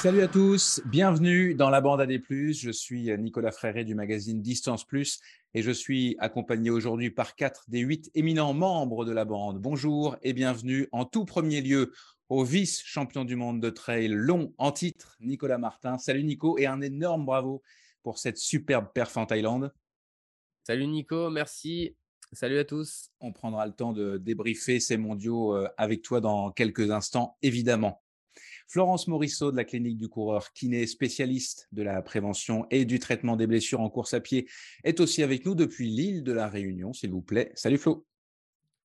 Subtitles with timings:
[0.00, 2.22] Salut à tous, bienvenue dans la bande AD+.
[2.30, 5.18] Je suis Nicolas Fréré du magazine Distance Plus
[5.54, 9.60] et je suis accompagné aujourd'hui par quatre des huit éminents membres de la bande.
[9.60, 11.92] Bonjour et bienvenue en tout premier lieu
[12.28, 15.98] au vice-champion du monde de trail long en titre, Nicolas Martin.
[15.98, 17.60] Salut Nico et un énorme bravo
[18.04, 19.72] pour cette superbe perf en Thaïlande.
[20.62, 21.96] Salut Nico, merci.
[22.30, 23.10] Salut à tous.
[23.18, 28.00] On prendra le temps de débriefer ces mondiaux euh, avec toi dans quelques instants, évidemment.
[28.68, 33.34] Florence Morisseau de la clinique du coureur, kiné spécialiste de la prévention et du traitement
[33.34, 34.46] des blessures en course à pied,
[34.84, 37.50] est aussi avec nous depuis l'île de la Réunion, s'il vous plaît.
[37.54, 38.06] Salut Flo.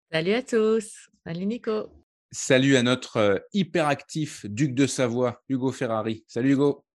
[0.09, 1.09] Salut à tous.
[1.25, 1.89] Salut Nico.
[2.31, 6.23] Salut à notre euh, hyperactif duc de Savoie, Hugo Ferrari.
[6.27, 6.85] Salut Hugo.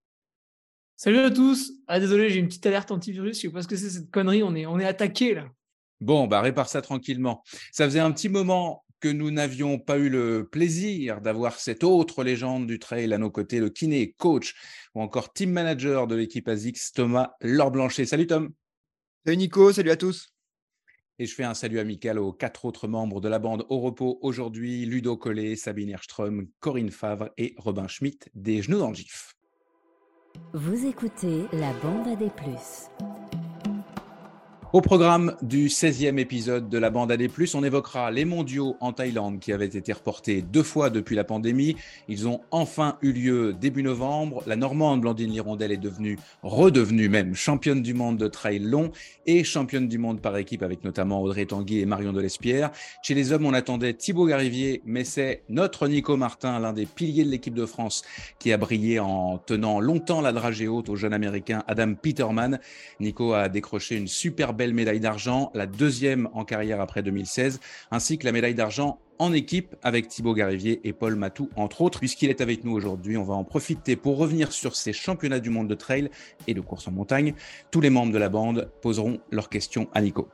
[0.96, 1.72] Salut à tous.
[1.86, 3.36] Ah désolé, j'ai une petite alerte antivirus.
[3.36, 4.42] Je sais pas ce que c'est cette connerie.
[4.42, 5.48] On est, on est attaqué là.
[6.00, 7.44] Bon, bah répare ça tranquillement.
[7.70, 12.24] Ça faisait un petit moment que nous n'avions pas eu le plaisir d'avoir cette autre
[12.24, 14.54] légende du trail à nos côtés, le kiné, coach
[14.94, 18.06] ou encore team manager de l'équipe ASICS, Thomas Laure-Blanchet.
[18.06, 18.52] Salut Tom.
[19.24, 20.32] Salut Nico, salut à tous.
[21.18, 24.18] Et je fais un salut amical aux quatre autres membres de la bande au repos
[24.22, 29.34] aujourd'hui, Ludo Collet, Sabine Erström, Corinne Favre et Robin Schmitt, des genoux dans le gif.
[30.54, 32.88] Vous écoutez la bande à des plus.
[34.74, 39.38] Au programme du 16e épisode de la bande AD+, on évoquera les mondiaux en Thaïlande
[39.40, 41.76] qui avaient été reportés deux fois depuis la pandémie.
[42.06, 44.42] Ils ont enfin eu lieu début novembre.
[44.46, 48.90] La Normande Blandine Lirondelle est devenue, redevenue même, championne du monde de trail long
[49.24, 52.70] et championne du monde par équipe avec notamment Audrey Tanguy et Marion Delespierre.
[53.02, 57.24] Chez les hommes, on attendait Thibaut Garivier, mais c'est notre Nico Martin, l'un des piliers
[57.24, 58.02] de l'équipe de France,
[58.38, 62.60] qui a brillé en tenant longtemps la dragée haute au jeune américain Adam Peterman.
[63.00, 68.18] Nico a décroché une superbe belle médaille d'argent, la deuxième en carrière après 2016, ainsi
[68.18, 72.00] que la médaille d'argent en équipe avec Thibaut Garivier et Paul Matou, entre autres.
[72.00, 75.50] Puisqu'il est avec nous aujourd'hui, on va en profiter pour revenir sur ces championnats du
[75.50, 76.10] monde de trail
[76.46, 77.34] et de course en montagne.
[77.70, 80.28] Tous les membres de la bande poseront leurs questions à Nico.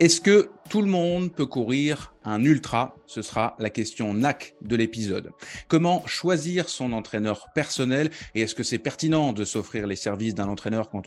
[0.00, 2.96] Est-ce que tout le monde peut courir un ultra?
[3.06, 5.30] Ce sera la question NAC de l'épisode.
[5.68, 10.48] Comment choisir son entraîneur personnel et est-ce que c'est pertinent de s'offrir les services d'un
[10.48, 11.02] entraîneur quand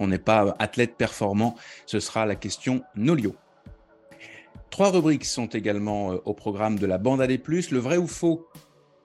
[0.00, 1.54] on n'est pas athlète performant?
[1.86, 3.36] Ce sera la question Nolio.
[4.68, 7.70] Trois rubriques sont également euh, au programme de la bande à des plus.
[7.70, 8.48] Le vrai ou faux?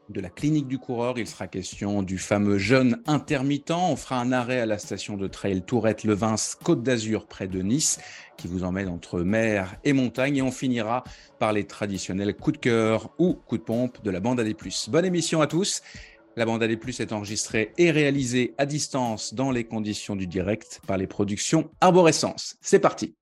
[0.09, 1.17] De la clinique du coureur.
[1.17, 3.71] Il sera question du fameux jeûne intermittent.
[3.71, 7.99] On fera un arrêt à la station de trail Tourette-Levins, Côte d'Azur, près de Nice,
[8.37, 10.37] qui vous emmène entre mer et montagne.
[10.37, 11.03] Et on finira
[11.39, 14.53] par les traditionnels coups de cœur ou coups de pompe de la bande à des
[14.53, 14.89] plus.
[14.89, 15.81] Bonne émission à tous.
[16.35, 20.27] La bande à des plus est enregistrée et réalisée à distance dans les conditions du
[20.27, 22.55] direct par les productions Arborescence.
[22.61, 23.15] C'est parti.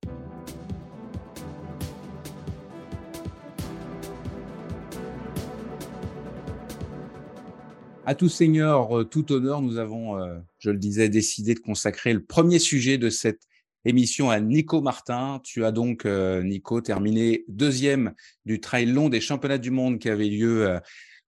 [8.10, 12.14] À tout seigneur, euh, tout honneur, nous avons, euh, je le disais, décidé de consacrer
[12.14, 13.42] le premier sujet de cette
[13.84, 15.42] émission à Nico Martin.
[15.44, 18.14] Tu as donc, euh, Nico, terminé deuxième
[18.46, 20.80] du trail long des championnats du monde qui avait lieu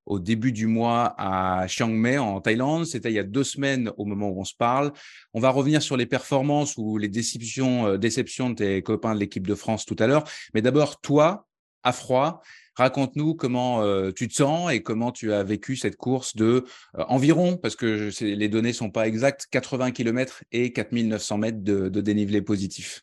[0.05, 2.85] au début du mois à Chiang Mai en Thaïlande.
[2.85, 4.93] C'était il y a deux semaines au moment où on se parle.
[5.33, 9.45] On va revenir sur les performances ou les déceptions, déceptions de tes copains de l'équipe
[9.45, 10.23] de France tout à l'heure.
[10.53, 11.45] Mais d'abord, toi,
[11.83, 12.41] à froid,
[12.79, 16.63] Raconte-nous comment euh, tu te sens et comment tu as vécu cette course de
[16.97, 21.89] euh, environ, parce que les données sont pas exactes, 80 km et 4900 mètres de,
[21.89, 23.01] dénivelé positif.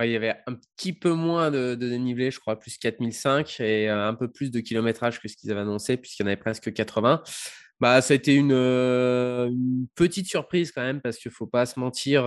[0.00, 4.06] il y avait un petit peu moins de, dénivelé, je crois, plus 4005 et euh,
[4.06, 6.72] un peu plus de kilométrage que ce qu'ils avaient annoncé, puisqu'il y en avait presque
[6.72, 7.24] 80.
[7.80, 8.54] Bah, ça a été une,
[9.96, 12.24] petite surprise quand même, parce qu'il ne faut pas se mentir.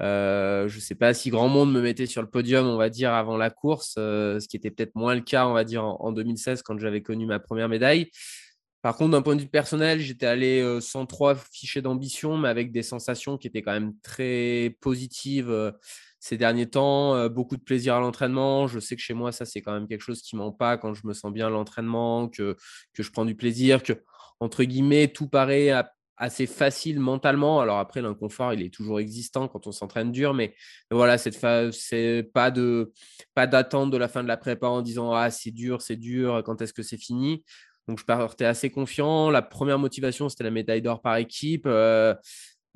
[0.00, 3.12] Je ne sais pas si grand monde me mettait sur le podium, on va dire,
[3.12, 6.12] avant la course, euh, ce qui était peut-être moins le cas, on va dire, en,
[6.12, 8.10] 2016 quand j'avais connu ma première médaille.
[8.82, 12.48] Par contre, d'un point de vue personnel, j'étais allé euh, sans trop fichier d'ambition, mais
[12.48, 15.72] avec des sensations qui étaient quand même très positives
[16.18, 17.28] ces derniers temps.
[17.28, 18.66] beaucoup de plaisir à l'entraînement.
[18.66, 20.94] Je sais que chez moi, ça, c'est quand même quelque chose qui ment pas quand
[20.94, 22.56] je me sens bien à l'entraînement, que,
[22.92, 23.92] que je prends du plaisir, que,
[24.40, 27.60] entre guillemets, tout paraît à assez facile mentalement.
[27.60, 30.54] Alors après, l'inconfort, il est toujours existant quand on s'entraîne dur, mais
[30.90, 31.36] voilà, cette
[31.72, 32.92] c'est pas de
[33.34, 36.42] pas d'attente de la fin de la prépa en disant ah c'est dur, c'est dur,
[36.44, 37.44] quand est-ce que c'est fini?
[37.88, 39.30] Donc je partais assez confiant.
[39.30, 41.64] La première motivation, c'était la médaille d'or par équipe.
[41.66, 42.14] Euh,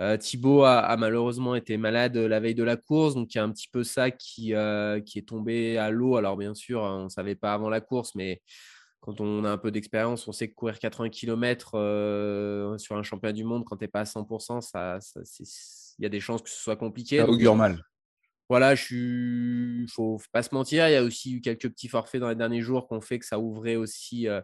[0.00, 3.44] euh, Thibaut a, malheureusement été malade la veille de la course, donc il y a
[3.44, 6.16] un petit peu ça qui, euh, qui est tombé à l'eau.
[6.16, 8.43] Alors bien sûr, on ne savait pas avant la course, mais
[9.06, 13.05] quand on a un peu d'expérience, on sait que courir 80 km euh, sur un
[13.05, 14.99] championnat du monde quand tu n'es pas à 100%, ça,
[15.99, 17.19] il y a des chances que ce soit compliqué.
[17.19, 17.85] Ça augure mal.
[18.49, 20.88] Voilà, il ne faut pas se mentir.
[20.88, 23.20] Il y a aussi eu quelques petits forfaits dans les derniers jours qui ont fait
[23.20, 24.41] que ça ouvrait aussi euh,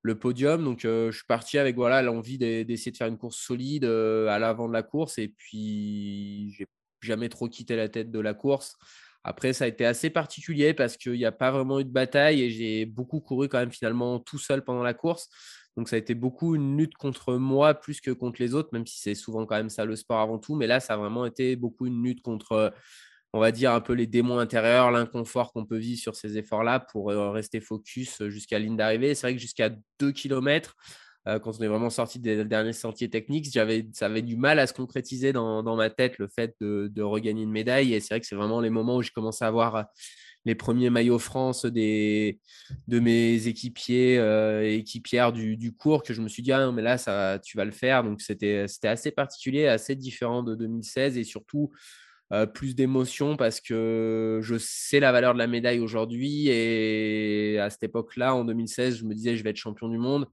[0.00, 0.64] le podium.
[0.64, 4.68] Donc, je suis parti avec voilà l'envie d'essayer de faire une course solide à l'avant
[4.68, 5.18] de la course.
[5.18, 6.66] Et puis, j'ai
[7.02, 8.76] jamais trop quitté la tête de la course.
[9.24, 12.42] Après, ça a été assez particulier parce qu'il n'y a pas vraiment eu de bataille
[12.42, 15.28] et j'ai beaucoup couru quand même finalement tout seul pendant la course.
[15.76, 18.86] Donc ça a été beaucoup une lutte contre moi plus que contre les autres, même
[18.86, 20.56] si c'est souvent quand même ça le sport avant tout.
[20.56, 22.72] Mais là, ça a vraiment été beaucoup une lutte contre,
[23.32, 26.80] on va dire, un peu les démons intérieurs, l'inconfort qu'on peut vivre sur ces efforts-là
[26.80, 29.14] pour euh, rester focus jusqu'à la ligne d'arrivée.
[29.14, 29.70] C'est vrai que jusqu'à
[30.00, 30.74] 2 km,
[31.28, 34.58] euh, quand on est vraiment sorti des derniers sentiers techniques, j'avais, ça avait du mal
[34.58, 37.92] à se concrétiser dans, ma tête le fait de, regagner une médaille.
[37.92, 39.86] Et c'est vrai que c'est vraiment les moments où j'ai commencé à voir
[40.44, 42.40] les premiers maillots France des,
[42.86, 46.96] de mes équipiers euh, équipières du, cours que je me suis dit, ah mais là,
[46.96, 48.04] ça, tu vas le faire.
[48.04, 51.70] Donc c'était, c'était assez particulier, assez différent de 2016 et surtout.
[52.30, 57.70] Euh, plus d'émotion parce que je sais la valeur de la médaille aujourd'hui et à
[57.70, 60.26] cette époque-là, en 2016, je me disais je vais être champion du monde.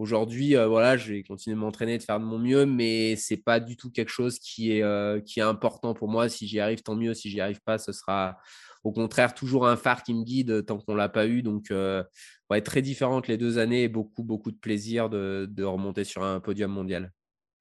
[0.00, 3.60] Aujourd'hui, euh, je vais continuer de m'entraîner, de faire de mon mieux, mais c'est pas
[3.60, 6.30] du tout quelque chose qui est, euh, qui est important pour moi.
[6.30, 7.12] Si j'y arrive, tant mieux.
[7.12, 8.38] Si j'y arrive pas, ce sera
[8.82, 11.42] au contraire toujours un phare qui me guide tant qu'on l'a pas eu.
[11.42, 12.02] Donc, euh,
[12.48, 16.40] ouais, très différente les deux années et beaucoup, beaucoup de plaisir de remonter sur un
[16.40, 17.12] podium mondial.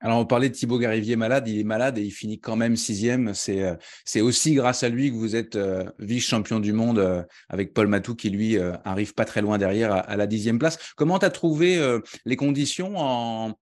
[0.02, 2.78] Alors, on parlait de Thibaut Garivier malade, il est malade et il finit quand même
[2.78, 3.34] sixième.
[3.34, 7.74] C'est, euh, aussi grâce à lui que vous êtes euh, vice-champion du monde euh, avec
[7.74, 10.78] Paul Matou qui, lui, arrive pas très loin derrière à, la dixième place.
[10.96, 11.80] Comment tu as trouvé
[12.26, 13.56] les conditions en,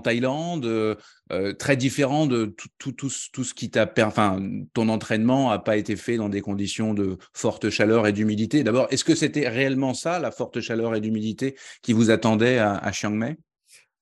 [0.00, 0.96] Thaïlande,
[1.58, 4.40] très différent de tout, ce qui t'a enfin
[4.72, 8.64] ton entraînement n'a pas été fait dans des conditions de forte chaleur et d'humidité?
[8.64, 12.92] D'abord, est-ce que c'était réellement ça, la forte chaleur et d'humidité qui vous attendait à
[12.92, 13.36] Chiang Mai?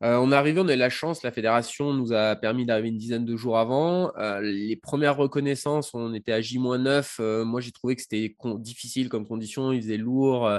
[0.02, 2.88] Euh, on est arrivé, on a eu la chance, la fédération nous a permis d'arriver
[2.88, 4.12] une dizaine de jours avant.
[4.16, 7.16] Euh, les premières reconnaissances, on était à J-9.
[7.20, 10.50] Euh, moi, j'ai trouvé que c'était difficile comme condition, il faisait lourd.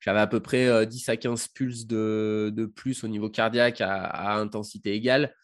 [0.00, 4.92] J'avais à peu près 10 à 15 pulses de, plus au niveau cardiaque à intensité
[4.92, 5.34] égale.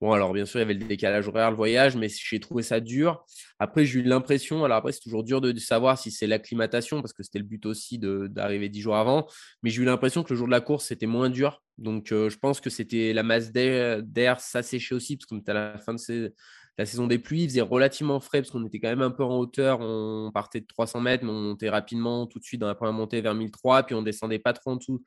[0.00, 2.62] Bon, alors bien sûr, il y avait le décalage horaire, le voyage, mais j'ai trouvé
[2.62, 3.24] ça dur.
[3.58, 7.12] Après, j'ai eu l'impression, alors après, c'est toujours dur de, savoir si c'est l'acclimatation, parce
[7.12, 9.26] que c'était le but aussi d'arriver dix jours avant,
[9.62, 11.62] mais j'ai eu l'impression que le jour de la course, c'était moins dur.
[11.78, 15.54] Donc, euh, je pense que c'était la masse d'air s'asséchait aussi, parce qu'on était à
[15.54, 16.34] la fin de
[16.76, 19.24] la saison des pluies, il faisait relativement frais, parce qu'on était quand même un peu
[19.24, 19.80] en hauteur.
[19.80, 22.92] On partait de 300 mètres, mais on montait rapidement tout de suite dans la première
[22.92, 25.02] montée vers 1003, puis on descendait pas trop en dessous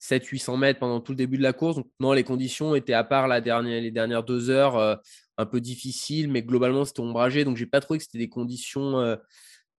[0.00, 1.76] 700-800 mètres pendant tout le début de la course.
[1.76, 4.96] Donc, non, les conditions étaient, à part la dernière, les dernières deux heures, euh,
[5.38, 7.44] un peu difficiles, mais globalement, c'était ombragé.
[7.44, 9.16] Donc, j'ai pas trouvé que c'était des conditions euh,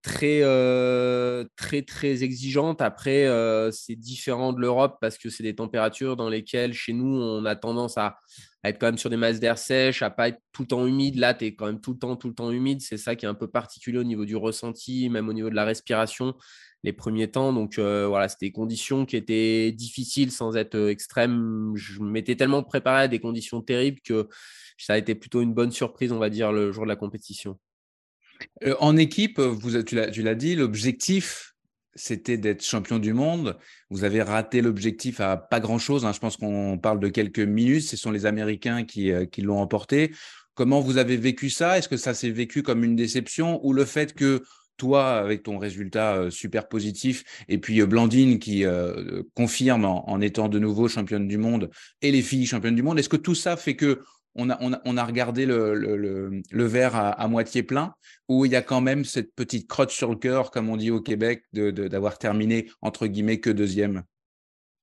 [0.02, 2.82] très, euh, très, très exigeantes.
[2.82, 3.28] Après,
[3.72, 7.56] c'est différent de l'Europe parce que c'est des températures dans lesquelles, chez nous, on a
[7.56, 8.18] tendance à,
[8.64, 11.18] être quand même sur des masses d'air sèches, à pas être tout le temps humide.
[11.18, 12.82] Là, tu es quand même tout le temps, tout le temps humide.
[12.82, 15.56] C'est ça qui est un peu particulier au niveau du ressenti, même au niveau de
[15.56, 16.36] la respiration
[16.84, 17.54] les premiers temps.
[17.54, 21.74] Donc euh, voilà, c'était des conditions qui étaient difficiles sans être euh, extrêmes.
[21.76, 24.28] Je m'étais tellement préparé à des conditions terribles que
[24.78, 27.60] ça a été plutôt une bonne surprise, on va dire, le jour de la compétition.
[28.64, 31.54] Euh, en équipe, vous, tu l'as dit, l'objectif,
[31.96, 33.58] c'était d'être champion du monde.
[33.90, 36.06] Vous avez raté l'objectif à pas grand-chose.
[36.06, 36.12] Hein.
[36.14, 37.84] Je pense qu'on parle de quelques minutes.
[37.84, 40.12] Ce sont les Américains qui, qui l'ont emporté.
[40.54, 41.78] Comment vous avez vécu ça?
[41.78, 44.44] Est-ce que ça s'est vécu comme une déception ou le fait que
[44.78, 48.64] toi avec ton résultat super positif et puis Blandine qui
[49.36, 51.72] confirme en, étant de nouveau championne du monde
[52.04, 53.00] et les filles championnes du monde.
[53.00, 54.02] Est-ce que tout ça fait que
[54.38, 57.94] on a, regardé le, verre à, moitié plein
[58.30, 60.92] ou il y a quand même cette petite crotte sur le cœur, comme on dit
[60.92, 64.04] au Québec, d'avoir terminé entre guillemets que deuxième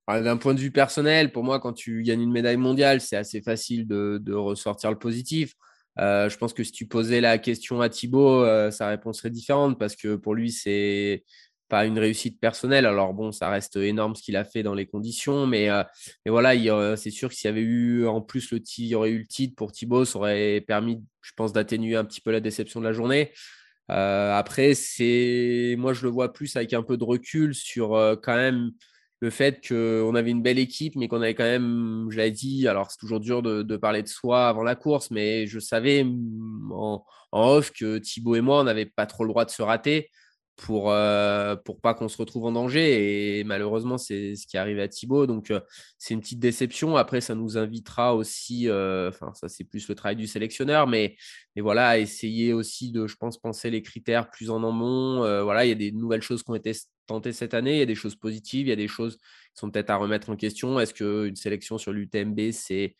[0.08, 3.40] D'un point de vue personnel, pour moi, quand tu gagnes une médaille mondiale, c'est assez
[3.40, 5.54] facile de, de ressortir le positif.
[6.00, 9.30] Euh, je pense que si tu posais la question à Thibaut, euh, sa réponse serait
[9.30, 11.24] différente parce que pour lui, c'est
[11.68, 12.86] pas une réussite personnelle.
[12.86, 15.82] Alors bon, ça reste énorme ce qu'il a fait dans les conditions, mais, euh,
[16.24, 19.10] mais voilà, c'est sûr que s'il y avait eu en plus le il y aurait
[19.10, 22.40] eu le titre pour Thibaut, ça aurait permis, je pense, d'atténuer un petit peu la
[22.40, 23.32] déception de la journée.
[23.88, 27.90] après, c'est moi je le vois plus avec un peu de recul sur
[28.22, 28.72] quand même
[29.24, 32.68] le fait qu'on avait une belle équipe, mais qu'on avait quand même, je l'ai dit,
[32.68, 36.04] alors c'est toujours dur de, parler de soi avant la course, mais je savais
[36.70, 37.02] en,
[37.32, 40.10] off que Thibaut et moi, on n'avait pas trop le droit de se rater
[40.56, 43.38] pour euh, pour pas qu'on se retrouve en danger.
[43.38, 45.26] Et malheureusement c'est ce qui arrive à Thibaut.
[45.26, 45.60] Donc euh,
[45.98, 46.96] c'est une petite déception.
[46.96, 50.86] Après ça nous invitera aussi euh, enfin ça c'est plus le travail du sélectionneur.
[50.86, 51.16] Mais
[51.56, 55.18] mais voilà essayer aussi de je pense penser les critères plus en amont.
[55.44, 56.72] Voilà il y a des nouvelles choses qui ont été
[57.06, 57.74] tentées cette année.
[57.74, 58.66] Il y a des choses positives.
[58.66, 60.78] Il y a des choses qui sont peut-être à remettre en question.
[60.80, 62.94] Est-ce qu'une sélection sur l'UTMB c'est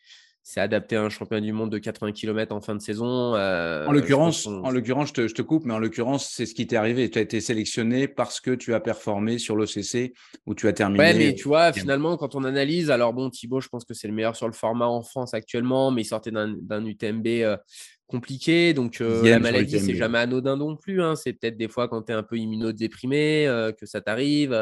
[0.47, 3.33] c'est adapté à un championnat du monde de 80 km en fin de saison.
[3.33, 6.67] en l'occurrence, en l'occurrence, je te, je te, coupe, mais en l'occurrence, c'est ce qui
[6.67, 7.09] t'est arrivé.
[7.09, 10.13] Tu as été sélectionné parce que tu as performé sur l'OCC
[10.45, 10.99] où tu as terminé.
[10.99, 14.07] Ouais, mais tu vois, finalement, quand on analyse, alors bon, Thibaut, je pense que c'est
[14.07, 17.57] le meilleur sur le format en France actuellement, mais il sortait d'un UTMB
[18.05, 18.75] compliqué.
[18.75, 21.01] Donc, la maladie, c'est jamais anodin non plus.
[21.01, 21.15] Hein.
[21.15, 23.47] C'est peut-être des fois quand tu es un peu immunodéprimé
[23.79, 24.55] que ça t'arrive.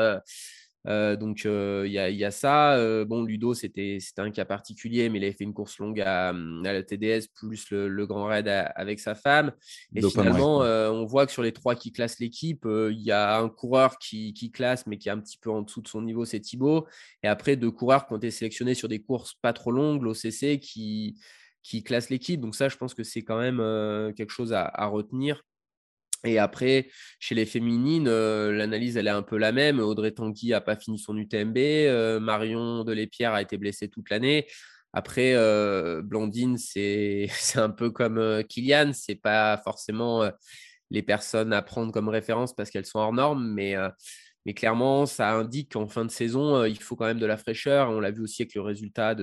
[0.85, 3.05] Donc, il y, y, a ça.
[3.05, 6.83] bon, Ludo, c'était un cas particulier, mais il avait fait une course longue à, la
[6.83, 9.51] TDS, plus le, Grand Raid avec sa femme.
[9.95, 13.49] Et finalement, on voit que sur les trois qui classent l'équipe, il y a un
[13.49, 16.25] coureur qui, qui, classe, mais qui est un petit peu en dessous de son niveau,
[16.25, 16.87] c'est Thibaut.
[17.23, 20.59] Et après, deux coureurs qui ont été sélectionnés sur des courses pas trop longues, l'OCC,
[20.59, 21.17] qui,
[21.63, 22.39] qui classe l'équipe.
[22.39, 25.43] Donc ça, je pense que c'est quand même quelque chose à, retenir.
[26.25, 26.89] Et après,
[27.19, 29.79] chez les féminines, l'analyse, elle est un peu la même.
[29.79, 32.21] Audrey Tanguy n'a pas fini son UTMB.
[32.21, 34.47] Marion Delépierre a été blessée toute l'année.
[34.93, 35.35] Après,
[36.01, 38.91] Blandine, c'est un peu comme Kylian.
[38.93, 40.29] C'est pas forcément
[40.91, 43.75] les personnes à prendre comme référence parce qu'elles sont hors normes, mais
[44.51, 47.89] clairement, ça indique qu'en fin de saison, euh, il faut quand même de la fraîcheur.
[47.89, 49.15] On l'a vu aussi avec le résultat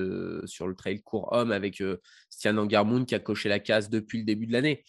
[0.46, 1.98] sur le trail court homme avec euh,
[2.30, 4.82] Stian Angarmoun qui a coché la case depuis le début de l'année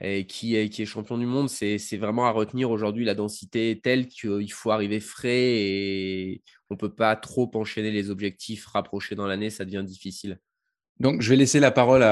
[0.00, 1.48] et qui est, champion du monde.
[1.48, 3.04] C'est vraiment à retenir aujourd'hui.
[3.04, 8.10] La densité telle qu'il faut arriver frais et on ne peut pas trop enchaîner les
[8.10, 9.50] objectifs rapprochés dans l'année.
[9.50, 10.38] Ça devient difficile.
[11.00, 12.04] Donc, je vais laisser la parole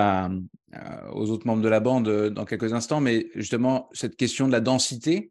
[1.13, 4.53] aux autres membres de la bande euh, dans quelques instants, mais justement, cette question de
[4.53, 5.31] la densité,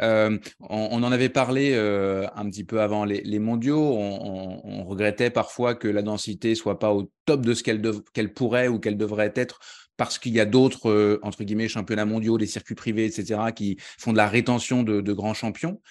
[0.00, 3.80] euh, on, en avait parlé euh, un petit peu avant les, mondiaux.
[3.80, 8.78] On, regrettait parfois que la densité soit pas au top de ce qu'elle pourrait ou
[8.78, 9.60] qu'elle devrait être
[9.98, 13.76] parce qu'il y a d'autres, euh, entre guillemets, championnats mondiaux, des circuits privés, etc., qui
[13.98, 15.82] font de la rétention de, grands champions,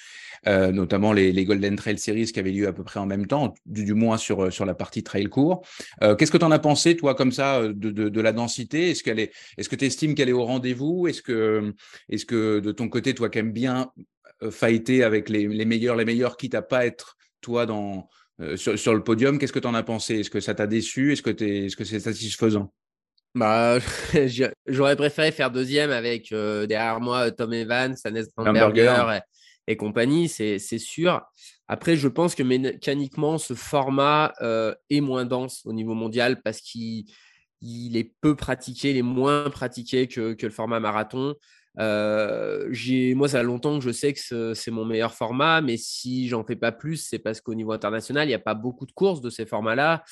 [0.47, 3.53] euh, notamment les, Golden Trail Series qui avaient lieu à peu près en même temps,
[3.65, 5.67] du, moins sur, sur la partie trail court.
[6.01, 8.91] Euh, qu'est-ce que tu en as pensé, toi, comme ça, de, la densité?
[8.91, 11.07] Est-ce qu'elle est, est-ce que tu estimes qu'elle est au rendez-vous?
[11.07, 11.73] Est-ce que,
[12.07, 13.91] est-ce que de ton côté, toi qui aimes bien
[14.51, 18.07] fighter avec les, meilleurs, les meilleurs, quitte à pas être toi dans,
[18.55, 20.21] sur, le podium, qu'est-ce que tu en as pensé?
[20.21, 21.11] Est-ce que ça t'a déçu?
[21.11, 22.71] Est-ce que, est-ce que c'est satisfaisant?
[23.37, 23.79] Bah,
[24.67, 29.19] j'aurais préféré faire deuxième avec euh, derrière moi Tom Evans, Hannes Brandberger
[29.67, 31.21] et, et, compagnie, c'est sûr.
[31.67, 36.61] Après, je pense que mécaniquement, ce format euh, est moins dense au niveau mondial parce
[36.61, 37.05] qu'il
[37.61, 41.35] est peu pratiqué, il est moins pratiqué que, que le format marathon.
[41.79, 42.67] Euh,
[43.15, 46.43] moi, ça fait longtemps que je sais que c'est mon meilleur format, mais si j'en
[46.43, 49.21] fais pas plus, c'est parce qu'au niveau international, il n'y a pas beaucoup de courses
[49.21, 50.03] de ces formats-là.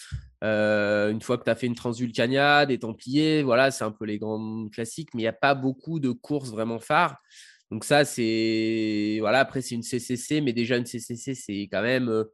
[0.43, 4.05] Euh, une fois que tu as fait une Transvulcania, des Templiers, voilà, c'est un peu
[4.05, 7.17] les grands classiques, mais il n'y a pas beaucoup de courses vraiment phares.
[7.71, 9.39] Donc ça, c'est voilà.
[9.39, 12.25] Après, c'est une CCC, mais déjà une CCC, c'est quand même euh,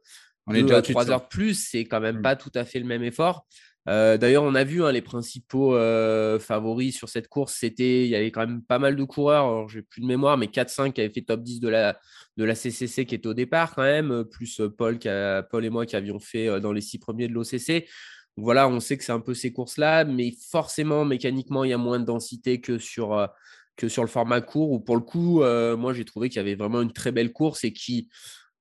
[0.46, 1.54] on est déjà à 3 heures plus.
[1.54, 2.22] C'est quand même mmh.
[2.22, 3.46] pas tout à fait le même effort.
[3.88, 7.56] Euh, d'ailleurs, on a vu hein, les principaux euh, favoris sur cette course.
[7.58, 9.68] C'était, il y avait quand même pas mal de coureurs.
[9.68, 11.98] j'ai plus de mémoire, mais 4-5 qui avaient fait top 10 de la,
[12.36, 15.08] de la CCC qui était au départ quand même, plus euh, Paul, qui
[15.50, 17.88] Paul et moi qui avions fait dans les six premiers de l'OCC.
[18.36, 21.78] Voilà, on sait que c'est un peu ces courses-là, mais forcément, mécaniquement, il y a
[21.78, 23.28] moins de densité que sur,
[23.76, 24.70] que sur le format court.
[24.70, 25.42] Ou pour le coup,
[25.76, 28.08] moi, j'ai trouvé qu'il y avait vraiment une très belle course et qui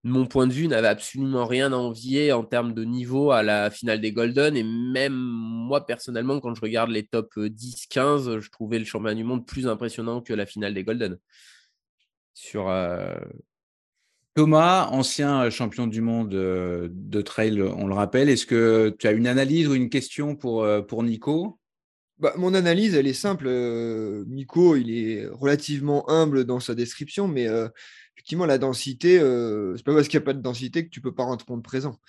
[0.04, 3.70] mon point de vue, n'avait absolument rien à envier en termes de niveau à la
[3.70, 4.58] finale des Golden.
[4.58, 9.16] Et même moi, personnellement, quand je regarde les top 10-15, euh, je trouvais le championnat
[9.16, 11.18] du monde plus impressionnant que la finale des Golden.
[12.34, 13.14] Sur, euh,
[14.34, 19.12] Thomas, ancien champion du monde euh, de trail, on le rappelle, est-ce que tu as
[19.12, 21.60] une analyse ou une question pour, pour Nico?
[22.18, 23.50] Bah, mon analyse, elle est simple.
[24.28, 27.48] Nico, il est relativement humble dans sa description, mais
[28.32, 31.02] effectivement, la densité, euh, c'est pas parce qu'il n'y a pas de densité que tu
[31.02, 32.00] peux pas rendre compte présent.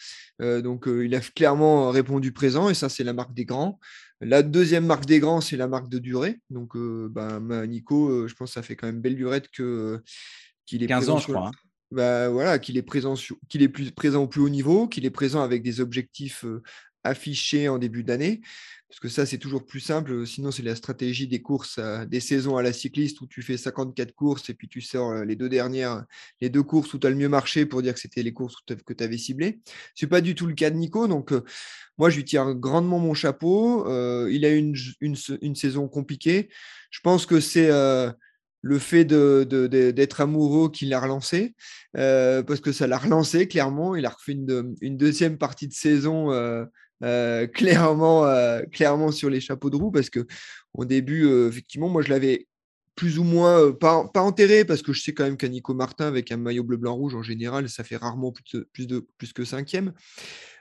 [0.41, 3.81] Euh, donc, euh, il a clairement répondu présent, et ça, c'est la marque des grands.
[4.21, 6.39] La deuxième marque des grands, c'est la marque de durée.
[6.49, 10.01] Donc, bah, Nico, je pense que ça fait quand même belle durée que
[10.65, 11.49] qu'il est 15 ans, je crois.
[11.49, 11.53] Hein.
[11.91, 13.15] Bah, voilà, qu'il est présent,
[13.49, 16.45] qu'il est plus présent au plus haut niveau, qu'il est présent avec des objectifs
[17.05, 18.41] affichés en début d'année
[18.93, 20.27] parce que ça, c'est toujours plus simple.
[20.27, 24.13] Sinon, c'est la stratégie des courses, des saisons à la cycliste où tu fais 54
[24.13, 26.05] courses et puis tu sors euh, les deux dernières,
[26.43, 28.57] les deux courses où tu as le mieux marché pour dire que c'était les courses
[28.67, 29.61] que tu avais ciblées.
[29.95, 31.09] Ce n'est pas du tout le cas de Nico.
[31.09, 31.43] Donc, euh,
[31.97, 33.89] moi, je lui tire grandement mon chapeau.
[33.89, 36.51] Euh, il a une, une, saison compliquée.
[36.91, 37.71] Je pense que c'est
[38.63, 41.55] le fait d'être amoureux qui l'a relancé,
[41.95, 43.97] parce que ça l'a relancé clairement.
[43.97, 46.65] Il a refait une, deuxième partie de saison euh,
[47.55, 50.27] clairement, euh, clairement sur les chapeaux de roue parce que
[50.75, 52.47] au début, euh, effectivement, moi je l'avais
[52.95, 56.07] plus ou moins, euh, pas, enterré, parce que je sais quand même qu'un Nico Martin
[56.07, 59.93] avec un maillot bleu-blanc-rouge, en général, ça fait rarement plus, de, plus, que cinquième.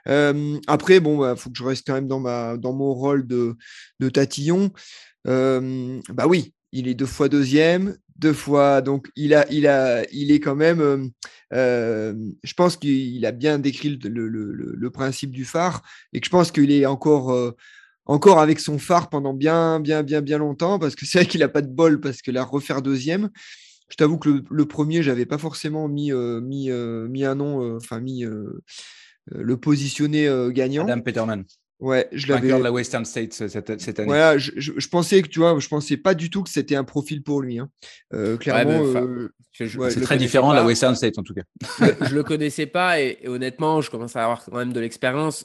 [0.08, 3.26] Euh, après, bon, il bah, faut que je reste quand même dans, ma, mon rôle
[3.26, 3.56] de,
[4.12, 4.72] tatillon.
[5.26, 8.80] Euh, bah oui, il est deux fois deuxième, deux fois.
[8.80, 11.10] Donc, il, a, il, a, il est quand même.
[11.50, 16.70] je pense qu'il a bien décrit le, principe du phare et que je pense qu'il
[16.72, 17.54] est encore
[18.06, 21.40] encore avec son phare pendant bien, bien, bien, bien longtemps, parce que c'est vrai qu'il
[21.40, 23.30] n'a pas de bol, parce que la refaire deuxième.
[23.88, 27.76] Je t'avoue que le, premier, j'avais pas forcément mis, euh, mis, euh, un nom, euh,
[27.76, 28.24] enfin mis
[29.26, 30.84] le positionner gagnant.
[30.84, 31.44] Adam Peterman.
[31.82, 32.48] Ouais, je l'avais.
[32.48, 34.06] de la Western State cette, cette année.
[34.06, 36.84] Voilà, je, je, pensais que tu vois, je pensais pas du tout que c'était un
[36.84, 37.58] profil pour lui.
[37.58, 37.68] Hein.
[38.38, 38.84] clairement,
[39.52, 41.42] c'est très différent de la Western State en tout cas.
[42.08, 45.44] je le connaissais pas et, et, honnêtement, je commence à avoir quand même de l'expérience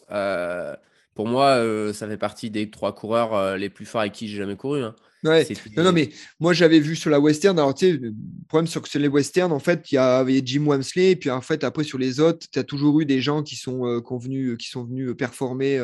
[1.18, 4.28] pour moi, euh, ça fait partie des trois coureurs euh, les plus forts avec qui
[4.28, 4.84] j'ai jamais couru.
[4.84, 4.94] Hein.
[5.24, 5.48] Ouais.
[5.76, 6.10] Non, non, mais
[6.40, 7.58] moi j'avais vu sur la western.
[7.58, 8.14] Alors, tu sais, le
[8.48, 11.64] problème sur, les western, en fait, il y avait Jim Wamsley, et puis en fait,
[11.64, 14.70] après sur les autres, tu as toujours eu des gens qui sont, euh, convenus, qui
[14.70, 15.82] sont venus performer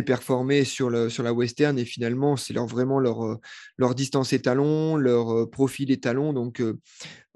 [0.00, 3.40] performé sur, le, sur la western et finalement c'est leur, vraiment leur, euh,
[3.76, 6.32] leur distance étalon, leur euh, profil étalon.
[6.32, 6.78] Donc euh,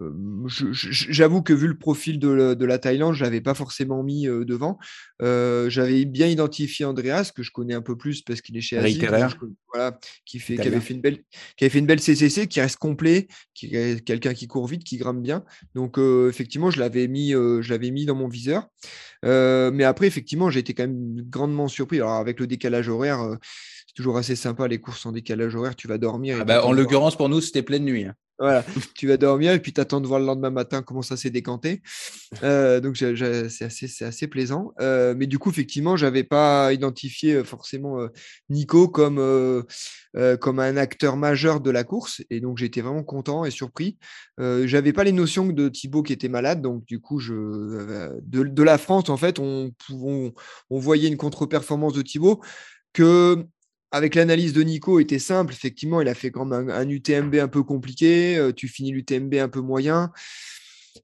[0.01, 4.79] j'avoue que vu le profil de, de la Thaïlande, je l'avais pas forcément mis devant.
[5.21, 9.01] J'avais bien identifié Andreas, que je connais un peu plus parce qu'il est chez Asie,
[9.73, 11.19] voilà, qui, fait, qui, avait fait une belle,
[11.57, 14.85] qui avait fait une belle CCC, qui reste complet, qui est quelqu'un qui court vite,
[14.85, 15.45] qui grimpe bien.
[15.75, 18.69] Donc effectivement, je l'avais mis, je l'avais mis dans mon viseur.
[19.23, 21.99] mais après, effectivement, j'ai été quand même grandement surpris.
[21.99, 23.37] Alors avec le décalage horaire,
[23.87, 25.77] c'est toujours assez sympa les courses en décalage horaire.
[25.77, 26.39] Tu vas dormir.
[26.41, 28.05] Ah bah, en l'occurrence, pour nous, c'était pleine nuit.
[28.05, 28.15] Hein.
[28.39, 28.65] Voilà,
[28.97, 31.31] tu vas dormir et puis tu attends de voir le lendemain matin comment ça s'est
[31.31, 31.83] décanté.
[32.43, 33.15] Euh, donc c'est
[33.63, 34.73] assez, assez, plaisant.
[34.81, 38.09] Euh, mais du coup, effectivement, je n'avais pas identifié forcément
[38.51, 39.65] Nico comme,
[40.41, 42.23] comme un acteur majeur de la course.
[42.29, 43.99] Et donc j'étais vraiment content et surpris.
[44.39, 46.61] j'avais pas les notions de Thibaut qui était malade.
[46.61, 47.33] Donc du coup, je,
[48.23, 50.33] de, de la France, en fait, on, on,
[50.71, 52.41] on voyait une contre-performance de Thibaut
[52.93, 53.47] que
[53.95, 55.53] avec l'analyse de Nico, était simple.
[55.53, 58.37] Effectivement, il a fait quand même un, UTMB un peu compliqué.
[58.37, 60.11] Euh, tu finis l'UTMB un peu moyen.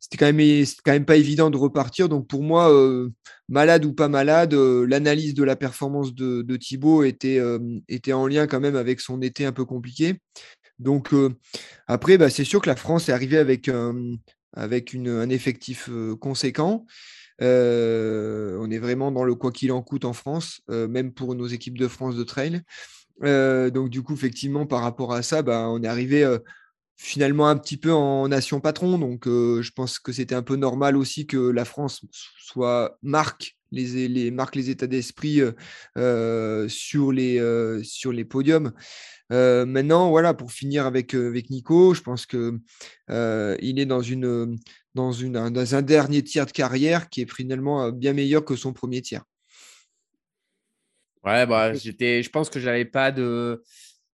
[0.00, 0.32] C'était quand
[0.92, 2.08] même, pas évident de repartir.
[2.08, 3.10] Donc pour moi, euh,
[3.48, 7.40] malade ou pas malade, euh, l'analyse de la performance de, de Thibaut était,
[8.12, 10.16] en lien quand même avec son été un peu compliqué.
[10.80, 11.10] Donc
[11.86, 16.86] après, bah, c'est sûr que la France est arrivée avec un effectif conséquent.
[17.42, 21.34] Euh, on est vraiment dans le quoi qu'il en coûte en France, euh, même pour
[21.34, 22.62] nos équipes de France de trail.
[23.22, 26.26] Euh, donc du coup, effectivement, par rapport à ça, bah, on est arrivé
[26.96, 28.98] finalement un petit peu en nation patron.
[28.98, 32.02] Donc je pense que c'était un peu normal aussi que la France
[32.38, 35.40] soit marque les, les marque les états d'esprit
[36.68, 38.72] sur, les, sur les podiums.
[39.30, 42.58] maintenant, voilà, pour finir avec, avec Nico, je pense que
[43.08, 44.58] il est dans une
[44.94, 48.56] dans, une, un, dans un dernier tiers de carrière qui est finalement bien meilleur que
[48.56, 49.24] son premier tiers.
[51.24, 53.62] Ouais, bah, j'étais, je pense que j'avais pas de.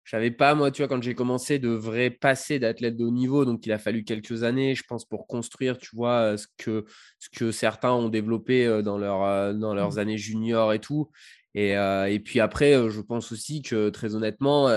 [0.05, 3.45] J'avais pas, moi, tu vois, quand j'ai commencé, de vrai passé d'athlète de haut niveau.
[3.45, 6.85] Donc, il a fallu quelques années, je pense, pour construire, tu vois, ce que,
[7.19, 9.99] ce que certains ont développé euh, dans, leur, euh, dans leurs mmh.
[9.99, 11.11] années juniors et tout.
[11.55, 14.69] Et, et puis après, je pense aussi que, très honnêtement,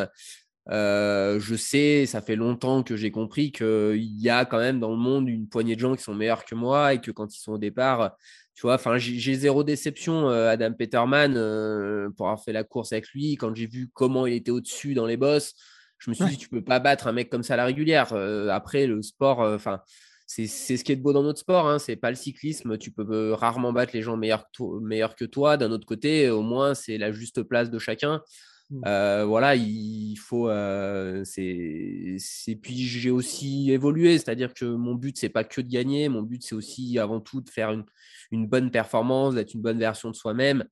[0.69, 4.91] euh, je sais, ça fait longtemps que j'ai compris qu'il y a quand même dans
[4.91, 7.39] le monde une poignée de gens qui sont meilleurs que moi et que quand ils
[7.39, 8.15] sont au départ,
[8.57, 10.31] tu vois, enfin, j'ai zéro déception.
[10.31, 14.25] Euh, Adam Peterman, euh, pour avoir fait la course avec lui, quand j'ai vu comment
[14.25, 15.53] il était au-dessus dans les bosses,
[15.99, 18.13] je me suis dit, tu peux pas battre un mec comme ça à la régulière.
[18.51, 19.81] après, le sport, enfin.
[20.25, 22.79] c'est ce qui est beau dans notre sport, hein, c'est pas le cyclisme.
[22.79, 25.57] Tu peux rarement battre les gens meilleurs que, meilleurs que toi.
[25.57, 28.23] D'un autre côté, au moins, c'est la juste place de chacun.
[28.69, 28.81] Mmh.
[28.85, 30.49] Euh, voilà, il faut.
[30.49, 36.09] Euh, c'est puis j'ai aussi évolué, c'est-à-dire que mon but c'est pas que de gagner,
[36.09, 37.85] mon but c'est aussi avant tout de faire une,
[38.31, 40.65] une bonne performance, d'être une bonne version de soi-même.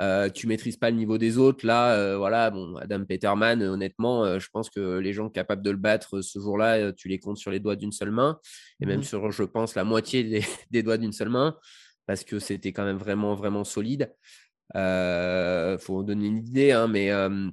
[0.00, 1.66] Euh, tu maîtrises pas le niveau des autres.
[1.66, 5.76] Là, euh, voilà, bon, Adam Peterman, honnêtement, je pense que les gens capables de le
[5.76, 8.38] battre ce jour-là, tu les comptes sur les doigts d'une seule main,
[8.80, 9.04] et même mmh.
[9.04, 11.56] sur, je pense, la moitié des, des doigts d'une seule main,
[12.06, 14.12] parce que c'était quand même vraiment, vraiment solide.
[14.74, 17.48] Il euh, faut donner une idée, hein, mais euh,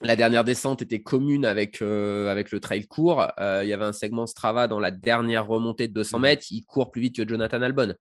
[0.00, 3.26] la dernière descente était commune avec, euh, avec le trail court.
[3.38, 6.22] il y avait un segment Strava dans la dernière remontée de 200 mmh.
[6.22, 6.46] mètres.
[6.50, 7.94] Il court plus vite que Jonathan Albon.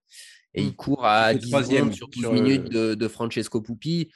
[0.54, 0.76] Et il mmh.
[0.76, 4.12] court à 10 secondes sur 12 minutes de, Francesco Pupi.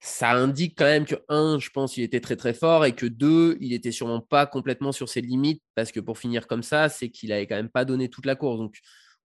[0.00, 3.06] Ça indique quand même que, un, je pense qu'il était très très fort et que
[3.06, 6.88] deux, il était sûrement pas complètement sur ses limites parce que pour finir comme ça,
[6.88, 8.58] c'est qu'il avait quand même pas donné toute la course.
[8.58, 8.76] Donc,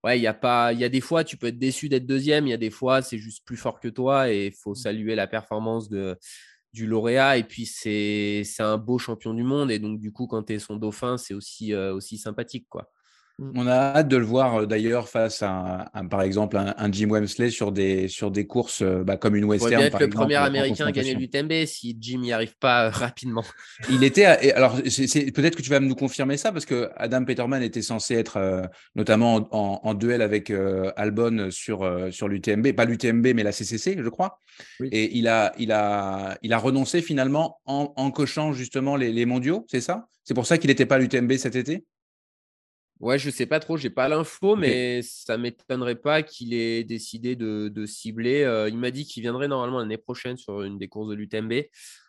[0.03, 2.05] ouais, il y a pas, il y a des fois, tu peux être déçu d'être
[2.05, 2.47] deuxième.
[2.47, 5.15] Il y a des fois, c'est juste plus fort que toi et il faut saluer
[5.15, 6.17] la performance de,
[6.73, 7.37] du lauréat.
[7.39, 9.71] Et puis, c'est un beau champion du monde.
[9.71, 12.67] Et donc, du coup, quand tu es son dauphin, c'est aussi, aussi sympathique.
[12.69, 12.92] quoi.
[13.39, 13.51] Mmh.
[13.55, 17.49] On a hâte de le voir euh, d'ailleurs face à, par exemple, un, Jim Wemsley
[17.49, 19.81] sur des, sur des courses euh, bah, comme une western.
[19.81, 23.43] Il être le premier américain à gagner l'UTMB si Jim n'y arrive pas euh, rapidement.
[23.89, 24.25] Il était.
[24.53, 28.69] alors, peut-être que tu vas nous confirmer ça parce que Adam Peterman était censé être
[28.95, 30.51] notamment en, duel avec
[30.95, 34.39] Albon sur, sur l'UTMB, pas l'UTMB, mais la CCC, je crois.
[34.91, 39.65] Et il a, il, a, il a renoncé finalement en, cochant justement les, les mondiaux,
[39.69, 40.07] c'est ça?
[40.23, 41.83] C'est pour ça qu'il n'était pas à l'UTMB cet été?
[43.03, 47.35] Ouais, je sais pas trop, j'ai pas l'info, mais ça m'étonnerait pas qu'il ait décidé
[47.35, 48.43] de, cibler.
[48.43, 51.53] Euh, il m'a dit qu'il viendrait normalement l'année prochaine sur une des courses de l'UTMB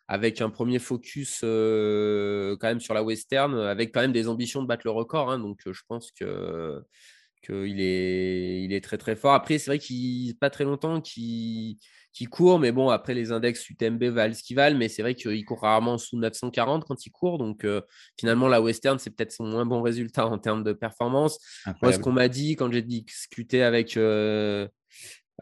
[0.07, 4.63] avec un premier focus euh, quand même sur la western, avec quand même des ambitions
[4.63, 5.33] de battre le record.
[5.33, 6.81] Hein, donc euh, je pense que
[7.43, 9.35] qu'il est, il est très très fort.
[9.35, 11.79] Après, c'est vrai qu'il pas très longtemps qu'il
[12.15, 15.17] qui court, mais bon, après les index UTMB valent ce qu'ils valent, mais c'est vrai
[15.17, 17.39] qu'il court rarement sous 940 quand il court.
[17.39, 17.81] Donc euh,
[18.19, 21.41] finalement, la Western, c'est peut-être son moins bon résultat en termes de performance.
[21.83, 24.69] Moi, ce qu'on m'a dit quand j'ai discuté avec, euh,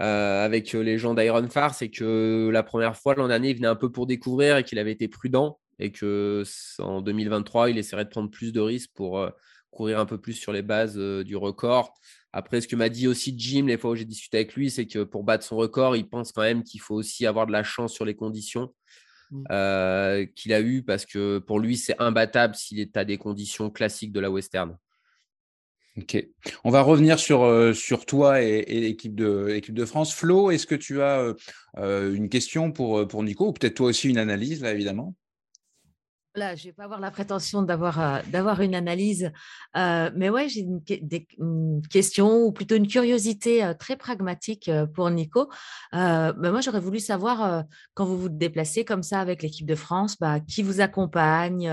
[0.01, 3.69] euh, avec les gens d'Iron Far, c'est que la première fois l'an dernier, il venait
[3.69, 6.43] un peu pour découvrir et qu'il avait été prudent et que
[6.79, 9.29] en 2023, il essaierait de prendre plus de risques pour
[9.71, 11.93] courir un peu plus sur les bases du record.
[12.33, 14.87] Après, ce que m'a dit aussi Jim les fois où j'ai discuté avec lui, c'est
[14.87, 17.63] que pour battre son record, il pense quand même qu'il faut aussi avoir de la
[17.63, 18.73] chance sur les conditions
[19.31, 19.45] mmh.
[19.51, 23.71] euh, qu'il a eues parce que pour lui, c'est imbattable s'il est à des conditions
[23.71, 24.77] classiques de la western.
[25.99, 26.27] Ok.
[26.65, 30.15] On va revenir sur, euh, sur toi et, l'équipe de, de France.
[30.15, 31.35] Flo, est-ce que tu as
[31.77, 35.15] euh, une question pour, pour Nico ou peut-être toi aussi une analyse, là, évidemment?
[36.35, 39.31] Là, je ne vais pas avoir la prétention d'avoir euh, une analyse,
[39.77, 40.81] euh, mais ouais, j'ai une,
[41.91, 45.51] question ou plutôt une curiosité euh, très pragmatique pour Nico.
[45.93, 50.17] Bah, moi, j'aurais voulu savoir quand vous vous déplacez comme ça avec l'équipe de France,
[50.19, 51.71] bah, qui vous accompagne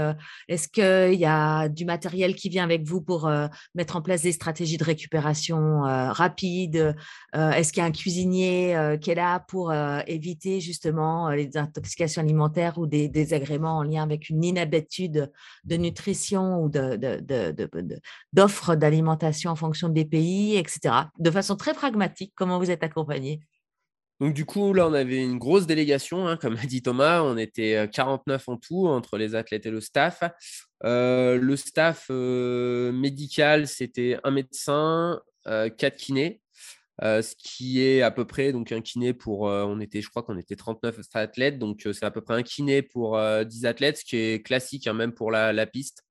[0.50, 3.32] Est-ce qu'il y a du matériel qui vient avec vous pour
[3.76, 6.96] mettre en place des stratégies de récupération rapides
[7.34, 12.78] Est-ce qu'il y a un cuisinier qui est là pour éviter justement les intoxications alimentaires
[12.78, 15.32] ou des désagréments en lien avec une inhabitude
[15.64, 16.70] de nutrition ou
[18.34, 20.96] d'offres d'alimentation en fonction des pays, etc.
[21.18, 23.40] De façon très pragmatique, comment vous êtes accompagné
[24.22, 27.22] donc du coup, là, on avait une grosse délégation, hein, comme a dit Thomas.
[27.22, 30.24] On était 49 en tout entre les athlètes et le staff.
[30.84, 36.42] Euh, le staff euh, médical, c'était un médecin, euh, quatre kinés,
[37.02, 40.10] euh, ce qui est à peu près donc un kiné pour, euh, on était, je
[40.10, 43.66] crois qu'on était 39 athlètes, donc euh, c'est à peu près un kiné pour 10
[43.66, 46.04] athlètes, ce qui est classique hein, même pour la, piste.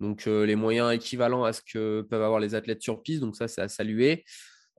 [0.00, 3.48] Donc les moyens équivalents à ce que peuvent avoir les athlètes sur piste, donc ça
[3.48, 4.24] c'est à saluer.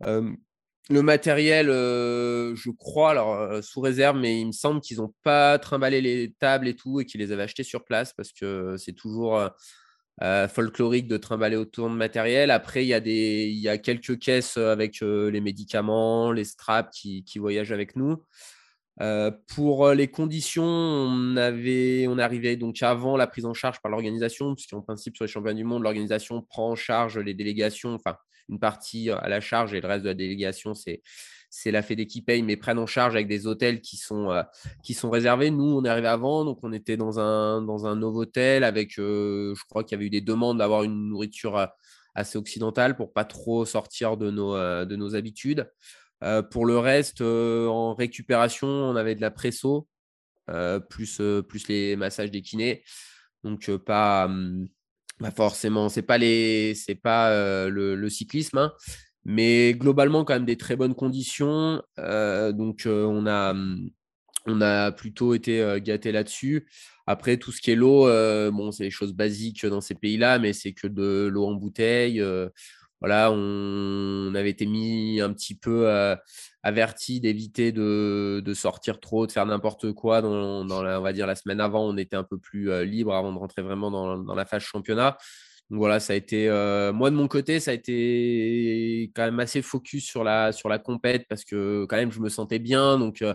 [0.01, 6.01] le matériel, je crois, alors sous réserve, mais il me semble qu'ils n'ont pas trimballé
[6.01, 9.49] les tables et tout et qu'ils les avaient achetées sur place parce que c'est toujours
[10.23, 12.51] euh, folklorique de trimballer autour de matériel.
[12.51, 16.43] Après, il y, a des, il y a quelques caisses avec euh, les médicaments, les
[16.43, 18.23] straps qui, qui voyagent avec nous.
[18.99, 23.91] Euh, pour les conditions, on, avait, on arrivait donc avant la prise en charge par
[23.91, 28.17] l'organisation, puisqu'en principe, sur les championnats du monde, l'organisation prend en charge les délégations, enfin
[28.49, 31.01] une partie à la charge et le reste de la délégation, c'est
[31.57, 34.43] c'est la Fédé qui paye, mais prennent en charge avec des hôtels qui sont, euh,
[34.83, 35.49] qui sont réservés.
[35.49, 38.99] Nous, on est arrivé avant, donc on était dans un, dans un nouveau hôtel avec,
[38.99, 41.65] euh, je crois qu'il y avait eu des demandes d'avoir une nourriture euh,
[42.13, 44.53] assez occidentale pour pas trop sortir de nos,
[44.85, 45.69] de nos habitudes.
[46.51, 49.87] pour le reste, en récupération, on avait de la presso,
[50.89, 51.19] plus,
[51.67, 52.83] les massages des kinés.
[53.43, 54.67] Donc, pas, hum,
[55.19, 56.17] pas forcément, c'est pas,
[57.03, 58.73] pas le, cyclisme, hein,
[59.27, 61.83] mais globalement, quand même des très bonnes conditions.
[61.99, 63.89] Euh, donc, euh, on, a, hum,
[64.45, 66.69] on a plutôt été euh, gâtés là-dessus.
[67.07, 68.05] Après, tout ce qui est l'eau,
[68.51, 72.23] bon, c'est des choses basiques dans ces pays-là, mais c'est que de l'eau en bouteille.
[73.01, 75.87] voilà, on, avait été mis un petit peu
[76.63, 80.21] averti d'éviter de, de, sortir trop, de faire n'importe quoi.
[80.21, 83.13] Dans, dans la, on va dire la semaine avant, on était un peu plus libre
[83.15, 85.17] avant de rentrer vraiment dans, dans la phase championnat.
[85.69, 89.39] Donc voilà, ça a été, euh, moi de mon côté, ça a été quand même
[89.39, 90.51] assez focus sur la,
[90.83, 92.97] compète parce que quand même je me sentais bien.
[92.97, 93.33] Donc euh,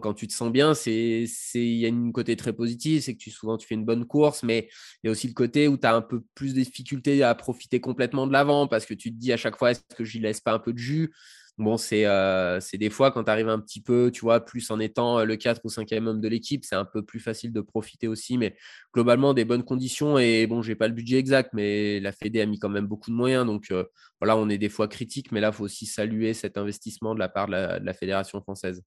[0.00, 3.30] quand tu te sens bien, il y a une côté très positif, c'est que tu,
[3.30, 4.68] souvent tu fais une bonne course, mais
[5.02, 7.34] il y a aussi le côté où tu as un peu plus de difficultés à
[7.34, 10.20] profiter complètement de l'avant parce que tu te dis à chaque fois, est-ce que j'y
[10.20, 11.12] laisse pas un peu de jus?
[11.58, 14.80] Bon, euh, c'est des fois quand tu arrives un petit peu, tu vois, plus en
[14.80, 17.60] étant euh, le 4 ou 5e homme de l'équipe, c'est un peu plus facile de
[17.60, 18.38] profiter aussi.
[18.38, 18.56] Mais
[18.94, 20.18] globalement, des bonnes conditions.
[20.18, 23.10] Et bon, j'ai pas le budget exact, mais la Fédé a mis quand même beaucoup
[23.10, 23.44] de moyens.
[23.44, 23.84] Donc euh,
[24.20, 27.18] voilà, on est des fois critique, mais là, il faut aussi saluer cet investissement de
[27.18, 28.82] la part de la, Fédération française.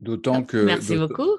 [0.00, 0.58] D'autant que.
[0.58, 1.38] Merci beaucoup.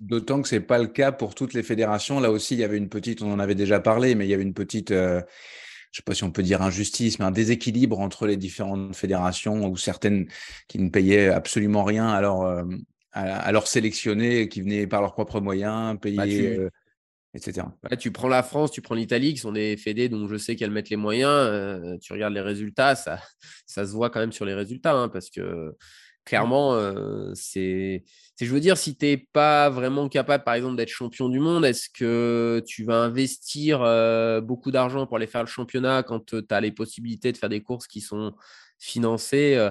[0.00, 2.18] D'autant que ce n'est pas le cas pour toutes les fédérations.
[2.18, 4.34] Là aussi, il y avait une petite, on en avait déjà parlé, mais il y
[4.34, 5.20] avait une petite, euh,
[5.92, 8.96] je ne sais pas si on peut dire injustice, mais un déséquilibre entre les différentes
[8.96, 10.26] fédérations ou certaines
[10.66, 12.64] qui ne payaient absolument rien à, leur, euh,
[13.12, 16.16] à, leurs sélectionnés qui venaient par leurs propres moyens, payer.
[16.16, 16.46] Bah, tu...
[16.60, 16.70] euh,
[17.34, 17.66] etc.
[17.90, 20.56] Là, tu prends la France, tu prends l'Italie, qui sont des fédés dont je sais
[20.56, 21.30] qu'elles mettent les moyens.
[21.30, 23.20] euh, tu regardes les résultats, ça,
[23.66, 25.74] ça se voit quand même sur les résultats, hein, parce que
[26.24, 28.04] clairement, euh, c'est-
[28.46, 31.64] je veux dire, si tu n'es pas vraiment capable, par exemple, d'être champion du monde,
[31.64, 36.42] est-ce que tu vas investir euh, beaucoup d'argent pour aller faire le championnat quand tu
[36.50, 38.34] as les possibilités de faire des courses qui sont
[38.78, 39.70] financées euh,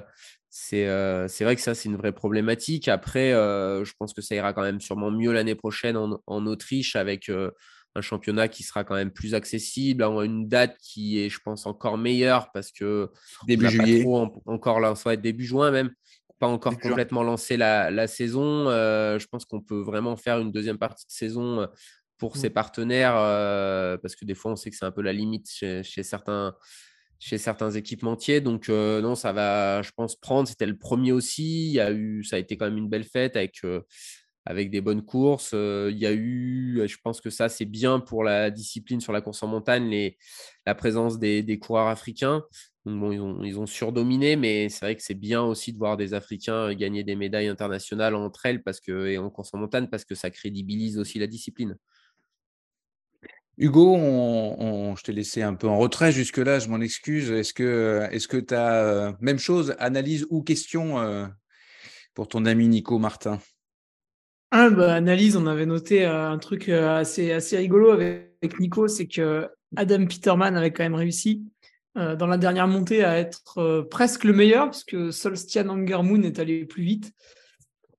[0.53, 2.89] c'est, euh, vrai que ça, c'est une vraie problématique.
[2.89, 6.45] Après, euh, je pense que ça ira quand même sûrement mieux l'année prochaine en, en
[6.45, 7.51] Autriche avec euh,
[7.95, 11.65] un championnat qui sera quand même plus accessible, avoir une date qui est, je pense,
[11.65, 13.09] encore meilleure parce que
[13.47, 14.01] Début on n'a pas juillet.
[14.01, 15.91] trop en- encore là, soit début juin même,
[16.41, 18.67] pas encore complètement lancé la, la saison.
[18.67, 21.67] Euh, je pense qu'on peut vraiment faire une deuxième partie de saison euh,
[22.17, 25.13] pour ses partenaires euh, parce que des fois, on sait que c'est un peu la
[25.13, 26.55] limite chez, chez certains
[27.23, 28.41] chez certains équipementiers.
[28.41, 30.49] Donc, euh, non, ça va, je pense, prendre.
[30.49, 31.67] C'était le premier aussi.
[31.67, 33.81] Il y a eu, ça a été quand même une belle fête avec, euh,
[34.43, 35.51] avec des bonnes courses.
[35.53, 39.13] Euh, il y a eu, je pense que ça, c'est bien pour la discipline sur
[39.13, 40.17] la course en montagne, les,
[40.65, 42.43] la présence des, des coureurs africains.
[42.85, 45.97] Bon, ils ont, ils ont surdominé, mais c'est vrai que c'est bien aussi de voir
[45.97, 49.87] des Africains gagner des médailles internationales entre elles parce que, et en course en montagne
[49.87, 51.77] parce que ça crédibilise aussi la discipline.
[53.57, 57.29] Hugo, on- on- je t'ai laissé un peu en retrait jusque-là, je m'en excuse.
[57.31, 61.27] Est-ce que est-ce que tu as même chose, analyse ou question euh,
[62.15, 63.39] pour ton ami Nico Martin?
[64.51, 68.59] Ah, bah, analyse, on avait noté euh, un truc euh, assez, assez rigolo avec, avec
[68.59, 71.45] Nico, c'est que Adam Peterman avait quand même réussi
[71.97, 76.23] euh, dans la dernière montée à être euh, presque le meilleur, parce que Solstian Angermoon
[76.23, 77.11] est allé plus vite.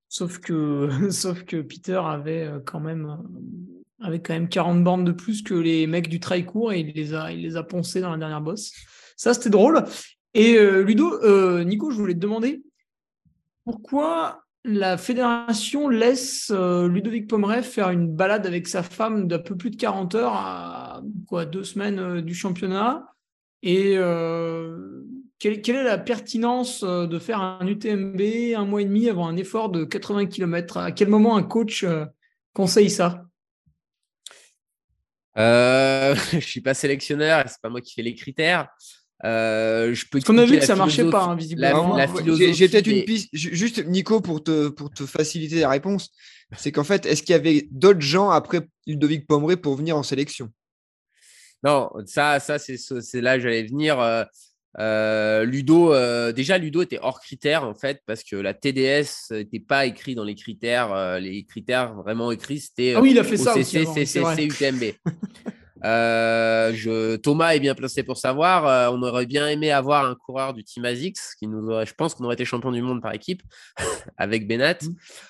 [0.09, 3.19] Sauf que, sauf que Peter avait euh, quand même
[4.01, 6.93] avait quand même 40 bornes de plus que les mecs du trail court et il
[6.95, 8.73] les a, il les a poncés dans la dernière bosse.
[9.17, 9.85] Ça, c'était drôle.
[10.35, 12.65] Et Ludo, Nico, je voulais te demander
[13.65, 19.71] pourquoi la fédération laisse Ludovic Pomeray faire une balade avec sa femme d'un peu plus
[19.71, 23.13] de 40 heures à quoi, deux semaines du championnat.
[23.63, 25.03] Et euh,
[25.39, 29.29] quelle, quelle est la pertinence euh, de faire un UTMB un mois et demi avant
[29.29, 32.05] un effort de 80 km À quel moment un coach euh,
[32.55, 33.25] conseille ça?
[35.39, 38.69] Euh, je suis pas sélectionneur, c'est pas moi qui fais les critères.
[39.25, 41.69] Euh, je peux Parce qu'on a vu que ça marchait pas, hein, visiblement.
[41.69, 44.69] la- Alors, la moi, philosophie J'ai j'ai peut-être une piste, ju- juste Nico, pour te,
[44.69, 46.11] pour te faciliter la réponse.
[46.59, 50.03] C'est qu'en fait, est-ce qu'il y avait d'autres gens après Ludovic Pomeray pour venir en
[50.03, 50.51] sélection?
[51.65, 54.01] Non, ça, ça c'est ce- c'est là que j'allais venir.
[54.01, 54.25] euh,
[54.79, 59.61] euh, Ludo, euh, déjà Ludo était hors critère en fait parce que la TDS n'était
[59.61, 60.93] pas écrit dans les critères.
[60.95, 64.95] euh, les critères vraiment écrits c'était Ah oui, il a fait ça aussi avant, UTMB.
[65.85, 68.93] Je, Thomas est bien placé pour savoir.
[68.95, 72.15] on aurait bien aimé avoir un coureur du Team ASICS qui nous aurait, je pense
[72.15, 73.43] qu'on aurait été champion du monde par équipe
[74.17, 74.79] avec Benat.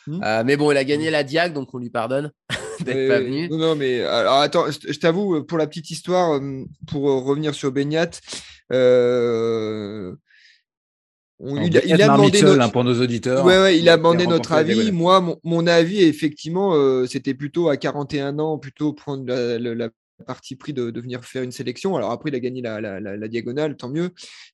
[0.06, 0.20] Mhm.
[0.22, 2.30] Euh, mais bon, il a gagné la Diag, donc on lui pardonne
[2.84, 3.48] d'être Euh, pas venu.
[3.48, 7.20] Non, non, mais alors attends, je t'avoue, euh, pour la petite histoire, euh, pour euh,
[7.20, 8.10] revenir sur Beignat,
[8.72, 10.14] euh,
[11.38, 13.44] on- Alors, il, a, il Bernard a demandé notre- hein, pour nos auditeurs.
[13.44, 14.92] Ouais, ouais, il a demandé notre avis.
[14.92, 19.74] Moi, mon, mon avis, effectivement, euh, c'était plutôt à 41 ans, plutôt prendre la, la-
[19.74, 19.88] la
[20.22, 21.96] partie pris de, venir faire une sélection.
[21.96, 24.10] Alors après, il a gagné la, diagonale, tant mieux.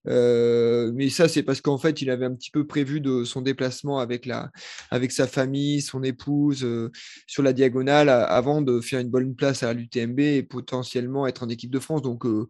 [0.07, 3.43] Euh, mais ça, c'est parce qu'en fait, il avait un petit peu prévu de son
[3.43, 4.51] déplacement avec, la,
[4.91, 6.91] avec sa famille, son épouse, euh,
[7.27, 11.49] sur la diagonale, avant de faire une bonne place à l'UTMB et potentiellement être en
[11.49, 12.03] équipe de France.
[12.03, 12.47] Donc euh,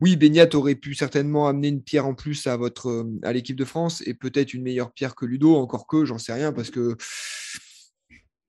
[0.00, 3.64] oui, Beignat aurait pu certainement amener une pierre en plus à, votre, à l'équipe de
[3.64, 6.96] France et peut-être une meilleure pierre que Ludo, encore que, j'en sais rien, parce que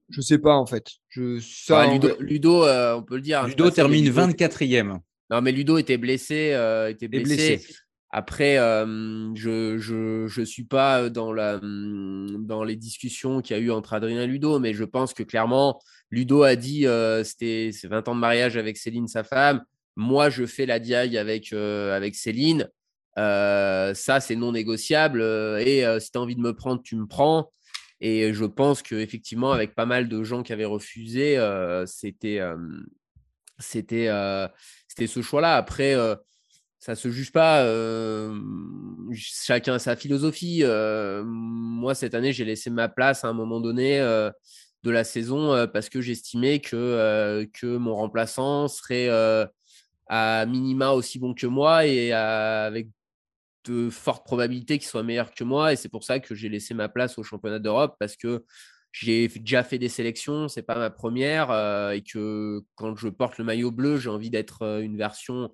[0.09, 0.87] je sais pas en fait.
[1.09, 3.41] Je, ça, Ouais, en Ludo, euh, on peut le dire.
[3.41, 4.99] hein, Ludo termine Ludo- 24e.
[5.29, 6.51] Non, mais Ludo était blessé.
[6.53, 7.25] euh, était blessé.
[7.57, 7.73] blessé.
[8.15, 13.59] Après, euh, je je je suis pas dans la hum, dans les discussions qu'il y
[13.59, 15.79] a eu entre Adrien et Ludo, mais je pense que clairement
[16.11, 19.63] Ludo a dit euh, c'était c'est 20 ans de mariage avec Céline sa femme.
[19.95, 22.69] Moi, je fais la diag avec euh, avec Céline.
[23.17, 25.21] Euh, ça, c'est non négociable.
[25.21, 27.51] et euh, si tu as envie de me prendre, tu me prends.
[28.05, 31.37] Et je pense qu'effectivement, avec pas mal de gens qui avaient refusé,
[31.85, 32.41] c'était
[33.59, 34.09] c'était
[34.89, 35.55] c'était ce choix-là.
[35.55, 35.95] Après,
[36.79, 37.65] ça se juge pas.
[39.13, 40.65] chacun a sa philosophie.
[41.23, 45.87] moi, cette année, j'ai laissé ma place à un moment donné de la saison parce
[45.87, 49.07] que j'estimais que, que mon remplaçant serait
[50.07, 52.89] à minima aussi bon que moi et avec
[53.65, 55.73] de fortes probabilités qu'il soit meilleur que moi.
[55.73, 58.43] Et c'est pour ça que j'ai laissé ma place au championnat d'Europe parce que
[58.91, 61.49] j'ai déjà fait des sélections, c'est pas ma première,
[61.91, 65.49] et que quand je porte le maillot bleu, j'ai envie d'être une version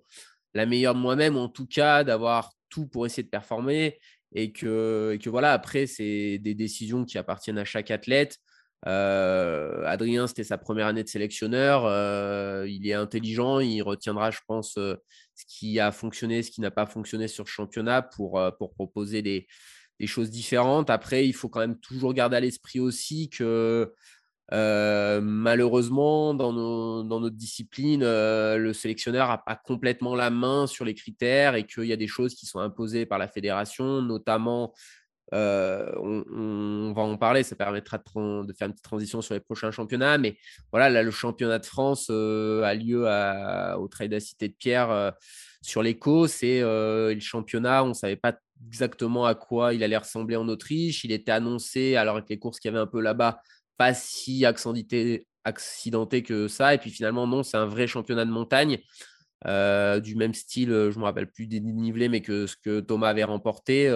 [0.54, 3.98] la meilleure de moi-même, en tout cas d'avoir tout pour essayer de performer,
[4.34, 8.38] et que, et que voilà, après, c'est des décisions qui appartiennent à chaque athlète.
[8.84, 11.84] Adrien, c'était sa première année de sélectionneur.
[12.66, 14.78] il est intelligent, il retiendra, je pense,
[15.40, 19.22] ce qui a fonctionné, ce qui n'a pas fonctionné sur le championnat pour, pour proposer
[19.22, 19.48] des,
[20.00, 20.90] des, choses différentes.
[20.90, 23.94] Après, il faut quand même toujours garder à l'esprit aussi que
[24.52, 26.52] malheureusement, dans,
[27.04, 31.86] dans, notre discipline, le sélectionneur n'a pas complètement la main sur les critères et qu'il
[31.86, 34.74] y a des choses qui sont imposées par la fédération, notamment
[35.32, 38.04] on, va en parler, ça permettra de,
[38.54, 40.18] faire une petite transition sur les prochains championnats.
[40.18, 40.38] Mais
[40.72, 43.06] voilà, là, le championnat de France a lieu
[43.78, 45.14] au Trade à Cité de Pierre
[45.62, 46.28] sur l'écho.
[46.28, 48.38] C'est le championnat, on ne savait pas
[48.68, 51.04] exactement à quoi il allait ressembler en Autriche.
[51.04, 53.42] Il était annoncé, alors avec les courses qu'il y avait un peu là-bas,
[53.78, 55.26] pas si accidenté,
[56.24, 56.74] que ça.
[56.74, 58.80] Et puis finalement, non, c'est un vrai championnat de montagne.
[59.46, 63.24] du même style, je ne me rappelle plus des mais que ce que Thomas avait
[63.24, 63.90] remporté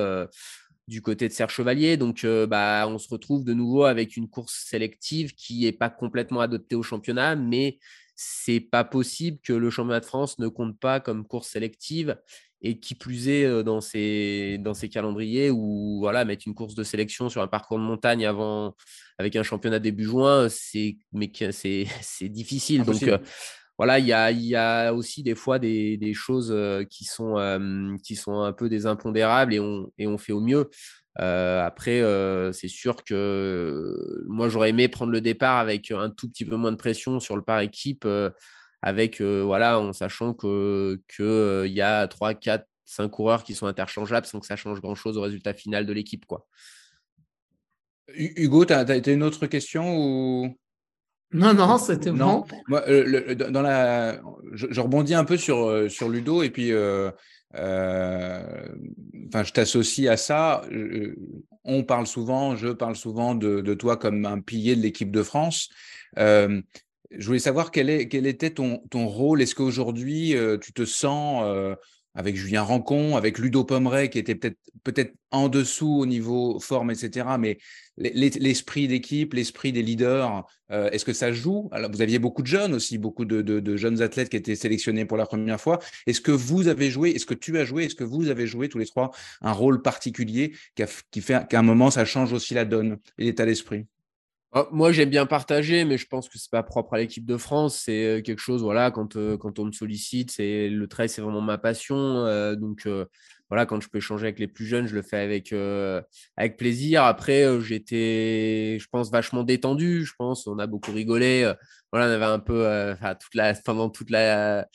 [0.88, 1.98] du côté de Serre Chevalier.
[1.98, 5.90] Donc, euh, bah, on se retrouve de nouveau avec une course sélective qui n'est pas
[5.90, 7.80] complètement adoptée au championnat, mais
[8.16, 12.18] c'est pas possible que le championnat de France ne compte pas comme course sélective
[12.62, 16.76] et qui plus est euh, dans ces, dans ces calendriers où voilà, mettre une course
[16.76, 18.76] de sélection sur un parcours de montagne avant
[19.18, 22.84] avec un championnat début juin, c'est mais c'est difficile.
[22.84, 23.04] Donc
[23.84, 26.56] voilà, il y a, aussi des fois des, choses
[26.90, 30.70] qui sont, qui sont un peu des impondérables et on, et on fait au mieux.
[31.18, 32.02] après,
[32.54, 36.72] c'est sûr que moi, j'aurais aimé prendre le départ avec un tout petit peu moins
[36.72, 38.08] de pression sur le par équipe,
[38.82, 44.26] avec, voilà, en sachant qu'il que, y a 3, 4, 5 coureurs qui sont interchangeables
[44.26, 46.26] sans que ça change grand-chose au résultat final de l'équipe.
[46.26, 46.48] quoi.
[48.16, 50.58] Hugo, tu as, as, une autre question ou...
[51.34, 52.46] Non, non, c'était bon.
[52.68, 54.20] Moi, euh, dans la,
[54.54, 57.10] je, rebondis un peu sur, euh, sur Ludo et puis, euh,
[57.56, 60.62] enfin, je t'associe à ça.
[61.64, 65.24] On parle souvent, je parle souvent de, de toi comme un pilier de l'équipe de
[65.24, 65.70] France.
[66.16, 66.62] je
[67.20, 69.42] voulais savoir quel, est, quel était ton, ton rôle.
[69.42, 71.44] Est-ce qu'aujourd'hui, tu te sens
[72.16, 76.92] avec Julien Rancon, avec Ludo Pomeray, qui était peut-être peut-être en dessous au niveau forme,
[76.92, 77.26] etc.
[77.40, 77.58] Mais
[77.98, 81.70] l'esprit d'équipe, l'esprit des leaders, euh, est-ce que ça joue?
[81.72, 85.18] Alors, vous aviez beaucoup de jeunes aussi, beaucoup de, jeunes athlètes qui étaient sélectionnés pour
[85.18, 85.80] la première fois.
[86.08, 88.70] Est-ce que vous avez joué, est-ce que tu as joué, est-ce que vous avez joué
[88.70, 92.66] tous les trois un rôle particulier qui, fait qu'à un moment, ça change aussi la
[92.66, 93.86] donne et l'état d'esprit?
[94.72, 97.82] Moi, j'aime bien partager, mais je pense que c'est pas propre à l'équipe de France.
[97.86, 101.22] C'est euh, quelque chose, voilà, quand, euh, quand on me sollicite, c'est le trail, c'est
[101.22, 102.56] vraiment ma passion.
[102.56, 102.88] donc,
[103.54, 106.02] voilà, quand je peux échanger avec les plus jeunes, je le fais avec, euh,
[106.38, 107.04] avec plaisir.
[107.04, 110.06] Après, euh, j'étais, je pense, vachement détendu.
[110.06, 111.44] Je pense, on a beaucoup rigolé.
[111.44, 111.54] Euh,
[111.92, 112.64] voilà, on avait un peu,
[113.36, 114.68] la, pendant toute la,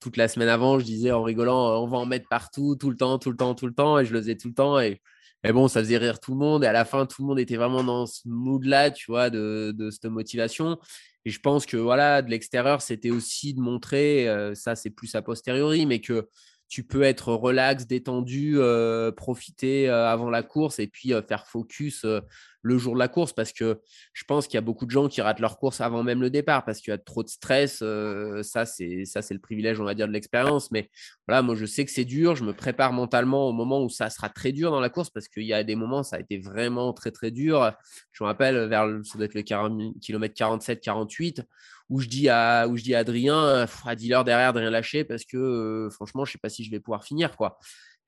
[0.00, 2.96] toute la semaine avant, je disais en rigolant, on va en mettre partout, tout le
[2.98, 3.98] temps, tout le temps, tout le temps.
[3.98, 4.78] Et je le faisais tout le temps.
[4.80, 5.00] Et,
[5.52, 6.64] bon, ça faisait rire tout le monde.
[6.64, 9.72] Et à la fin, tout le monde était vraiment dans ce mood-là, tu vois, de,
[9.76, 10.78] de cette motivation.
[11.24, 15.22] Et je pense que voilà, de l'extérieur, c'était aussi de montrer, ça c'est plus a
[15.22, 16.28] posteriori, mais que
[16.68, 21.46] tu peux être relax, détendu, euh, profiter euh, avant la course et puis euh, faire
[21.46, 22.04] focus
[22.62, 23.80] le jour de la course parce que
[24.12, 26.30] je pense qu'il y a beaucoup de gens qui ratent leur course avant même le
[26.30, 27.84] départ parce qu'il y a trop de stress.
[28.42, 30.72] ça, c'est ça, c'est le privilège, on va dire, de l'expérience.
[30.72, 30.90] Mais
[31.28, 32.34] voilà, moi, je sais que c'est dur.
[32.34, 35.28] Je me prépare mentalement au moment où ça sera très dur dans la course parce
[35.28, 37.72] qu'il y a des moments, ça a été vraiment très, très dur.
[38.10, 39.42] Je me rappelle, vers ça doit être le
[40.00, 41.42] kilomètre 47, 48
[41.88, 45.04] où je dis à, où je dis à Adrien, à dealer derrière de rien lâcher
[45.04, 47.36] parce que franchement, je ne sais pas si je vais pouvoir finir.
[47.36, 47.58] quoi.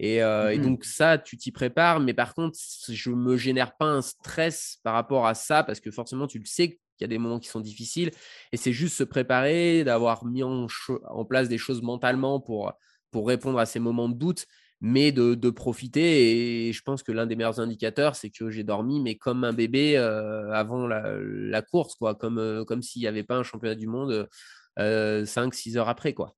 [0.01, 3.77] Et, et, mmh donc ça, tu t'y prépares, mais par contre, je ne me génère
[3.77, 7.05] pas un stress par rapport à ça, parce que forcément, tu le sais qu'il y
[7.05, 8.11] a des moments qui sont difficiles,
[8.53, 10.67] et c'est juste se préparer, d'avoir mis en,
[11.09, 12.73] en, place des choses mentalement pour,
[13.11, 14.47] pour répondre à ces moments de doute,
[14.81, 16.69] mais de, profiter.
[16.69, 19.53] Et je pense que l'un des meilleurs indicateurs, c'est que j'ai dormi, mais comme un
[19.53, 24.29] bébé avant la, course, quoi, comme, comme s'il n'y avait pas un championnat du monde
[24.79, 26.15] 5-6 heures après.
[26.15, 26.35] quoi.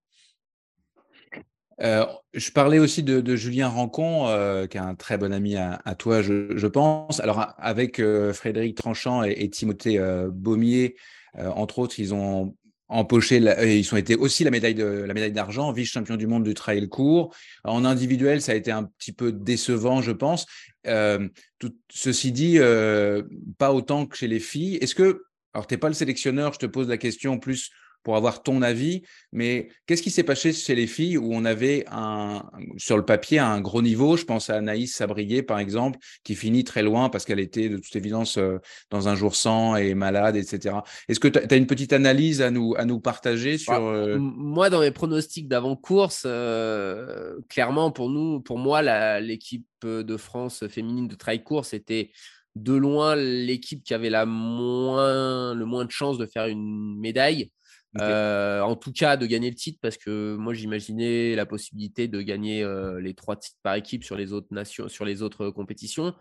[1.79, 4.27] je parlais aussi de, Julien Rancon,
[4.71, 7.21] qui est un très bon ami à, toi, je, pense.
[7.21, 10.01] Alors, avec Frédéric Tranchant et Timothée
[10.33, 10.97] Baumier,
[11.37, 12.57] entre autres, ils ont
[12.91, 16.55] empoché, ils ont été aussi la médaille de la médaille d'argent, vice-champion du monde du
[16.55, 17.35] trail court.
[17.65, 20.47] En individuel, ça a été un petit peu décevant, je pense.
[20.87, 21.29] Euh,
[21.59, 23.23] tout, ceci dit, euh,
[23.59, 24.77] pas autant que chez les filles.
[24.77, 25.23] Est-ce que,
[25.55, 27.71] alors t'es pas le sélectionneur, je te pose la question plus
[28.03, 29.03] pour avoir ton avis.
[29.33, 32.43] Mais qu'est-ce qui s'est passé chez les filles où on avait un,
[32.77, 34.17] sur le papier un gros niveau?
[34.17, 37.77] Je pense à Anaïs Sabrier, par exemple, qui finit très loin parce qu'elle était de
[37.77, 38.59] toute évidence euh,
[38.91, 40.77] dans un jour sans et malade, etc.
[41.09, 43.73] Est-ce que tu as une petite analyse à nous, à nous partager sur.
[43.73, 48.83] Bah, euh, moi, dans mes pronostics d'avant-course, euh, clairement, pour nous, pour moi,
[49.21, 52.11] l'équipe de France féminine de trail course était
[52.57, 57.51] de loin l'équipe qui avait la moins, le moins de chances de faire une médaille.
[57.99, 62.21] Euh, en tout cas, de gagner le titre, parce que moi, j'imaginais la possibilité de
[62.21, 66.15] gagner euh, les trois titres par équipe sur les autres nations, sur les autres compétitions.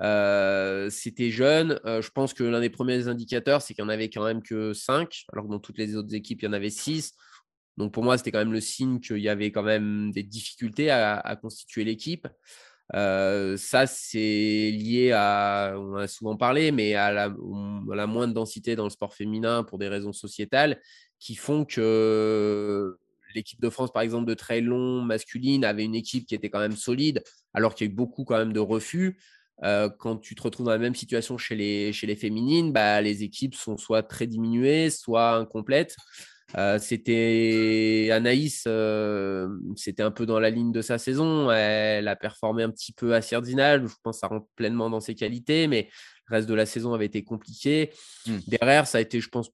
[0.00, 1.78] Euh, c'était jeune.
[1.84, 4.72] je pense que l'un des premiers indicateurs, c'est qu'il n'y en avait quand même que
[4.72, 7.14] cinq, alors que dans toutes les autres équipes, il y en avait six.
[7.76, 10.90] Donc pour moi, c'était quand même le signe qu'il y avait quand même des difficultés
[10.90, 12.26] à constituer l'équipe
[12.92, 17.34] ça, c'est lié à, on a souvent parlé, mais à la,
[17.94, 20.80] la, moindre densité dans le sport féminin pour des raisons sociétales
[21.18, 22.98] qui font que
[23.34, 26.58] l'équipe de France, par exemple, de très long masculine avait une équipe qui était quand
[26.58, 27.22] même solide,
[27.54, 29.18] alors qu'il y a eu beaucoup quand même de refus.
[29.98, 33.22] quand tu te retrouves dans la même situation chez les, chez les féminines, bah, les
[33.22, 35.96] équipes sont soit très diminuées, soit incomplètes.
[36.58, 41.50] Euh, c'était Anaïs, euh, c'était un peu dans la ligne de sa saison.
[41.50, 43.86] Elle a performé un petit peu à Sardinal.
[43.86, 45.88] Je pense que ça rentre pleinement dans ses qualités, mais
[46.28, 47.90] le reste de la saison avait été compliqué.
[48.26, 48.38] Hmm.
[48.48, 49.50] Derrière, ça a été, je pense,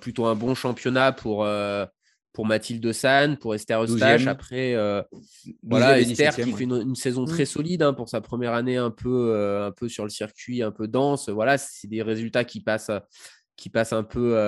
[0.00, 1.86] plutôt un bon championnat pour, euh,
[2.32, 4.26] pour Mathilde San, pour Esther Eustache.
[4.26, 4.74] Après,
[5.62, 9.62] voilà, Esther qui fait une, saison très solide hein, pour sa première année un peu,
[9.64, 11.28] un peu sur le circuit, un peu dense.
[11.28, 12.90] Voilà, c'est des résultats qui passent
[13.60, 14.38] qui passe un peu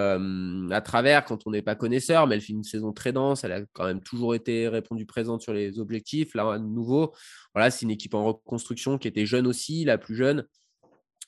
[0.73, 3.45] à travers quand on n'est pas connaisseur, mais elle fait une saison très dense.
[3.45, 6.35] Elle a quand même toujours été répondue présente sur les objectifs.
[6.35, 7.13] Là, à nouveau,
[7.55, 10.47] voilà, c'est une équipe en reconstruction qui était jeune aussi, la plus jeune.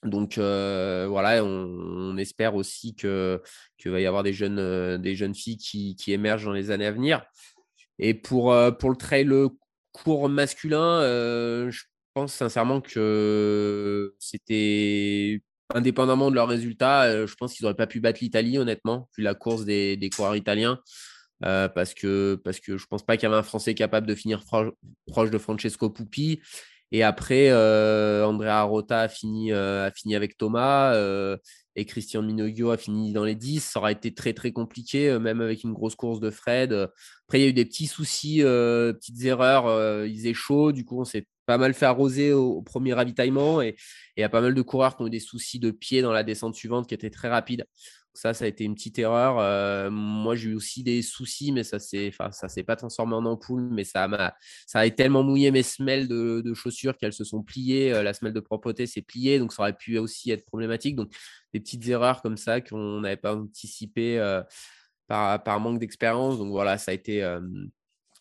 [0.03, 3.43] Donc voilà, on, espère aussi que
[3.85, 6.93] va y avoir des jeunes, des jeunes filles qui, qui, émergent dans les années à
[6.93, 7.23] venir.
[7.99, 9.29] Et pour, pour le trail
[9.93, 11.03] court masculin,
[11.71, 11.83] je
[12.15, 15.43] pense sincèrement que c'était
[15.75, 19.23] indépendamment de leurs résultats, euh, je pense qu'ils n'auraient pas pu battre l'Italie, honnêtement, vu
[19.23, 20.81] la course des, coureurs italiens.
[21.45, 24.43] Euh, parce, que, je ne pense pas qu'il y avait un Français capable de finir
[25.07, 26.41] proche de Francesco Pupi.
[26.93, 30.95] Et après, euh, Andrea Rota a fini, avec Thomas
[31.77, 33.61] et Christian Minoguio a fini dans les 10.
[33.61, 36.73] Ça aura été très, très compliqué, même avec une grosse course de Fred.
[36.73, 40.07] Après, il y a eu des petits soucis, petites erreurs.
[40.07, 43.77] il faisait chaud, du coup, on s'est pas mal fait arroser au, premier ravitaillement et
[44.17, 46.13] il y a pas mal de coureurs qui ont eu des soucis de pied dans
[46.13, 47.67] la descente suivante qui était très rapide.
[48.17, 49.41] Ça, ça a été une petite erreur.
[49.41, 53.15] Euh, moi, j'ai eu aussi des soucis, mais ça ne enfin, ça s'est pas transformé
[53.15, 54.35] en ampoule, mais ça m'a,
[54.69, 57.93] ça a tellement mouillé mes semelles de, chaussures qu'elles se sont pliées.
[57.93, 60.95] Euh, la semelle de propreté s'est pliée, donc ça aurait pu aussi être problématique.
[60.95, 61.13] Donc,
[61.53, 64.43] des petites erreurs comme ça qu'on n'avait pas anticipées euh,
[65.09, 66.39] par, par, manque d'expérience.
[66.39, 67.21] Donc voilà, ça a été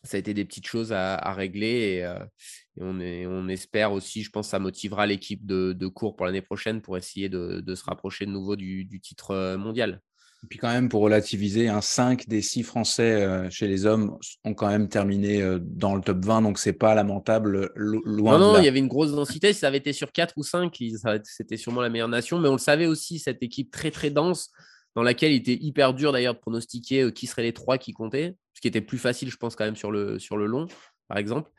[0.03, 4.29] ça a été des petites choses à, régler et, on, est, on, espère aussi, je
[4.29, 8.31] pense, ça motivera l'équipe de, cours pour l'année prochaine pour essayer de, se rapprocher de
[8.31, 10.01] nouveau du, titre mondial.
[10.43, 14.53] Et puis quand même, pour relativiser, un 5 des 6 Français chez les hommes ont
[14.53, 18.65] quand même terminé dans le top 20, donc c'est pas lamentable loin Non, non, il
[18.65, 19.53] y avait une grosse densité.
[19.53, 20.77] Si ça avait été sur 4 ou 5,
[21.23, 24.51] c'était sûrement la meilleure nation, mais on le savait aussi, cette équipe très très dense,
[24.95, 28.35] dans laquelle il était hyper dur d'ailleurs de pronostiquer qui seraient les trois qui comptaient
[28.63, 30.67] qui était plus facile, je pense, quand même sur le, long,
[31.09, 31.51] par exemple.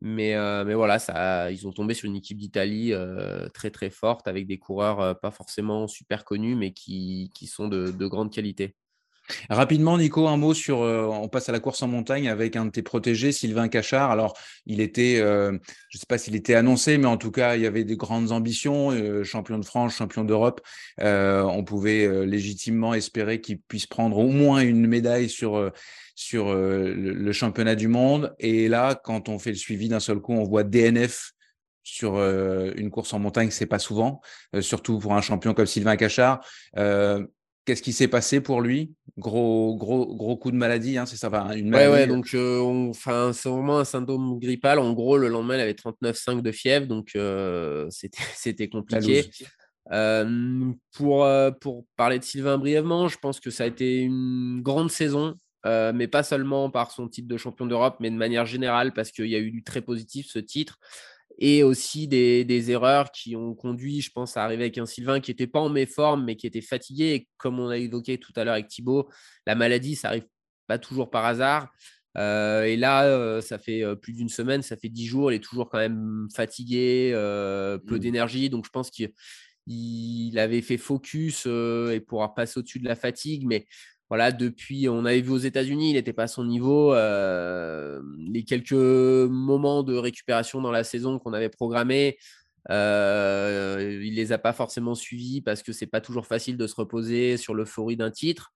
[0.00, 3.90] Mais, euh, mais voilà, ça, ils ont tombé sur une équipe d'Italie euh, très très
[3.90, 8.76] forte avec des coureurs euh, pas forcément super connus, mais qui, sont de, grande qualité.
[9.48, 10.78] Rapidement, Nico, un mot sur.
[10.78, 14.10] on passe à la course en montagne avec un de tes protégés, Sylvain Cachard.
[14.10, 17.62] Alors, il était, je ne sais pas s'il était annoncé, mais en tout cas, il
[17.62, 18.92] y avait des grandes ambitions.
[19.24, 20.60] champion de France, champion d'Europe.
[20.98, 25.56] on pouvait légitimement espérer qu'il puisse prendre au moins une médaille sur
[26.34, 28.34] euh, le, championnat du monde.
[28.38, 31.32] Et là, quand on fait le suivi d'un seul coup, on voit DNF
[31.82, 34.20] sur euh, une course en montagne, c'est pas souvent,
[34.54, 36.44] euh, surtout pour un champion comme Sylvain Cachard.
[37.64, 38.94] Qu'est-ce qui s'est passé pour lui?
[39.16, 41.90] Gros, gros, gros coup de maladie, hein, c'est ça, une maladie.
[41.90, 42.26] Ouais, ouais, donc
[42.90, 44.78] enfin, c'est vraiment un syndrome grippal.
[44.78, 47.16] En gros, le lendemain, il avait 39,5 de fièvre, donc
[47.90, 49.30] c'était compliqué.
[50.92, 51.26] pour,
[51.60, 55.34] pour parler de Sylvain brièvement, je pense que ça a été une grande saison.
[55.64, 59.28] Mais pas seulement par son titre de champion d'Europe, mais de manière générale, parce qu'il
[59.28, 60.78] y a eu du très positif ce titre,
[61.38, 65.30] et aussi des, erreurs qui ont conduit, je pense, à arriver avec un Sylvain qui
[65.30, 67.14] n'était pas en méforme, mais qui était fatigué.
[67.14, 69.08] Et comme on a évoqué tout à l'heure avec Thibaut,
[69.46, 70.26] la maladie, ça arrive
[70.66, 71.68] pas toujours par hasard.
[72.16, 75.44] Euh, et là, euh, ça fait plus d'une semaine, ça fait dix jours, il est
[75.44, 77.98] toujours quand même fatigué, peu mmh.
[77.98, 78.50] d'énergie.
[78.50, 83.44] Donc, je pense qu'il avait fait focus et pourra passer au-dessus de la fatigue.
[83.46, 83.66] Mais
[84.14, 86.94] voilà, depuis, on avait vu aux États-Unis, il n'était pas à son niveau.
[86.94, 92.16] les quelques moments de récupération dans la saison qu'on avait programmés,
[92.70, 96.76] euh, il les a pas forcément suivis parce que c'est pas toujours facile de se
[96.76, 98.52] reposer sur l'euphorie d'un titre.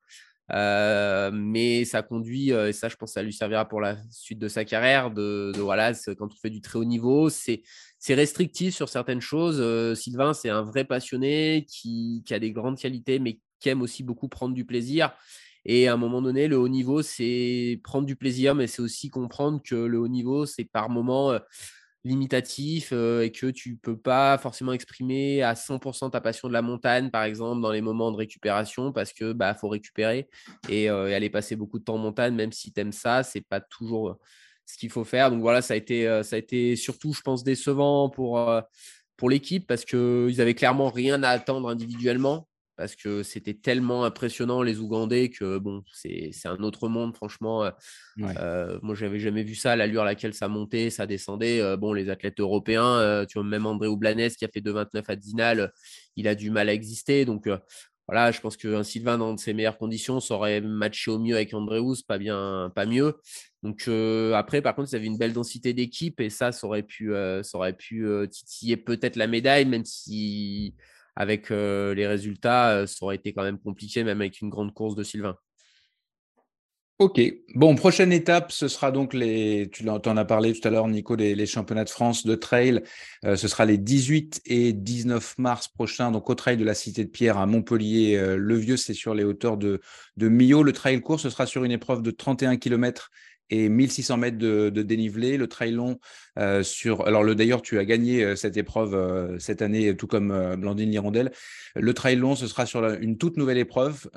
[0.53, 4.39] Euh, mais ça conduit, euh, et ça, je pense, ça lui servira pour la suite
[4.39, 5.11] de sa carrière.
[5.11, 7.65] De, voilà, quand on fait du très haut niveau, c'est
[8.09, 9.59] restrictif sur certaines choses.
[9.61, 13.83] Euh, Sylvain, c'est un vrai passionné qui, qui, a des grandes qualités, mais qui aime
[13.83, 15.13] aussi beaucoup prendre du plaisir.
[15.65, 19.11] Et à un moment donné, le haut niveau, c'est prendre du plaisir, mais c'est aussi
[19.11, 21.39] comprendre que le haut niveau, c'est par moment
[22.05, 27.11] limitatif et que tu peux pas forcément exprimer à 100% ta passion de la montagne,
[27.11, 30.29] par exemple, dans les moments de récupération, parce que bah faut récupérer
[30.69, 33.61] et, aller passer beaucoup de temps en montagne, même si tu aimes ça, c'est pas
[33.61, 34.19] toujours
[34.65, 35.31] ce qu'il faut faire.
[35.31, 38.41] Donc voilà, ça a été, ça a été surtout, je pense, décevant pour,
[39.17, 42.49] pour l'équipe parce qu'ils avaient clairement rien à attendre individuellement
[42.79, 47.65] parce que c'était tellement impressionnant les Ougandais que bon, c'est un autre monde, franchement.
[47.65, 47.71] Euh,
[48.21, 51.61] euh, moi, j'avais jamais vu ça, l'allure à laquelle ça montait, ça descendait.
[51.61, 55.17] Euh, bon, les athlètes européens, tu vois, même André Oublanès qui a fait 2,29 à
[55.17, 55.73] Dinal,
[56.15, 57.25] il a du mal à exister.
[57.25, 57.49] Donc
[58.07, 61.97] voilà, je pense qu'un Sylvain dans ses meilleures conditions saurait matché au mieux avec Andrews,
[62.07, 63.17] pas bien, pas mieux.
[63.65, 63.91] Donc
[64.35, 67.13] après, par contre, ils avaient une belle densité d'équipe et ça, ça aurait pu,
[67.43, 70.77] ça aurait pu titiller peut-être la médaille, même si
[71.19, 74.73] avec euh, les résultats, euh, ça aurait été quand même compliqué, même avec une grande
[74.73, 75.37] course de Sylvain.
[77.01, 77.21] Ok.
[77.55, 79.69] Bon, prochaine étape, ce sera donc les.
[79.73, 82.83] Tu en as parlé tout à l'heure, Nico, les, championnats de France de trail.
[83.25, 87.05] Euh, ce sera les 18 et 19 mars prochains, donc au trail de la Cité
[87.05, 88.37] de Pierre à Montpellier.
[88.37, 89.81] le Vieux, c'est sur les hauteurs de,
[90.17, 90.63] de Millau.
[90.63, 93.11] Le trail court, ce sera sur une épreuve de 31 km
[93.51, 95.37] et 1600 mètres de, dénivelé.
[95.37, 95.99] Le trail long
[96.39, 97.07] euh, sur.
[97.07, 100.91] Alors, le d'ailleurs, tu as gagné euh, cette épreuve euh, cette année, tout comme Blandine
[100.91, 101.33] Lirondelle.
[101.75, 104.09] Le trail long, ce sera sur une toute nouvelle épreuve,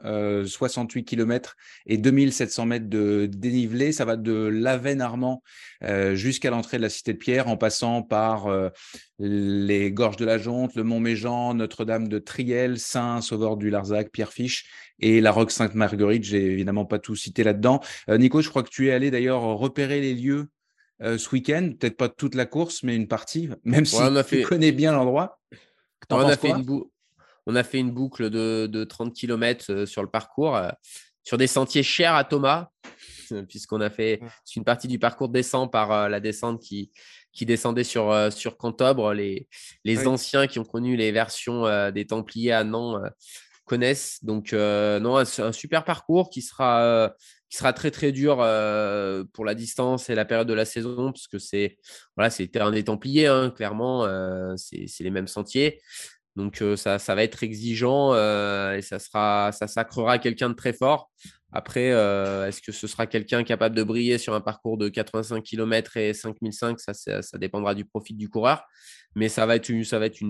[0.45, 1.55] 68 km
[1.85, 3.91] et 2700 mètres de dénivelé.
[3.91, 5.43] Ça va de Lavenne-Armand
[6.13, 8.47] jusqu'à l'entrée de la Cité de Pierre, en passant par
[9.23, 14.33] les Gorges de la Jonte, le Mont-Méjean, Notre-Dame de Triel, Saint, Sauveur du Larzac, Pierre
[14.33, 14.65] Fiche
[14.99, 16.23] et la Roque Sainte-Marguerite.
[16.23, 17.81] J'ai évidemment pas tout cité là-dedans.
[18.09, 20.49] Euh, Nico, je crois que tu es allé d'ailleurs repérer les lieux
[21.03, 23.97] euh, ce week-end, peut-être pas toute la course, mais une partie, même si
[24.27, 25.39] tu connais bien l'endroit.
[26.09, 26.65] On, a fait une
[27.45, 30.59] on a fait une boucle de, 30 km euh, sur le parcours,
[31.23, 32.69] sur des sentiers chers à Thomas,
[33.49, 34.19] puisqu'on a fait
[34.55, 36.91] une partie du parcours descend par la descente qui,
[37.31, 39.13] qui descendait sur, sur Cantobre.
[39.13, 39.47] Les,
[39.83, 43.01] les anciens qui ont connu les versions des Templiers à Nantes
[43.71, 44.23] connaissent.
[44.23, 47.09] Donc, euh, non, un, un, super parcours qui sera, euh,
[47.49, 51.13] qui sera très, très dur euh, pour la distance et la période de la saison,
[51.13, 51.77] parce que c'est
[52.17, 54.05] voilà, c'est terrain des Templiers, hein, clairement,
[54.57, 55.79] c'est les mêmes sentiers.
[56.35, 61.11] Donc, ça, va être exigeant et ça, sera, ça sacrera quelqu'un de très fort.
[61.51, 65.97] Après, est-ce que ce sera quelqu'un capable de briller sur un parcours de 85 km
[65.97, 68.63] et 5005 ça, ça, dépendra du profit du coureur.
[69.15, 69.83] Mais ça va être une,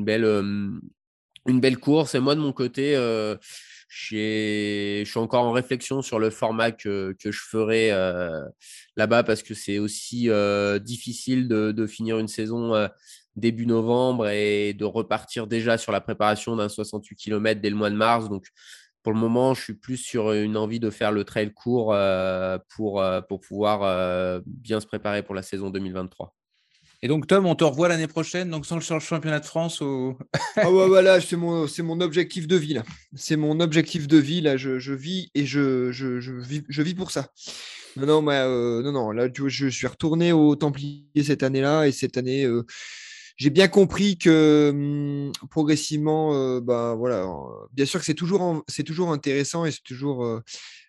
[0.03, 2.15] belle, course.
[2.15, 2.95] Et moi, de mon côté,
[3.87, 7.91] je suis encore en réflexion sur le format que, je ferai
[8.95, 10.29] là-bas parce que c'est aussi
[10.81, 12.89] difficile de, finir une saison
[13.35, 17.89] début novembre et de repartir déjà sur la préparation d'un 68 km dès le mois
[17.89, 18.29] de mars.
[18.29, 18.45] Donc,
[19.03, 21.95] pour le moment, je suis plus sur une envie de faire le trail court
[22.75, 26.35] pour, pour pouvoir bien se préparer pour la saison 2023.
[27.03, 30.15] Et donc, Tom, on te revoit l'année prochaine, donc sur le championnat de France ou...
[30.55, 32.83] Ah ouais, voilà, c'est mon, c'est mon objectif de vie, là.
[33.15, 34.55] C'est mon objectif de vie, là.
[34.55, 37.29] Je, je vis et je, je, je, vis, je vis pour ça.
[37.97, 41.91] Non, non, mais, euh, non, non, là, je suis retourné au Templier cette année-là et
[41.91, 42.65] cette année, euh,
[43.37, 47.25] j'ai bien compris que hum, progressivement, euh, bah, voilà,
[47.73, 50.41] bien sûr que c'est toujours, c'est toujours intéressant et c'est toujours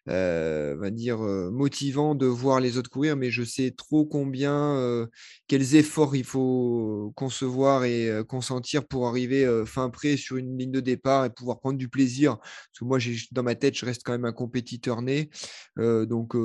[0.09, 5.09] euh, va dire, motivant de voir les autres courir, mais je sais trop combien,
[5.47, 10.81] quels efforts il faut concevoir et consentir pour arriver fin prêt sur une ligne de
[10.81, 12.39] départ et pouvoir prendre du plaisir.
[12.39, 12.99] Parce que moi,
[13.33, 15.31] dans ma tête, je reste quand même un compétiteur né.
[15.77, 16.37] donc,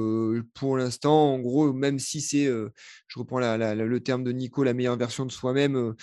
[0.53, 4.97] pour l'instant, en gros, même si c'est, je reprends le terme de Nico, la meilleure
[4.97, 5.95] version de soi-même,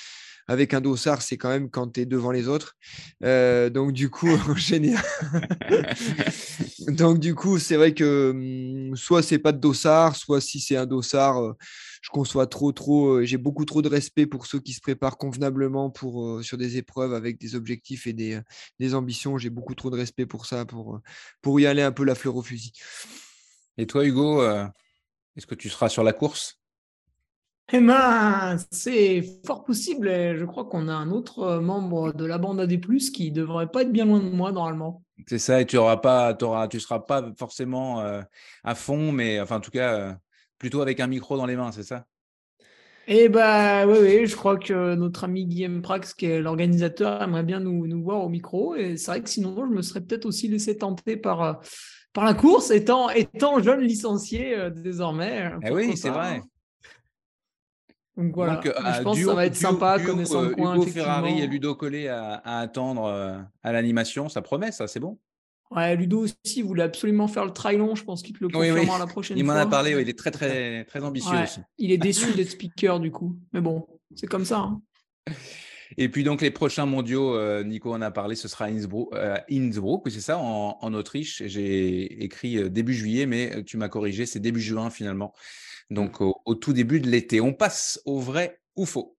[0.47, 2.77] avec un dossard, c'est quand même quand tu es devant les autres.
[3.23, 4.95] Euh, donc, du coup, en.
[6.89, 10.76] donc, du coup, c'est vrai que hum, soit c'est pas de dossard, soit si c'est
[10.76, 11.53] un dossard, euh,
[12.03, 13.18] je conçois trop, trop.
[13.18, 16.76] Euh, j'ai beaucoup trop de respect pour ceux qui se préparent convenablement pour, sur des
[16.76, 18.41] épreuves avec des objectifs et des,
[18.78, 19.39] des ambitions.
[19.39, 21.01] J'ai beaucoup trop de respect pour ça, pour,
[21.43, 22.72] pour y aller un peu la fleur au fusil.
[23.78, 24.43] Et toi, Hugo,
[25.37, 26.59] est-ce que tu seras sur la course?
[27.72, 30.09] Eh ben, c'est fort possible.
[30.09, 33.93] je crois qu'on a un autre membre de la bande AD+, qui devrait pas être
[33.93, 35.04] bien loin de moi, normalement.
[35.27, 38.23] C'est ça, et tu auras pas, auras, tu seras pas forcément euh,
[38.65, 40.12] à fond, mais enfin en tout cas euh,
[40.59, 42.05] plutôt avec un micro dans les mains, c'est ça?
[43.07, 47.43] Eh bah oui, oui, je crois que notre ami Guillaume Prax, qui est l'organisateur, aimerait
[47.43, 48.75] bien nous, nous, voir au micro.
[48.77, 51.53] Et c'est vrai que sinon, je me serais peut-être aussi laissé tenter par, euh,
[52.15, 55.53] par la course, étant, étant jeune licencié désormais.
[55.62, 56.41] Eh oui, c'est vrai.
[58.17, 60.77] Donc voilà, je pense que ça va être sympa, connaissant le coin.
[60.77, 65.19] Hugo Ferrari et Ludo Collet à, attendre à l'animation, ça promet, ça, c'est bon
[65.71, 68.99] Ouais, Ludo aussi voulait absolument faire le trail long, je pense qu'il te le confirmera
[68.99, 69.43] la prochaine fois.
[69.43, 71.61] Il m'en a parlé, il est très très très ambitieux aussi.
[71.79, 74.59] Il est déçu d'être speaker du coup, mais bon, c'est comme ça.
[74.59, 74.81] Hein.
[75.97, 80.11] Et puis donc les prochains mondiaux, Nico en a parlé, ce sera Innsbruck, euh, Innsbruck
[80.11, 81.43] c'est ça, en, en Autriche.
[81.47, 85.33] J'ai écrit début juillet, mais tu m'as corrigé, c'est début juin finalement
[85.91, 87.41] donc au, tout début de l'été.
[87.41, 89.16] On passe au vrai ou faux.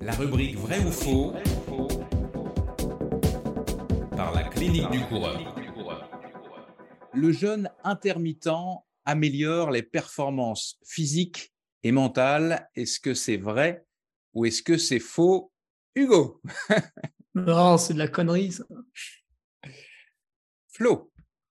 [0.00, 1.34] La rubrique vrai ou faux
[4.16, 5.56] par la clinique du coureur.
[7.12, 8.48] Le jeûne intermittent
[9.04, 12.68] améliore les performances physiques et mentales.
[12.74, 13.84] Est-ce que c'est vrai
[14.32, 15.52] ou est-ce que c'est faux
[15.94, 16.40] Hugo?
[17.34, 18.64] Non, c'est de la connerie ça.
[20.72, 21.09] Flo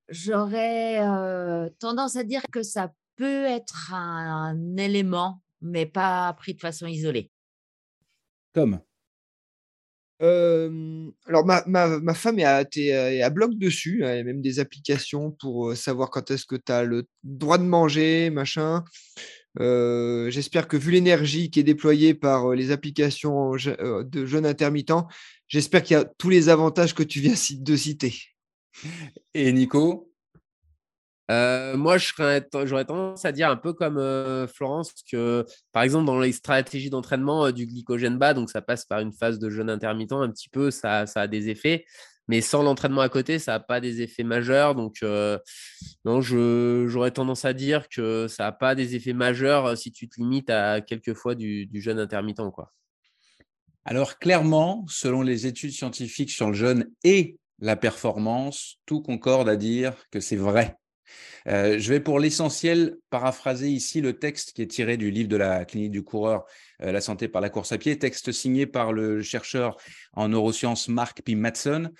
[0.10, 0.99] J'aurais
[1.80, 7.32] tendance à dire que ça peut être un, élément, mais pas pris de façon isolée.
[8.53, 8.80] Comme?
[10.22, 14.60] Alors ma, ma, femme est à, est à, bloc dessus, il y a même des
[14.60, 18.84] applications pour savoir quand est-ce que tu as le droit de manger, machin.
[19.57, 25.07] j'espère que vu l'énergie qui est déployée par les applications de jeunes intermittents,
[25.47, 28.14] j'espère qu'il y a tous les avantages que tu viens de citer.
[29.34, 30.09] Et Nico?
[31.30, 36.20] Euh, moi, j'aurais tendance à dire un peu comme euh, Florence que, par exemple, dans
[36.20, 39.70] les stratégies d'entraînement euh, du glycogène bas, donc ça passe par une phase de jeûne
[39.70, 41.86] intermittent un petit peu, ça, ça a des effets,
[42.28, 44.74] mais sans l'entraînement à côté, ça n'a pas des effets majeurs.
[44.74, 45.03] Donc,
[46.05, 50.20] non, j'aurais tendance à dire que ça n'a pas des effets majeurs si tu te
[50.20, 52.41] limites à quelques fois du, du jeûne intermittent.
[52.53, 52.72] Quoi.
[53.84, 59.55] Alors, clairement, selon les études scientifiques sur le jeûne et la performance, tout concorde à
[59.55, 60.78] dire que c'est vrai.
[61.47, 65.38] Euh, je vais pour l'essentiel paraphraser ici le texte qui est tiré du livre de
[65.38, 66.45] la clinique du coureur,
[66.84, 69.78] euh, La santé par la course à pied, texte signé par le chercheur
[70.14, 71.36] en neurosciences Mark P.
[71.36, 71.91] Matson.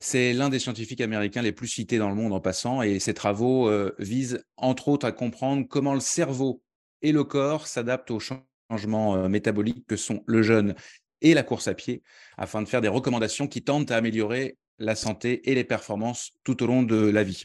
[0.00, 3.14] C'est l'un des scientifiques américains les plus cités dans le monde en passant, et ses
[3.14, 6.62] travaux euh, visent entre autres à comprendre comment le cerveau
[7.02, 10.74] et le corps s'adaptent aux changements métaboliques que sont le jeûne
[11.22, 12.02] et la course à pied,
[12.38, 16.62] afin de faire des recommandations qui tentent à améliorer la santé et les performances tout
[16.62, 17.44] au long de la vie.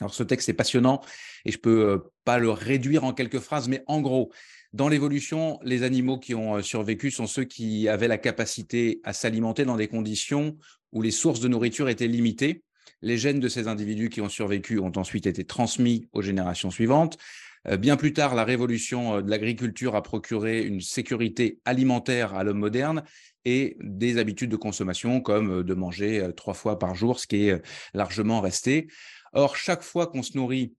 [0.00, 1.02] Alors ce texte est passionnant
[1.44, 4.32] et je peux euh, pas le réduire en quelques phrases, mais en gros,
[4.72, 9.12] dans l'évolution, les animaux qui ont euh, survécu sont ceux qui avaient la capacité à
[9.12, 10.56] s'alimenter dans des conditions
[10.92, 12.62] où les sources de nourriture étaient limitées.
[13.02, 17.18] Les gènes de ces individus qui ont survécu ont ensuite été transmis aux générations suivantes.
[17.68, 22.58] Euh, bien plus tard, la révolution de l'agriculture a procuré une sécurité alimentaire à l'homme
[22.58, 23.04] moderne
[23.44, 27.62] et des habitudes de consommation comme de manger trois fois par jour, ce qui est
[27.94, 28.88] largement resté.
[29.32, 30.74] Or, chaque fois qu'on se nourrit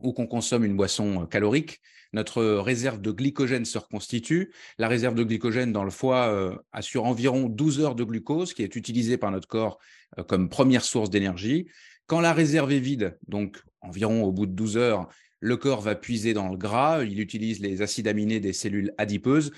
[0.00, 1.80] ou qu'on consomme une boisson euh, calorique,
[2.12, 4.52] notre réserve de glycogène se reconstitue.
[4.78, 8.62] La réserve de glycogène dans le foie euh, assure environ 12 heures de glucose qui
[8.62, 9.78] est utilisée par notre corps
[10.18, 11.66] euh, comme première source d'énergie.
[12.06, 15.08] Quand la réserve est vide, donc environ au bout de 12 heures,
[15.40, 19.52] le corps va puiser dans le gras, il utilise les acides aminés des cellules adipeuses.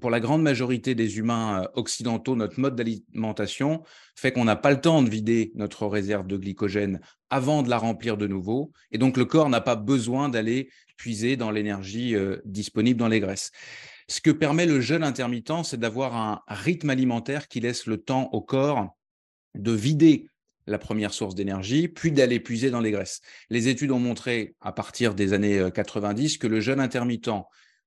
[0.00, 3.82] pour la grande majorité des humains euh, occidentaux, notre mode d'alimentation
[4.16, 7.78] fait qu'on n'a pas le temps de vider notre réserve de glycogène avant de la
[7.78, 8.72] remplir de nouveau.
[8.90, 13.20] Et donc, le corps n'a pas besoin d'aller puiser dans l'énergie euh, disponible dans les
[13.20, 13.52] graisses.
[14.08, 18.30] Ce que permet le jeûne intermittent, c'est d'avoir un rythme alimentaire qui laisse le temps
[18.32, 18.96] au corps
[19.54, 20.28] de vider
[20.66, 23.20] la première source d'énergie, puis d'aller puiser dans les graisses.
[23.50, 27.30] Les études ont montré, à partir des années 90, euh, que le jeûne intermittent,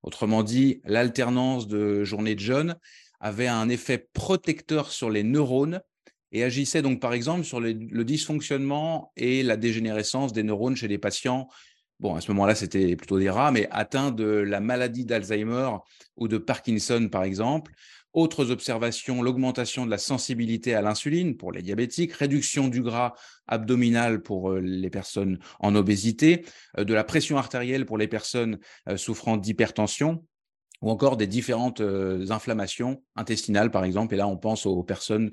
[0.04, 2.76] autrement dit l'alternance de journées de jeûne,
[3.20, 5.82] avait un effet protecteur sur les neurones
[6.32, 11.00] et agissait donc par exemple sur le dysfonctionnement et la dégénérescence des neurones chez les
[11.00, 11.48] patients.
[12.00, 15.72] Bon, à ce moment-là, c'était plutôt des rats, mais atteints de la maladie d'Alzheimer
[16.16, 17.74] ou de Parkinson, par exemple,
[18.14, 23.14] autres observations, l'augmentation de la sensibilité à l'insuline pour les diabétiques, réduction du gras
[23.48, 26.46] abdominal pour euh, les personnes en obésité,
[26.78, 30.26] euh, de la pression artérielle pour les personnes euh, souffrant d'hypertension
[30.82, 34.14] ou encore des différentes inflammations intestinales, par exemple.
[34.14, 35.30] Et là, on pense aux personnes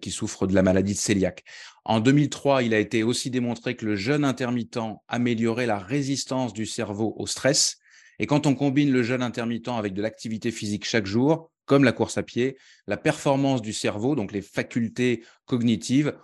[0.00, 1.42] qui souffrent de la maladie de cœliaque.
[1.84, 6.64] En 2003, il a été aussi démontré que le jeûne intermittent améliorait la résistance du
[6.64, 7.78] cerveau au stress.
[8.20, 11.92] Et quand on combine le jeûne intermittent avec de l'activité physique chaque jour, comme la
[11.92, 12.56] course à pied,
[12.86, 16.14] la performance du cerveau, donc les facultés cognitives,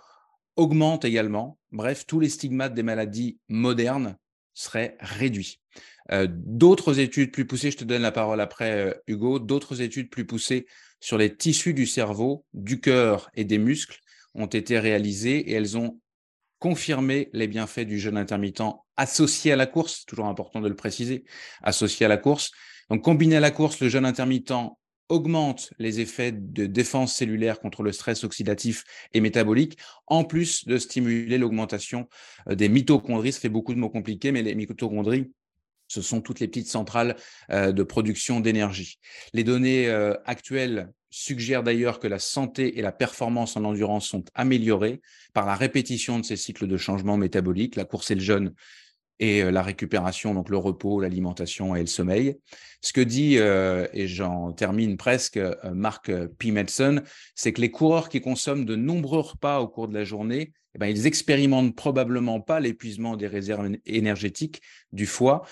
[0.55, 1.57] augmente également.
[1.71, 4.17] Bref, tous les stigmates des maladies modernes
[4.53, 5.59] seraient réduits.
[6.11, 10.09] Euh, d'autres études plus poussées, je te donne la parole après, euh, Hugo, d'autres études
[10.09, 10.65] plus poussées
[10.99, 13.99] sur les tissus du cerveau, du cœur et des muscles
[14.33, 15.99] ont été réalisées et elles ont
[16.59, 18.61] confirmé les bienfaits du jeûne intermittent
[18.97, 21.25] associé à la course, toujours important de le préciser,
[21.63, 22.51] associé à la course.
[22.89, 24.53] Donc, combiné à la course, le jeûne intermittent
[25.11, 30.77] augmente les effets de défense cellulaire contre le stress oxydatif et métabolique, en plus de
[30.77, 32.07] stimuler l'augmentation
[32.49, 33.33] euh, des mitochondries.
[33.33, 35.29] Ça fait beaucoup de mots compliqués, mais les mitochondries,
[35.87, 37.17] ce sont toutes les petites centrales
[37.51, 38.99] euh, de production d'énergie.
[39.33, 44.23] Les données euh, actuelles suggèrent d'ailleurs que la santé et la performance en endurance sont
[44.33, 45.01] améliorées
[45.33, 47.75] par la répétition de ces cycles de changement métabolique.
[47.75, 48.53] La course et le jeûne
[49.21, 52.35] et la récupération, donc le repos, l'alimentation et le sommeil.
[52.81, 55.39] Ce que dit, et j'en termine presque,
[55.71, 56.51] Mark P.
[56.51, 57.03] Madsen,
[57.35, 60.79] c'est que les coureurs qui consomment de nombreux repas au cours de la journée, eh
[60.79, 64.61] ben, ils expérimentent probablement pas l'épuisement des réserves énergétiques
[64.91, 65.45] du foie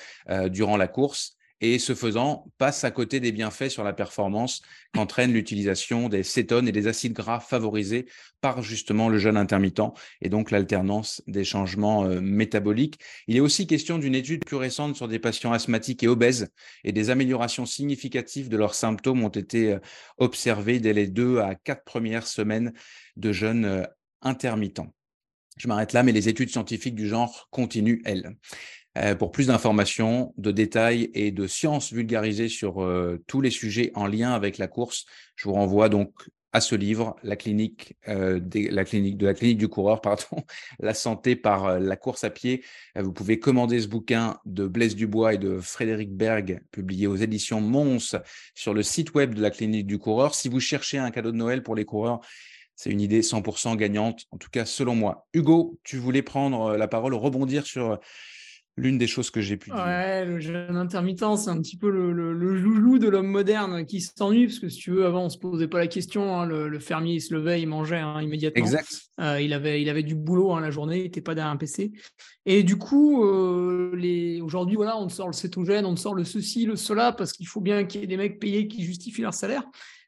[0.49, 4.61] durant la course et ce faisant, passe à côté des bienfaits sur la performance
[4.93, 8.07] qu'entraîne l'utilisation des cétones et des acides gras favorisés
[8.41, 9.81] par justement le jeûne intermittent
[10.21, 12.99] et donc l'alternance des changements euh, métaboliques.
[13.27, 16.49] Il est aussi question d'une étude plus récente sur des patients asthmatiques et obèses
[16.83, 19.79] et des améliorations significatives de leurs symptômes ont été euh,
[20.17, 22.73] observées dès les deux à quatre premières semaines
[23.17, 23.83] de jeûne euh,
[24.21, 24.81] intermittent.
[25.57, 28.37] Je m'arrête là, mais les études scientifiques du genre continuent, elles.
[29.01, 33.91] Euh, pour plus d'informations, de détails et de sciences vulgarisées sur euh, tous les sujets
[33.95, 36.11] en lien avec la course, je vous renvoie donc
[36.51, 40.43] à ce livre, la clinique, euh, de la clinique du coureur, pardon,
[40.79, 42.63] la santé par la course à pied.
[42.95, 47.61] vous pouvez commander ce bouquin de Blaise Dubois et de Frédéric Berg, publié aux éditions
[47.61, 48.17] Mons
[48.55, 50.33] sur le site web de la clinique du coureur.
[50.33, 52.19] Si vous cherchez un cadeau de Noël pour les coureurs,
[52.75, 55.27] c'est une idée 100% gagnante, en tout cas selon moi.
[55.33, 57.99] Hugo, tu voulais prendre la parole, rebondir sur
[58.77, 59.83] l'une des choses que j'ai pu dire.
[59.83, 64.01] Ouais, le jeûne intermittent, c'est un petit peu le, le, joujou de l'homme moderne qui
[64.01, 66.39] s'ennuie, parce que si tu veux, avant, on se posait pas la question.
[66.39, 68.63] Hein, le, fermier, il se levait, il mangeait hein, immédiatement.
[68.63, 69.01] Exact.
[69.19, 71.57] Euh, il, avait, il avait du boulot hein, la journée, il n'était pas derrière un
[71.57, 71.91] PC.
[72.45, 74.41] Et du coup, euh, les...
[74.41, 77.61] aujourd'hui, voilà, on sort le cétogène, on sort le ceci, le cela, parce qu'il faut
[77.61, 79.63] bien qu'il y ait des mecs payés qui justifient leur salaire.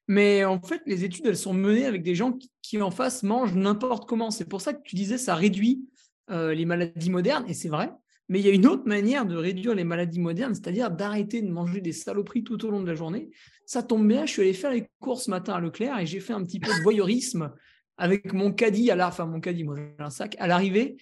[0.07, 3.55] Mais en fait, les études, elles sont menées avec des gens qui, en face, mangent
[3.55, 4.31] n'importe comment.
[4.31, 5.85] C'est pour ça que tu disais, ça réduit
[6.29, 7.91] euh, les maladies modernes, et c'est vrai.
[8.31, 11.51] Mais il y a une autre manière de réduire les maladies modernes, c'est-à-dire d'arrêter de
[11.51, 13.29] manger des saloperies tout au long de la journée.
[13.65, 16.21] Ça tombe bien, je suis allé faire les courses ce matin à Leclerc et j'ai
[16.21, 17.51] fait un petit peu de voyeurisme
[17.97, 20.95] avec mon caddie à la, enfin mon caddie, moi j'ai un sac à l'arrivée.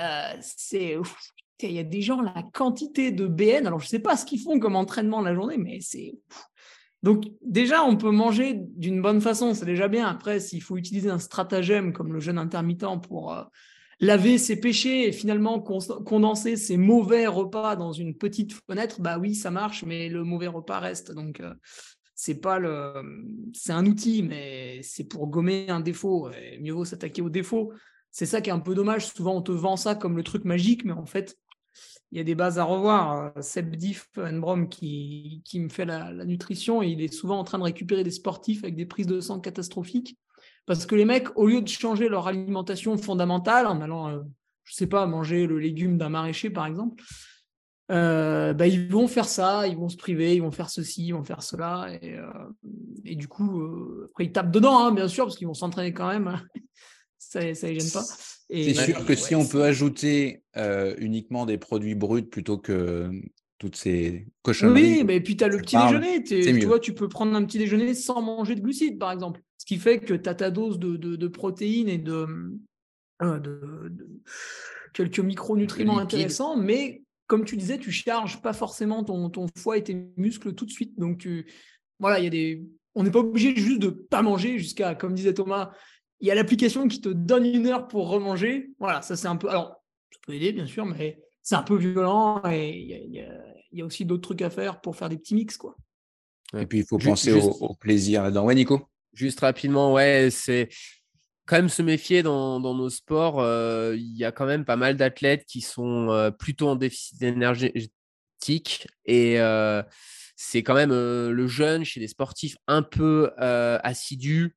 [0.00, 0.32] Euh,
[0.72, 3.66] il y a des gens la quantité de BN.
[3.66, 6.14] Alors je sais pas ce qu'ils font comme entraînement la journée, mais c'est
[7.02, 10.06] donc déjà, on peut manger d'une bonne façon, c'est déjà bien.
[10.06, 13.44] Après, s'il faut utiliser un stratagème comme le jeûne intermittent pour euh,
[14.00, 19.34] laver ses péchés et finalement condenser ses mauvais repas dans une petite fenêtre, bah oui,
[19.34, 21.12] ça marche, mais le mauvais repas reste.
[21.12, 21.54] Donc, euh,
[22.14, 22.94] c'est pas le,
[23.54, 26.30] c'est un outil, mais c'est pour gommer un défaut.
[26.30, 27.72] Et mieux vaut s'attaquer au défaut.
[28.10, 29.06] C'est ça qui est un peu dommage.
[29.06, 31.36] Souvent, on te vend ça comme le truc magique, mais en fait,
[32.10, 33.32] il y a des bases à revoir.
[33.42, 37.64] Seb Diff Brom qui, qui me fait la, nutrition, il est souvent en train de
[37.64, 40.16] récupérer des sportifs avec des prises de sang catastrophiques.
[40.66, 44.22] Parce que les mecs, au lieu de changer leur alimentation fondamentale en allant, je euh,
[44.64, 47.04] je sais pas, manger le légume d'un maraîcher, par exemple,
[47.92, 51.12] euh, bah, ils vont faire ça, ils vont se priver, ils vont faire ceci, ils
[51.12, 51.86] vont faire cela.
[52.02, 53.62] Et, euh, du coup,
[54.06, 56.42] après, ils tapent dedans, hein, bien sûr, parce qu'ils vont s'entraîner quand même.
[57.18, 58.02] ça ne les gêne pas.
[58.02, 60.42] C'est sûr que si on peut ajouter
[60.98, 63.08] uniquement des produits bruts plutôt que
[63.58, 64.98] toutes ces cochonneries.
[64.98, 66.22] Oui, mais puis tu as le petit déjeuner.
[66.24, 69.40] Tu vois, tu peux prendre un petit déjeuner sans manger de glucides, par exemple.
[69.66, 72.28] Ce qui fait que tu as ta dose de, de, protéines et de,
[73.20, 74.22] euh, de,
[74.94, 79.82] quelques micronutriments intéressants, mais comme tu disais, tu charges pas forcément ton, ton foie et
[79.82, 80.96] tes muscles tout de suite.
[81.00, 81.28] Donc,
[81.98, 82.64] voilà, il y a des.
[82.94, 85.72] On n'est pas obligé juste de pas manger jusqu'à, comme disait Thomas,
[86.20, 88.70] il y a l'application qui te donne une heure pour remanger.
[88.78, 89.48] Voilà, ça c'est un peu.
[89.48, 93.26] Alors, ça peut aider, bien sûr, mais c'est un peu violent et il
[93.72, 95.56] y, a aussi d'autres trucs à faire pour faire des petits mix.
[95.56, 95.76] Quoi.
[96.56, 98.44] Et puis, il faut penser au, plaisir là-dedans.
[98.44, 98.88] Ouais, Nico?
[99.16, 100.68] Juste rapidement, ouais, c'est
[101.46, 103.40] quand même se méfier dans, nos sports.
[103.40, 107.22] Euh, il y a quand même pas mal d'athlètes qui sont euh, plutôt en déficit
[107.22, 109.82] énergétique et euh,
[110.36, 114.54] c'est quand même le jeune chez des sportifs un peu assidus.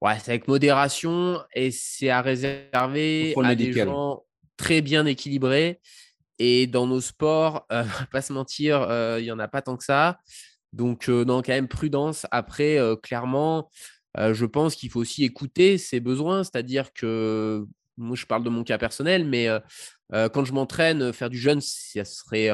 [0.00, 4.22] Ouais, c'est avec modération et c'est à réserver à des gens
[4.56, 5.80] très bien équilibrés
[6.40, 9.76] et dans nos sports, euh, pas se mentir, euh, il n'y en a pas tant
[9.76, 10.18] que ça.
[10.72, 12.26] Donc, non, quand même prudence.
[12.30, 13.70] Après, clairement,
[14.16, 17.66] je pense qu'il faut aussi écouter ses besoins, c'est-à-dire que
[17.96, 19.48] moi, je parle de mon cas personnel, mais
[20.12, 22.50] quand je m'entraîne, faire du jeûne, ça serait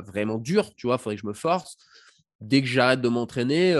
[0.00, 1.76] vraiment dur, tu vois, il faudrait que je me force.
[2.40, 3.74] Dès que j'arrête de m'entraîner,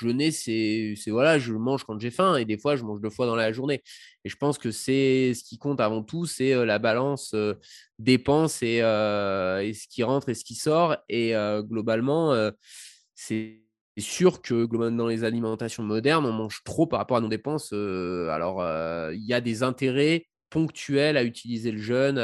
[0.00, 3.26] jeûner, c'est voilà, je mange quand j'ai faim et des fois, je mange deux fois
[3.26, 3.82] dans la journée.
[4.24, 7.34] Et je pense que c'est ce qui compte avant tout, c'est la balance
[7.98, 10.96] dépenses et, et, ce qui rentre et ce qui sort.
[11.08, 12.50] Et globalement,
[13.20, 13.64] c'est
[13.98, 17.72] sûr que dans les alimentations modernes, on mange trop par rapport à nos dépenses.
[17.72, 18.62] alors,
[19.12, 22.18] il y a des intérêts ponctuels à utiliser le jeûne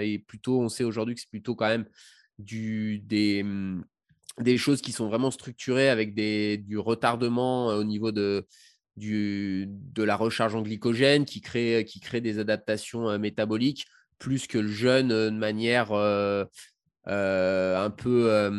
[0.00, 1.86] et plutôt, on sait aujourd'hui que c'est plutôt quand même
[2.38, 3.80] mmh,
[4.38, 8.46] des choses qui sont vraiment structurées avec du retardement au niveau de,
[9.96, 13.86] la recharge en glycogène qui crée, qui crée des adaptations métaboliques
[14.20, 15.90] plus que le jeûne de manière
[17.06, 18.50] un peu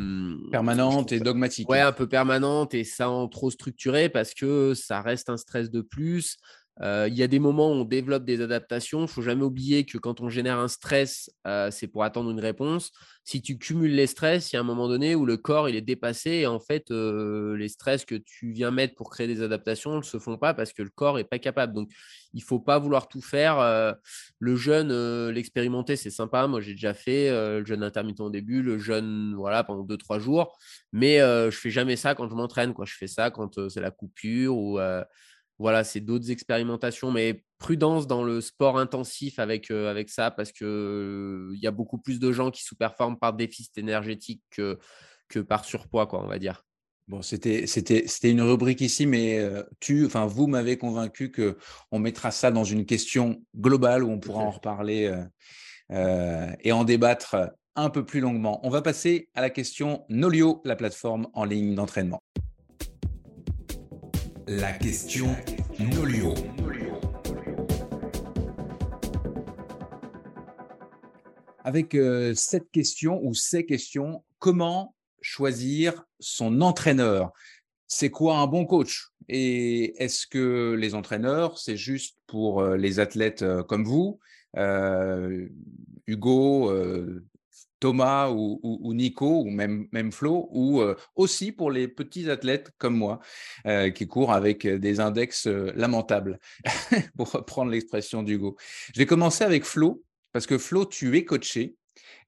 [0.51, 1.69] permanente et dogmatique.
[1.69, 5.81] Ouais, un peu permanente et sans trop structuré parce que ça reste un stress de
[5.81, 6.37] plus.
[6.81, 8.99] Il y a des moments où on développe des adaptations.
[8.99, 11.31] Il ne faut jamais oublier que quand on génère un stress,
[11.71, 12.91] c'est pour attendre une réponse.
[13.23, 15.75] Si tu cumules les stress, il y a un moment donné où le corps il
[15.75, 19.97] est dépassé et en fait, les stress que tu viens mettre pour créer des adaptations
[19.97, 21.73] ne se font pas parce que le corps n'est pas capable.
[21.73, 21.89] Donc,
[22.33, 23.95] il ne faut pas vouloir tout faire.
[24.39, 26.47] le jeûne, l'expérimenter, c'est sympa.
[26.47, 30.57] Moi, j'ai déjà fait le jeûne intermittent au début, le jeûne voilà, pendant 2-3 jours.
[30.91, 32.73] Mais je ne fais jamais ça quand je m'entraîne.
[32.85, 34.79] Je fais ça quand c'est la coupure ou
[35.59, 40.67] voilà, c'est d'autres expérimentations, mais prudence dans le sport intensif avec, avec ça, parce qu'il
[40.67, 44.77] il y a beaucoup plus de gens qui sous-performent par déficit énergétique que,
[45.27, 46.63] que par surpoids, quoi, on va dire.
[47.07, 47.65] Bon, c'était
[48.23, 49.41] une rubrique ici, mais
[49.79, 51.57] tu, enfin, vous m'avez convaincu que
[51.91, 55.13] on mettra ça dans une question globale où on pourra en reparler
[55.89, 57.37] et en débattre
[57.77, 58.59] un peu plus longuement.
[58.63, 62.19] On va passer à la question Nolio, la plateforme en ligne d'entraînement.
[64.49, 65.35] La question
[65.77, 66.33] Nolio.
[71.65, 77.33] Avec euh, cette question ou ces questions, comment choisir son entraîneur?
[77.87, 79.09] C'est quoi un bon coach?
[79.27, 84.17] Et est-ce que les entraîneurs, c'est juste pour euh, les athlètes euh, comme vous?
[86.07, 86.71] Hugo,
[87.79, 93.19] Thomas ou, Nico ou même, Flo, ou euh, aussi pour les petits athlètes comme moi
[93.65, 96.39] euh, qui courent avec des index euh, lamentables,
[97.17, 98.57] pour reprendre l'expression d'Hugo.
[98.93, 101.75] Je vais commencer avec Flo, parce que Flo, tu es coaché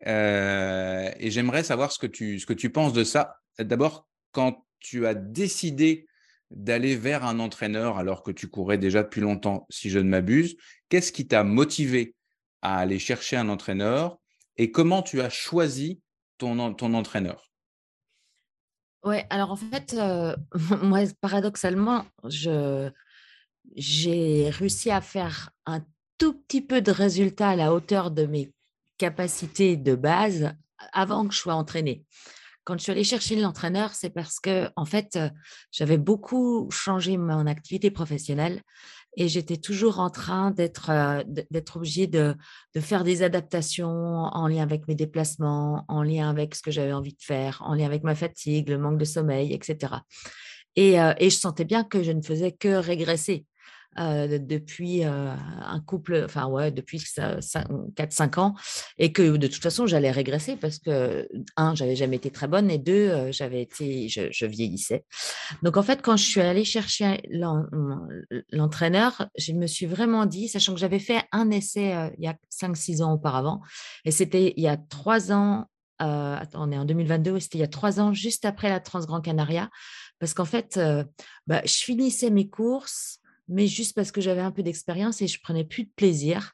[0.01, 3.37] et j'aimerais savoir ce que, tu, ce que tu penses de ça.
[3.59, 6.07] D'abord, quand tu as décidé
[6.51, 10.55] d'aller vers un entraîneur alors que tu courais déjà depuis longtemps, si je ne m'abuse,
[10.87, 12.15] qu'est-ce qui t'a motivé
[12.61, 14.18] à aller chercher un entraîneur
[14.59, 16.01] et comment tu as choisi
[16.37, 17.49] ton, ton entraîneur?
[19.03, 20.35] Ouais, alors en fait, euh,
[20.83, 22.91] moi, paradoxalement, j'ai
[24.49, 25.81] réussi à faire un
[26.17, 28.51] tout petit peu de résultats à la hauteur de mes
[28.97, 30.53] capacités de base
[30.91, 32.03] avant que je sois entraînée.
[32.65, 35.29] Quand je suis allée chercher l'entraîneur, c'est parce que, en fait, euh,
[35.71, 38.61] j'avais beaucoup changé mon activité professionnelle
[39.15, 42.35] et j'étais toujours en train d'être euh, d'être obligée de,
[42.79, 47.13] faire des adaptations en lien avec mes déplacements, en lien avec ce que j'avais envie
[47.13, 49.95] de faire, en lien avec ma fatigue, le manque de sommeil, etc.
[50.75, 53.45] Et, euh, et je sentais bien que je ne faisais que régresser.
[53.99, 58.55] Euh, depuis euh, un couple, enfin ouais, depuis 4-5 ans,
[58.97, 61.27] et que de toute façon j'allais régresser parce que,
[61.57, 65.03] un, j'avais jamais été très bonne, et deux, euh, j'avais été, je, vieillissais.
[65.63, 67.21] Donc en fait, quand je suis allée chercher
[68.53, 72.35] l'entraîneur, je me suis vraiment dit, sachant que j'avais fait un essai il y a
[72.49, 73.59] 5-6 ans auparavant,
[74.05, 75.65] et c'était il y a 3 ans,
[75.99, 79.69] on est en 2022, c'était il y a 3 ans, juste après la Transgrand Canaria,
[80.19, 80.79] parce qu'en fait,
[81.47, 83.18] bah, je finissais mes courses
[83.49, 86.53] mais juste parce que j'avais un peu d'expérience et je prenais plus de plaisir.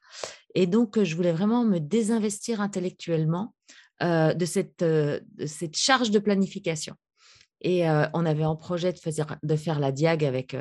[0.56, 3.54] Et donc, je voulais vraiment me désinvestir intellectuellement
[4.02, 4.84] de, cette,
[5.46, 6.96] cette charge de planification.
[7.62, 7.84] Et
[8.14, 10.56] on avait en projet de faire, de faire la diag avec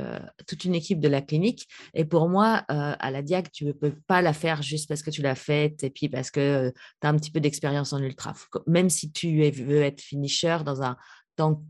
[0.47, 1.68] toute une équipe de la clinique.
[1.93, 5.11] Et pour moi, à la diag, tu ne peux pas la faire juste parce que
[5.11, 8.32] tu l'as faite et puis parce que tu as un petit peu d'expérience en ultra.
[8.66, 10.97] Même si tu veux être finisher dans un
[11.37, 11.62] temps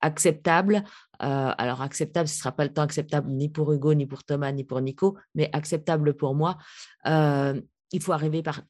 [0.00, 0.84] acceptable.
[1.18, 4.52] alors, acceptable, ce ne sera pas le temps acceptable ni pour Hugo, ni pour Thomas,
[4.52, 6.58] ni pour Nico, mais acceptable pour moi.
[7.04, 8.62] il faut arriver par,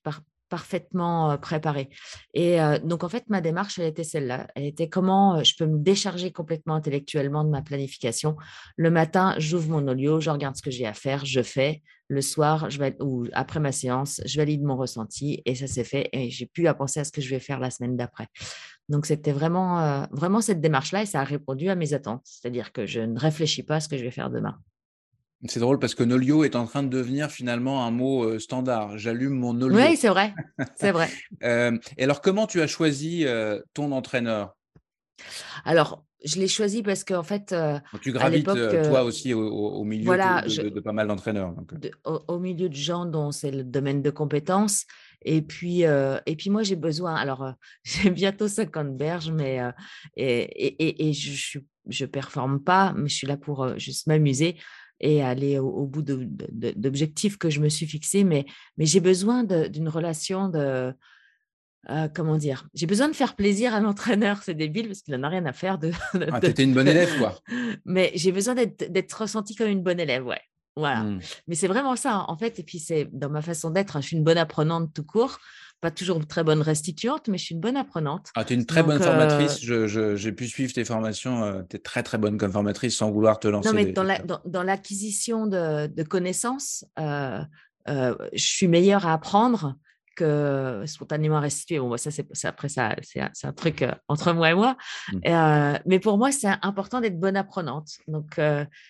[0.48, 1.88] parfaitement préparée.
[2.34, 4.48] Et donc, en fait, ma démarche, elle était celle-là.
[4.54, 8.36] Elle était comment je peux me décharger complètement intellectuellement de ma planification.
[8.76, 11.82] Le matin, j'ouvre mon olio, je regarde ce que j'ai à faire, je fais.
[12.10, 15.84] Le soir, je vais, ou après ma séance, je valide mon ressenti et ça s'est
[15.84, 16.08] fait.
[16.12, 18.28] Et j'ai pu à penser à ce que je vais faire la semaine d'après.
[18.88, 22.22] Donc, c'était vraiment, vraiment cette démarche-là et ça a répondu à mes attentes.
[22.24, 24.58] C'est-à-dire que je ne réfléchis pas à ce que je vais faire demain.
[25.46, 28.98] C'est drôle parce que Nolio est en train de devenir finalement un mot euh, standard.
[28.98, 29.76] J'allume mon Nolio.
[29.76, 30.34] Oui, c'est vrai.
[30.76, 31.08] C'est vrai.
[31.44, 34.56] Euh, et alors, comment tu as choisi euh, ton entraîneur?
[35.64, 37.54] Alors, je l'ai choisi parce qu'en fait.
[38.00, 41.54] tu gravites toi aussi au, milieu de, pas mal d'entraîneurs.
[42.04, 44.86] au, milieu de gens dont c'est le domaine de compétences.
[45.24, 47.14] Et puis, et puis moi, j'ai besoin.
[47.14, 47.52] Alors,
[47.84, 49.60] j'ai bientôt 50 berges, mais
[50.16, 54.56] et, et, et, je ne performe pas, mais je suis là pour juste m'amuser
[55.00, 58.46] et aller au, bout d'objectifs que je me suis fixés, mais,
[58.76, 60.92] mais j'ai besoin d'une relation de...
[61.90, 65.22] Euh, comment dire J'ai besoin de faire plaisir à l'entraîneur, c'est débile parce qu'il n'en
[65.22, 65.92] a rien à faire de.
[66.32, 67.38] ah, tu étais une bonne élève, quoi.
[67.86, 70.40] Mais j'ai besoin d'être ressentie comme une bonne élève, ouais.
[70.76, 71.04] Voilà.
[71.04, 71.20] Mmh.
[71.46, 72.58] Mais c'est vraiment ça, en fait.
[72.58, 75.38] Et puis, c'est dans ma façon d'être, hein, je suis une bonne apprenante tout court
[75.80, 78.28] pas toujours très bonne restituante, mais je suis une bonne apprenante.
[78.34, 79.60] Ah, tu es une très bonne formatrice.
[79.68, 81.44] Euh, j'ai pu suivre tes formations.
[81.44, 83.68] Euh, tu es très, très bonne comme formatrice sans vouloir te lancer.
[83.68, 87.44] Non, mais dans l'acquisition de, connaissances, euh,
[87.86, 89.76] je suis meilleure à apprendre
[90.18, 91.78] que spontanément restituer.
[91.78, 94.76] Bon, ça, c'est après ça, c'est un truc entre moi et moi.
[95.12, 95.78] Mmh.
[95.86, 97.88] mais pour moi, c'est important d'être bonne apprenante.
[98.06, 98.40] Donc,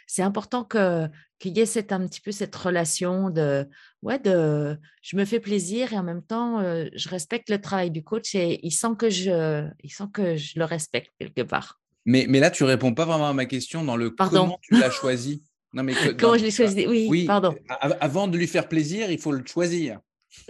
[0.07, 1.09] c'est important que
[1.39, 3.69] qu'il y ait cette, un petit peu cette relation de,
[4.03, 8.03] ouais, de je me fais plaisir et en même temps, je respecte le travail du
[8.03, 11.79] coach et il sent que je, il sent que je le respecte quelque part.
[12.07, 14.91] Mais, mais là, tu réponds pas vraiment à ma question dans le comment tu l'as
[14.91, 15.43] choisi.
[15.75, 16.87] Non, mais comment je l'ai choisi?
[16.87, 17.55] Oui, oui, pardon.
[17.69, 20.01] Avant de lui faire plaisir, il faut le choisir.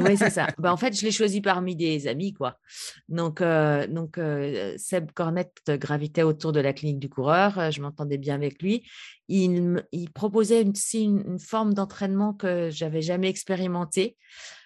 [0.00, 0.48] Oui, c'est ça.
[0.58, 2.58] bah, en fait, je l'ai choisi parmi des amis, quoi.
[3.08, 7.58] Donc, euh, donc euh, Seb Cornette gravitait autour de la clinique du coureur.
[7.58, 8.88] Euh, je m'entendais bien avec lui.
[9.28, 14.16] Il, il proposait une, une, forme d'entraînement que j'avais jamais expérimenté,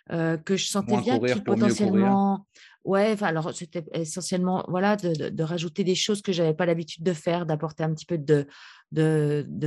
[0.09, 2.47] que je sentais bien qui potentiellement.
[2.85, 7.47] Ouais, alors c'était essentiellement voilà de, rajouter des choses que j'avais pas l'habitude de faire,
[7.47, 8.47] d'apporter un petit peu de,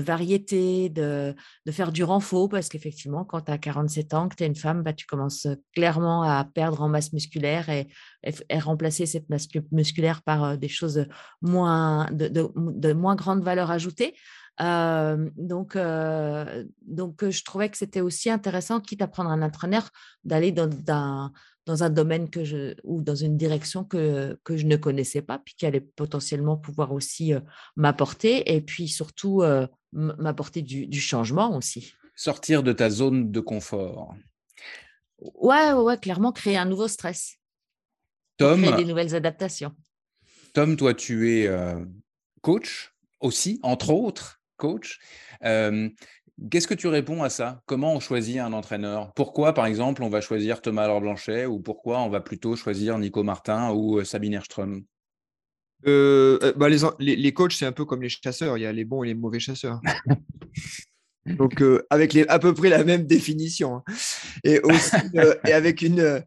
[0.02, 1.34] variété, de,
[1.72, 4.84] faire du renfort, parce qu'effectivement, quand tu as 47 ans, que tu es une femme,
[4.84, 7.88] bah, tu commences clairement à perdre en masse musculaire et,
[8.60, 11.06] remplacer cette masse musculaire par des choses
[11.42, 14.14] moins, de, moins grande valeur ajoutée.
[14.62, 19.90] Euh, donc, euh, donc, je trouvais que c'était aussi intéressant, quitte à prendre un entraîneur,
[20.24, 21.32] d'aller dans,
[21.66, 25.40] dans, un domaine que je, ou dans une direction que, que je ne connaissais pas,
[25.40, 27.40] puis qui allait potentiellement pouvoir aussi euh,
[27.76, 31.94] m'apporter, et puis surtout euh, m'apporter du, du, changement aussi.
[32.16, 34.16] Sortir de ta zone de confort.
[35.20, 37.38] Ouais, ouais, clairement créer un nouveau stress.
[38.38, 39.74] Tom, créer des nouvelles adaptations.
[40.54, 41.84] Tom, toi, tu es euh,
[42.42, 45.00] coach aussi, entre autres, coach.
[46.52, 47.62] Qu'est-ce que tu réponds à ça?
[47.66, 49.14] Comment on choisit un entraîneur?
[49.16, 53.00] Pourquoi, par exemple, on va choisir Thomas Laure Blanchet ou pourquoi on va plutôt choisir
[53.00, 54.84] Nico Martin ou euh, Sabine Erström?
[55.88, 58.58] Euh, euh, bah, les, les, coachs, c'est un peu comme les chasseurs.
[58.58, 59.80] Il y a les bons et les mauvais chasseurs.
[61.26, 63.78] Donc, avec les, à peu près la même définition.
[63.78, 63.84] Hein.
[64.44, 64.96] Et, aussi,
[65.48, 66.22] et avec une,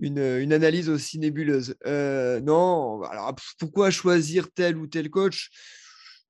[0.00, 1.76] une, une, analyse aussi nébuleuse.
[1.86, 5.50] non, alors pourquoi choisir tel ou tel coach?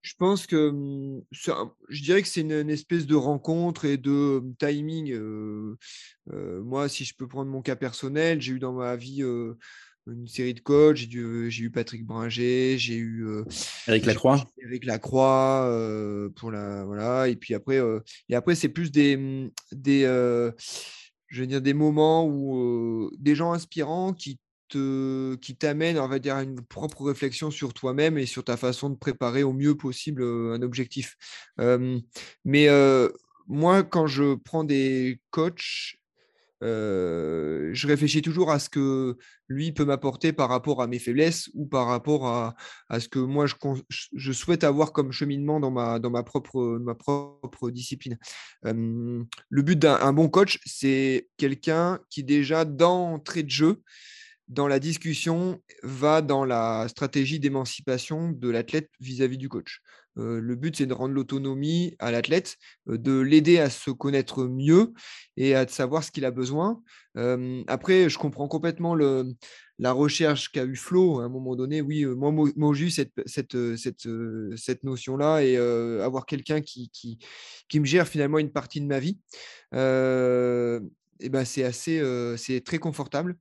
[0.03, 1.23] Je pense que mmh,
[1.89, 5.77] je dirais que c'est une, espèce de rencontre et de mmh, timing.
[6.27, 10.55] moi, si je peux prendre mon cas personnel, j'ai eu dans ma vie une série
[10.55, 10.97] de coachs.
[10.97, 13.27] J'ai eu Patrick Bringer, j'ai eu
[13.87, 14.45] Eric Lacroix.
[14.59, 17.29] Eric Lacroix pour la voilà.
[17.29, 17.81] Et puis après,
[18.29, 20.03] et après c'est plus des mmh, des
[21.33, 24.39] je veux dire des moments où des gens inspirants qui
[24.73, 28.97] qui t'amène, on dire, à une propre réflexion sur toi-même et sur ta façon de
[28.97, 31.17] préparer au mieux possible un objectif.
[32.45, 32.69] mais
[33.49, 35.97] moi, quand je prends des coachs,
[36.63, 39.17] je réfléchis toujours à ce que
[39.49, 42.55] lui peut m'apporter par rapport à mes faiblesses ou par rapport à,
[42.89, 43.55] à ce que moi je,
[43.91, 48.19] je, souhaite avoir comme cheminement dans ma, dans ma, propre, ma propre discipline.
[48.63, 53.83] le but d'un bon coach, c'est quelqu'un qui déjà d'entrée de jeu
[54.53, 59.81] dans la discussion va dans la stratégie d'émancipation de l'athlète vis-à-vis du coach.
[60.19, 62.57] Euh, le but, c'est de rendre l'autonomie à l'athlète,
[62.89, 64.93] euh, de l'aider à se connaître mieux
[65.39, 66.83] et à savoir ce qu'il a besoin.
[67.17, 69.33] Euh, après, je comprends complètement le,
[69.79, 71.81] la recherche qu'a eu Flo à un moment donné.
[71.81, 74.07] Oui, moi, moi j'ai eu cette, cette, cette,
[74.57, 77.19] cette notion-là et avoir quelqu'un qui, qui,
[77.71, 79.19] qui, me gère finalement une partie de ma vie
[81.23, 82.03] et ben, c'est assez,
[82.37, 83.37] c'est très confortable.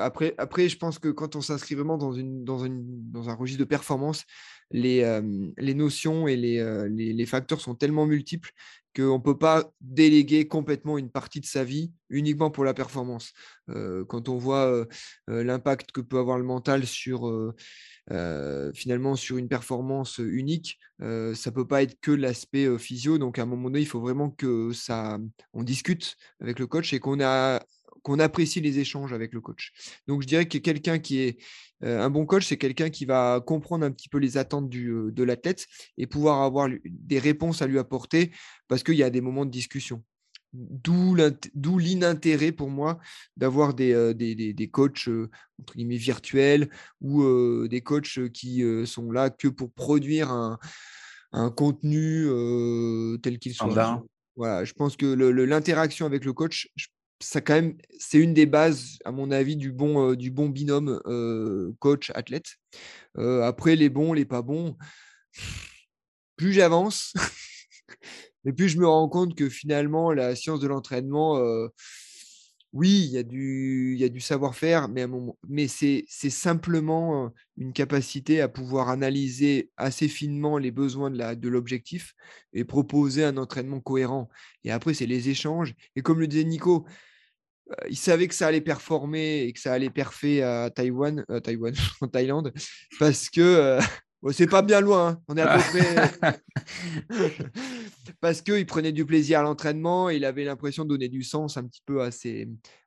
[0.00, 3.34] Après, après, je pense que quand on s'inscrit vraiment dans, une, dans, une, dans un
[3.34, 4.24] registre de performance,
[4.70, 5.20] les,
[5.58, 8.52] les notions et les, les, les, facteurs sont tellement multiples
[8.94, 13.32] qu'on ne peut pas déléguer complètement une partie de sa vie uniquement pour la performance.
[13.66, 14.86] quand on voit
[15.26, 17.52] l'impact que peut avoir le mental sur
[18.74, 23.18] finalement sur une performance unique, ça ne peut pas être que l'aspect physio.
[23.18, 25.18] Donc à un moment donné, il faut vraiment que ça,
[25.52, 27.60] on discute avec le coach et qu'on a
[28.02, 29.72] qu'on apprécie les échanges avec le coach.
[30.06, 31.38] Donc je dirais que quelqu'un qui est
[31.82, 35.22] un bon coach, c'est quelqu'un qui va comprendre un petit peu les attentes du, de
[35.22, 38.32] l'athlète et pouvoir avoir des réponses à lui apporter
[38.68, 40.02] parce qu'il y a des moments de discussion.
[40.52, 41.14] D'où
[41.78, 42.98] l'inintérêt pour moi
[43.36, 45.08] d'avoir des, des, des, coachs
[45.60, 46.68] entre guillemets, virtuels
[47.00, 50.58] ou des coachs qui sont là que pour produire un,
[51.32, 52.26] un contenu
[53.22, 54.02] tel qu'il soit.
[54.36, 56.68] Voilà, je pense que l'interaction avec le coach,
[57.20, 61.00] ça quand même, c'est une des bases, à mon avis, du bon, du bon binôme
[61.78, 62.56] coach-athlète.
[63.16, 64.76] après, les bons, les pas bons,
[66.36, 67.12] plus j'avance,
[68.44, 71.38] et plus je me rends compte que finalement, la science de l'entraînement,
[72.72, 75.04] oui, il y a du, du savoir-faire, mais,
[75.48, 82.14] mais c'est simplement une capacité à pouvoir analyser assez finement les besoins de l'objectif
[82.52, 84.28] de et proposer un entraînement cohérent.
[84.62, 85.74] Et après, c'est les échanges.
[85.96, 86.86] Et comme le disait Nico,
[87.88, 92.08] il savait que ça allait performer et que ça allait perfer à Taïwan, Taïwan en
[92.08, 92.52] Thaïlande,
[92.98, 93.78] parce que
[94.32, 95.22] c'est pas bien loin, hein.
[95.28, 96.40] on est à peu près.
[98.20, 101.64] Parce qu'il prenait du plaisir à l'entraînement, il avait l'impression de donner du sens un
[101.64, 102.10] petit peu à,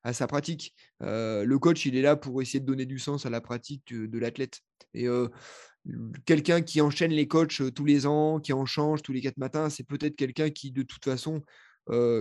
[0.03, 0.75] à sa pratique.
[1.01, 3.93] Euh, le coach, il est là pour essayer de donner du sens à la pratique
[3.93, 4.59] de, l'athlète.
[4.93, 5.29] Et euh,
[6.25, 9.37] quelqu'un qui enchaîne les coachs euh, tous les ans, qui en change tous les quatre
[9.37, 11.41] matins, c'est peut-être quelqu'un qui, de toute façon,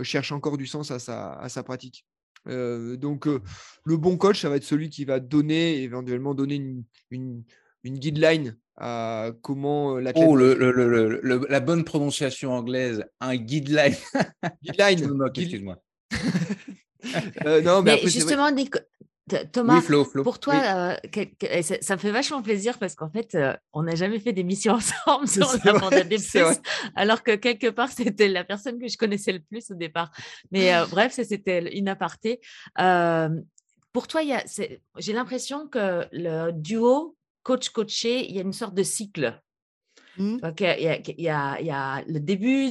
[0.02, 2.04] cherche encore du sens à sa, à sa pratique.
[2.46, 7.42] Donc, le bon coach, ça va être celui qui va donner, éventuellement donner une, une,
[7.84, 10.26] une guideline à comment l'athlète.
[10.28, 13.94] Oh, le, la bonne prononciation anglaise, un guideline.
[14.62, 15.22] Guideline.
[15.34, 15.76] Excuse-moi.
[17.46, 18.50] euh, non, mais, justement,
[19.52, 19.80] Thomas,
[20.22, 20.96] pour toi,
[21.62, 23.36] ça, me fait vachement plaisir parce qu'en fait,
[23.72, 24.74] on n'a jamais fait d'émission
[25.06, 26.60] ensemble sur la des plus,
[26.94, 30.10] alors que quelque part, c'était la personne que je connaissais le plus au départ.
[30.50, 32.40] Mais bref, c'était une aparté.
[32.76, 34.20] pour toi,
[34.96, 39.40] j'ai l'impression que le duo coach-coaché, il y a une sorte de cycle.
[40.18, 40.38] Mmh.
[40.60, 42.68] il, y a, le début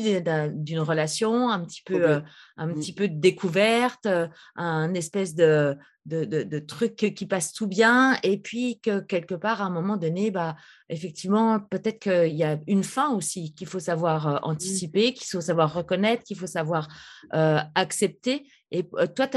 [0.54, 2.20] d'une relation, un petit peu, euh,
[2.58, 2.74] un mmh.
[2.76, 5.76] petit peu de découverte, euh, un espèce de,
[6.06, 10.30] de, truc qui passe tout bien, et puis que quelque part, à un moment donné,
[10.30, 10.56] bah,
[10.89, 14.39] effectivement, peut-être qu'il y a une fin aussi qu'il faut savoir euh, mmh.
[14.44, 16.88] anticiper, qu'il faut savoir reconnaître, qu'il faut savoir
[17.32, 18.48] accepter.
[18.70, 19.28] Et toi,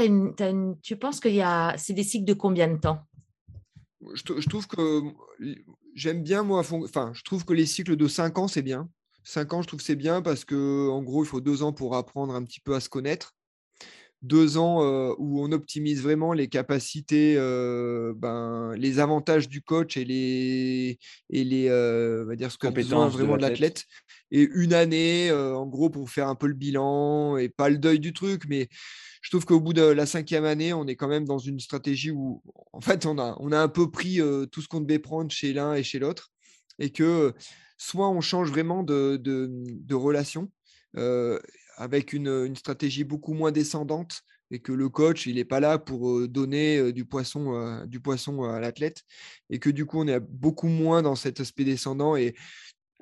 [0.81, 1.29] tu penses que
[1.77, 2.99] c'est des cycles de combien de temps?
[4.13, 5.01] Je, trouve que
[5.95, 8.89] j'aime bien, moi, enfin, je trouve que les cycles de 5 ans, c'est bien.
[9.23, 11.73] 5 ans, je trouve que c'est bien parce que en gros, il faut 2 ans
[11.73, 13.33] pour apprendre un petit peu à se connaître.
[14.21, 14.81] 2 ans
[15.17, 20.97] où on optimise vraiment les capacités, ben, les avantages du coach et les,
[21.29, 23.85] et les on va dire ce que besoin vraiment de l'athlète.
[24.31, 27.99] Et une année, en gros, pour faire un peu le bilan et pas le deuil
[27.99, 28.67] du truc, mais
[29.25, 32.11] je trouve qu'au bout de la cinquième année, on est quand même dans une stratégie
[32.11, 34.99] où, en fait, on a, on a un peu pris euh, tout ce qu'on devait
[34.99, 36.31] prendre chez l'un et chez l'autre,
[36.77, 37.33] et que
[37.75, 40.51] soit on change vraiment de, de, relation
[40.97, 41.39] euh,
[41.75, 44.21] avec une, stratégie beaucoup moins descendante,
[44.51, 48.43] et que le coach, il n'est pas là pour euh, donner du poisson, du poisson
[48.43, 49.01] à l'athlète,
[49.49, 52.35] et que du coup, on est beaucoup moins dans cet aspect descendant, et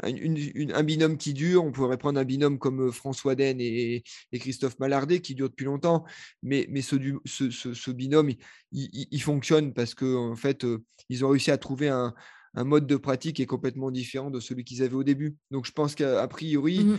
[0.01, 1.63] un binôme qui dure.
[1.63, 6.05] On pourrait prendre un binôme comme François Den et, Christophe Mallardet qui dure depuis longtemps,
[6.41, 8.31] mais, mais ce, ce, binôme,
[8.71, 10.65] il, fonctionne parce qu'en en fait,
[11.09, 12.13] ils ont réussi à trouver un,
[12.55, 15.35] mode de pratique qui est complètement différent de celui qu'ils avaient au début.
[15.49, 16.97] Donc je pense qu'a priori, mmh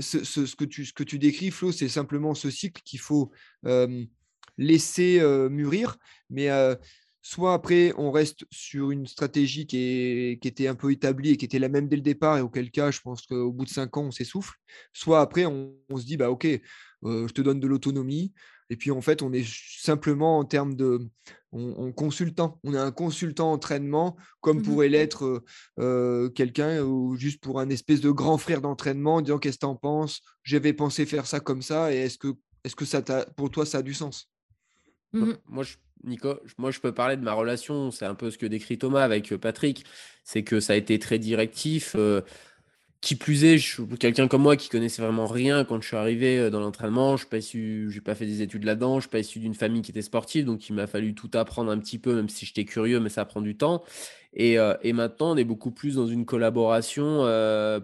[0.00, 3.30] ce, que tu, ce que tu décris, Flo, c'est simplement ce cycle qu'il faut
[4.56, 5.20] laisser
[5.50, 5.96] mûrir,
[6.30, 6.48] mais
[7.28, 11.58] soit après on reste sur une stratégie qui, était un peu établie et qui était
[11.58, 14.04] la même dès le départ, et auquel cas je pense qu'au bout de cinq ans
[14.04, 14.54] on s'essouffle,
[14.94, 18.32] soit après on, se dit bah ok, euh, je te donne de l'autonomie,
[18.70, 21.06] et puis en fait on est simplement en termes de
[21.52, 25.44] on, consultant, on est un consultant entraînement comme mmh pourrait l'être euh,
[25.80, 29.66] euh, quelqu'un ou juste pour un espèce de grand frère d'entraînement en disant qu'est-ce que
[29.66, 32.28] tu en penses, j'avais pensé faire ça comme ça, et est-ce que,
[32.64, 33.02] est-ce que ça
[33.36, 34.30] pour toi ça a du sens?
[35.12, 38.38] Mmh Moi je Nico, moi je peux parler de ma relation, c'est un peu ce
[38.38, 39.84] que décrit Thomas avec euh, Patrick,
[40.24, 41.94] c'est que ça a été très directif.
[41.96, 42.22] Euh,
[43.00, 45.96] qui plus est, je suis quelqu'un comme moi qui connaissait vraiment rien quand je suis
[45.96, 47.16] arrivé euh, dans l'entraînement.
[47.16, 48.94] Je n'ai pas, pas fait des études là-dedans.
[48.94, 50.44] Je ne suis pas issu d'une famille qui était sportive.
[50.44, 53.24] Donc, il m'a fallu tout apprendre un petit peu, même si j'étais curieux, mais ça
[53.24, 53.84] prend du temps.
[54.32, 57.24] Et, euh, maintenant, on est beaucoup plus dans une collaboration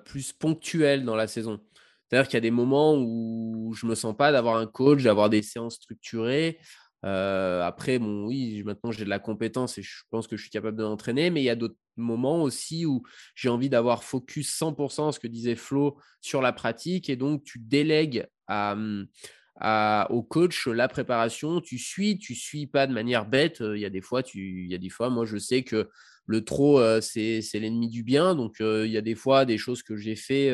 [0.05, 1.61] plus ponctuelle dans la saison.
[2.09, 5.03] C'est-à-dire qu'il y a des moments où je ne me sens pas d'avoir un coach,
[5.03, 6.59] d'avoir des séances structurées.
[7.05, 10.77] Après, bon, oui, maintenant j'ai de la compétence et je pense que je suis capable
[10.77, 13.03] de l'entraîner, mais il y a d'autres moments aussi où
[13.35, 17.59] j'ai envie d'avoir focus 100% ce que disait Flo sur la pratique et donc tu
[17.59, 19.05] délègues mmh,
[20.11, 23.61] au coach la préparation, tu suis, tu suis pas de manière bête.
[23.61, 25.89] Il y a des fois, tu, il y a des fois, moi je sais que
[26.27, 29.97] le trop c'est l'ennemi du bien, donc il y a des fois des choses que
[29.97, 30.51] j'ai fait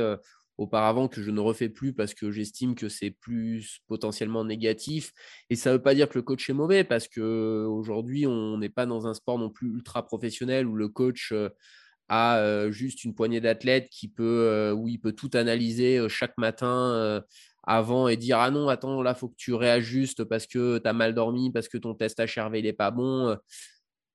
[0.61, 5.13] auparavant que je ne refais plus parce que j'estime que c'est plus potentiellement négatif.
[5.49, 8.69] Et ça ne veut pas dire que le coach est mauvais parce qu'aujourd'hui, on n'est
[8.69, 11.49] pas dans un sport non plus ultra professionnel où le coach euh,
[12.09, 16.37] a euh, juste une poignée d'athlètes qui peut, euh, où il peut tout analyser chaque
[16.37, 17.23] matin
[17.63, 20.93] avant et dire ah non attends là faut que tu réajustes parce que tu as
[20.93, 23.37] mal dormi parce que ton test HRV n'est pas bon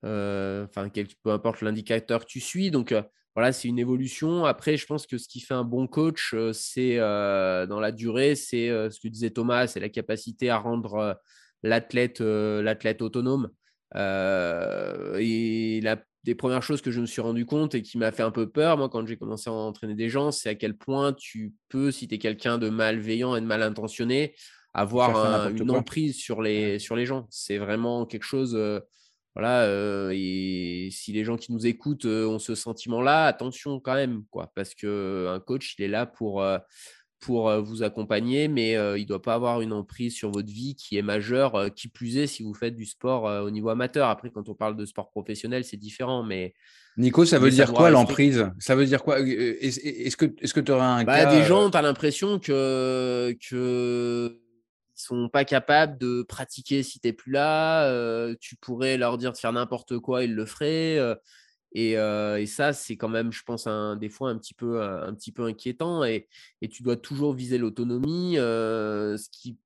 [0.04, 0.90] enfin
[1.24, 2.94] peu importe l'indicateur que tu suis donc
[3.36, 4.46] voilà, c'est une évolution.
[4.46, 7.92] Après, je pense que ce qui fait un bon coach, euh, c'est euh, dans la
[7.92, 11.20] durée, c'est euh, ce que disait Thomas, c'est la capacité à rendre
[11.62, 13.50] l'athlète l'athlète autonome.
[13.94, 18.24] et la, des premières choses que je me suis rendu compte et qui m'a fait
[18.24, 21.12] un peu peur, moi, quand j'ai commencé à entraîner des gens, c'est à quel point
[21.12, 24.34] tu peux, si tu es quelqu'un de malveillant et de mal intentionné,
[24.74, 27.28] avoir une emprise sur les, sur les gens.
[27.30, 28.58] C'est vraiment quelque chose
[29.36, 29.68] voilà,
[30.14, 34.74] et si les gens qui nous écoutent ont ce sentiment-là, attention quand même, quoi, parce
[34.74, 36.42] qu'un coach, il est là pour,
[37.20, 40.98] pour vous accompagner, mais il ne doit pas avoir une emprise sur votre vie qui
[40.98, 44.08] est majeure, qui plus est si vous faites du sport au niveau amateur.
[44.08, 46.54] Après, quand on parle de sport professionnel, c'est différent, mais.
[46.96, 48.50] Nico, ça veut dire quoi l'emprise?
[48.58, 49.20] Ça veut dire quoi?
[49.20, 54.40] Est-ce que tu est aurais un bah, Des gens, tu as l'impression que, que
[54.96, 58.34] sont pas capables de pratiquer si tu n'es plus là.
[58.40, 61.00] tu pourrais leur dire de faire n'importe quoi, ils le feraient.
[61.74, 61.96] Et,
[62.48, 65.44] ça, c'est quand même, je pense, un, des fois un petit peu, un, petit peu
[65.46, 66.04] inquiétant.
[66.04, 66.28] Et,
[66.72, 68.36] tu dois toujours viser l'autonomie.
[68.36, 69.58] ce qui,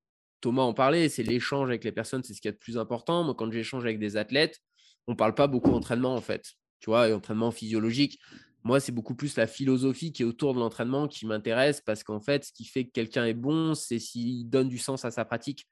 [0.41, 3.23] Thomas en parlait, c'est l'échange avec les personnes, c'est ce qui est le plus important.
[3.23, 4.59] Moi, quand j'échange avec des athlètes,
[5.07, 6.53] on parle pas beaucoup d'entraînement, en fait.
[6.79, 8.19] Tu vois, entraînement physiologique.
[8.63, 12.19] Moi, c'est beaucoup plus la philosophie qui est autour de l'entraînement qui m'intéresse parce qu'en
[12.19, 15.25] fait, ce qui fait que quelqu'un est bon, c'est s'il donne du sens à sa
[15.25, 15.67] pratique.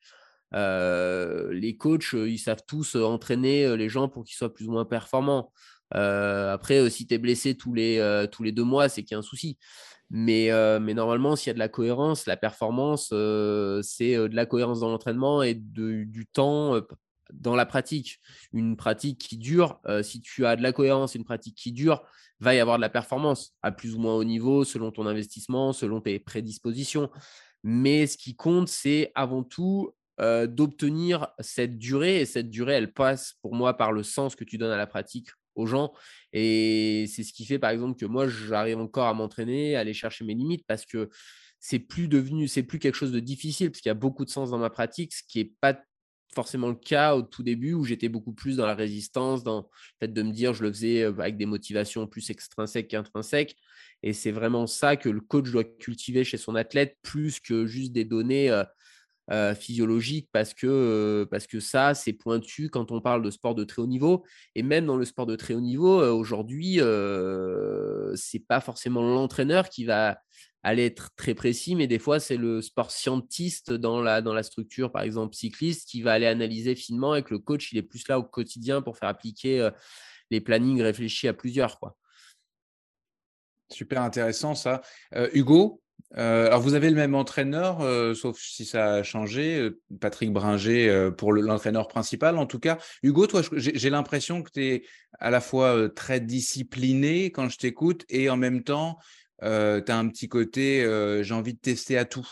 [0.53, 4.67] Euh, les coachs, euh, ils savent tous euh, entraîner les gens pour qu'ils soient plus
[4.67, 5.51] ou moins performants.
[5.91, 7.97] après, si tu es blessé tous les,
[8.51, 9.57] deux mois, c'est qu'il y a un souci.
[10.09, 10.49] Mais,
[10.79, 14.89] mais normalement, s'il y a de la cohérence, la performance, c'est de la cohérence dans
[14.89, 16.81] l'entraînement et du temps
[17.33, 18.19] dans la pratique.
[18.53, 22.03] Une pratique qui dure, si tu as de la cohérence, une pratique qui dure,
[22.39, 25.73] va y avoir de la performance à plus ou moins haut niveau selon ton investissement,
[25.73, 27.09] selon tes prédispositions.
[27.63, 32.21] Mais ce qui compte, c'est avant tout euh, d'obtenir cette durée.
[32.21, 34.87] Et cette durée, elle passe pour moi par le sens que tu donnes à la
[34.87, 35.93] pratique aux gens.
[36.33, 39.93] Et c'est ce qui fait, par exemple, que moi, j'arrive encore à m'entraîner, à aller
[39.93, 41.09] chercher mes limites parce que
[41.59, 44.29] c'est plus devenu, c'est plus quelque chose de difficile parce qu'il y a beaucoup de
[44.29, 45.79] sens dans ma pratique, ce qui n'est pas
[46.33, 49.65] forcément le cas au tout début où j'étais beaucoup plus dans la résistance, dans le
[49.99, 53.55] fait de me dire je le faisais euh, avec des motivations plus extrinsèques qu'intrinsèques.
[54.03, 57.91] Et c'est vraiment ça que le coach doit cultiver chez son athlète plus que juste
[57.91, 58.63] des données euh,
[59.31, 63.63] euh, physiologiques parce que, parce que ça, c'est pointu quand on parle de sport de
[63.63, 64.23] très haut niveau.
[64.55, 69.67] Et même dans le sport de très haut niveau, aujourd'hui, ce n'est pas forcément l'entraîneur
[69.67, 70.19] qui va
[70.63, 74.43] aller être très précis, mais des fois, c'est le sport scientiste dans la, dans la
[74.43, 77.83] structure, par exemple cycliste, qui va aller analyser finement et que le coach, il est
[77.83, 79.71] plus là au quotidien pour faire appliquer euh,
[80.29, 81.79] les plannings réfléchis à plusieurs.
[81.79, 81.95] Quoi.
[83.71, 84.81] Super intéressant ça.
[85.15, 85.81] Euh, Hugo,
[86.17, 87.79] euh, alors vous avez le même entraîneur,
[88.15, 89.69] sauf si ça a changé,
[89.99, 92.77] Patrick Bringer pour l'entraîneur principal en tout cas.
[93.03, 94.83] Hugo, toi, j'ai l'impression que tu es
[95.19, 98.97] à la fois très discipliné quand je t'écoute et en même temps
[99.41, 100.81] tu as un petit côté,
[101.21, 102.27] j'ai envie de tester à tout,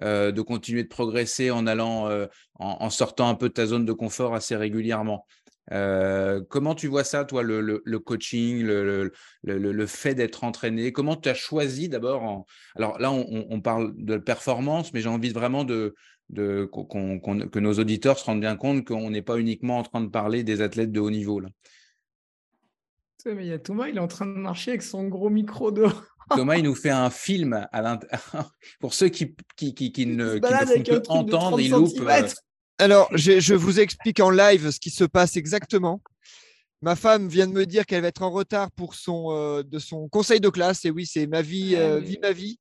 [0.00, 2.08] de continuer de progresser en allant,
[2.54, 5.26] en, sortant un peu de ta zone de confort assez régulièrement.
[5.68, 10.92] comment tu vois ça, toi, le, coaching, le, fait d'être entraîné?
[10.92, 12.44] Comment tu as choisi d'abord
[12.76, 15.94] Alors là, on, parle de performance, mais j'ai envie vraiment de
[16.34, 20.44] que nos auditeurs se rendent bien compte qu'on n'est pas uniquement en train de parler
[20.44, 21.40] des athlètes de haut niveau.
[21.40, 21.48] Là.
[23.26, 25.70] Mais il y a Thomas, il est en train de marcher avec son gros micro
[25.70, 26.04] dehors.
[26.36, 27.98] Thomas, il nous fait un film à
[28.80, 31.92] pour ceux qui, qui, qui, ne, qui ne font que entendre, il loupe.
[32.00, 32.28] Euh,
[32.78, 36.00] Alors, je, je, vous explique en live ce qui se passe exactement.
[36.82, 39.78] Ma femme vient de me dire qu'elle va être en retard pour son, euh, de
[39.78, 40.84] son conseil de classe.
[40.86, 42.06] Et oui, c'est ma vie, Ah euh, oui.
[42.06, 42.58] vie ma vie.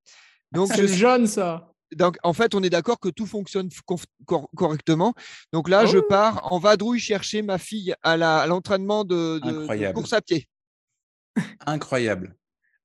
[0.52, 1.72] Donc, C'est je- jeune, ça.
[1.96, 5.14] donc, en fait, on est d'accord que tout fonctionne conf- cor- correctement.
[5.54, 6.04] Donc là, je Oh.
[6.10, 9.94] pars en vadrouille chercher ma fille à la- à l'entraînement de, de- de Incroyable.
[9.96, 10.48] course à pied.
[11.66, 12.36] Incroyable.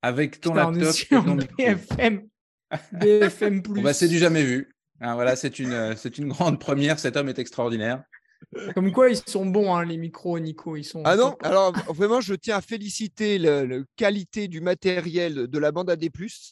[0.05, 1.35] Avec ton Putain, on est laptop et ton.
[1.57, 2.27] BFM.
[2.91, 4.75] BFM Bon, bah, c'est du jamais vu.
[5.01, 6.99] Hein, voilà, c'est une, euh, c'est une grande première.
[6.99, 8.03] Cet homme est extraordinaire.
[8.75, 10.75] Comme quoi, ils sont bons, hein, les micros, Nico.
[10.75, 11.45] Ils sont Ah non, top.
[11.45, 13.65] alors vraiment, je tiens à féliciter la
[13.95, 16.07] qualité du matériel de la bande AD+,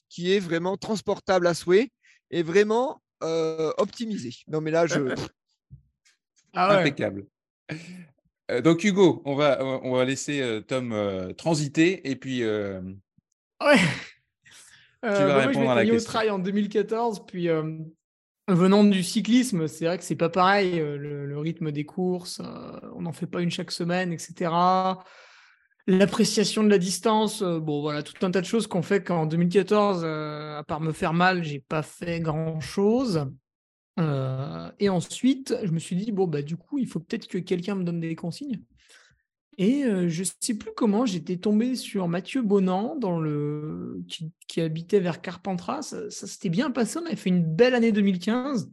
[0.09, 1.91] qui est vraiment transportable à souhait
[2.31, 4.31] et vraiment euh, optimisé.
[4.47, 4.99] Non, mais là, je...
[6.55, 6.81] Ah ouais.
[6.81, 7.25] Impeccable.
[8.51, 12.43] Euh, donc Hugo, on va, on va laisser euh, Tom euh, transiter et puis
[13.63, 13.77] euh, Ouais.
[15.03, 16.11] vas Euh, bah, moi, je répondre à la mis au question.
[16.11, 17.77] trail en 2014, puis euh,
[18.47, 22.41] venant du cyclisme, c'est vrai que c'est pas pareil, euh, le, le rythme des courses,
[22.95, 24.51] on n'en fait pas une chaque semaine, etc.
[25.85, 30.03] L'appréciation de la distance, bon voilà, tout un tas de choses qu'on fait qu'en 2014,
[30.05, 33.25] euh, à part me faire mal, j'ai pas fait grand-chose.
[33.99, 37.37] Euh, et ensuite, je me suis dit, bon, bah, du coup, il faut peut-être que
[37.37, 38.61] quelqu'un me donne des consignes.
[39.57, 44.01] Et euh, je sais plus comment, j'étais tombé sur Mathieu Bonan, dans le...
[44.47, 45.83] qui, habitait vers Carpentras.
[45.83, 48.69] Ça, ça s'était bien passé, on avait fait une belle année 2015,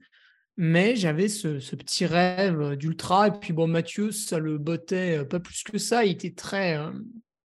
[0.56, 3.28] mais j'avais ce, petit rêve d'ultra.
[3.28, 6.04] Et puis, bon, Mathieu, ça le bottait euh, pas plus que ça.
[6.04, 6.90] Il était très, euh,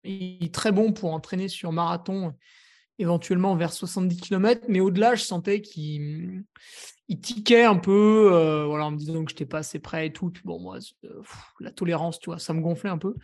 [0.04, 2.34] il très bon pour entraîner sur marathon,
[3.00, 6.44] éventuellement vers 70 km, mais au-delà, je sentais qu'il
[7.12, 10.06] il tiquait un peu, euh, voilà, en me disant que je n'étais pas assez prêt
[10.08, 10.30] et tout.
[10.30, 13.16] Puis bon, moi, euh, pff, la tolérance, tu vois, ça me gonflait un peu.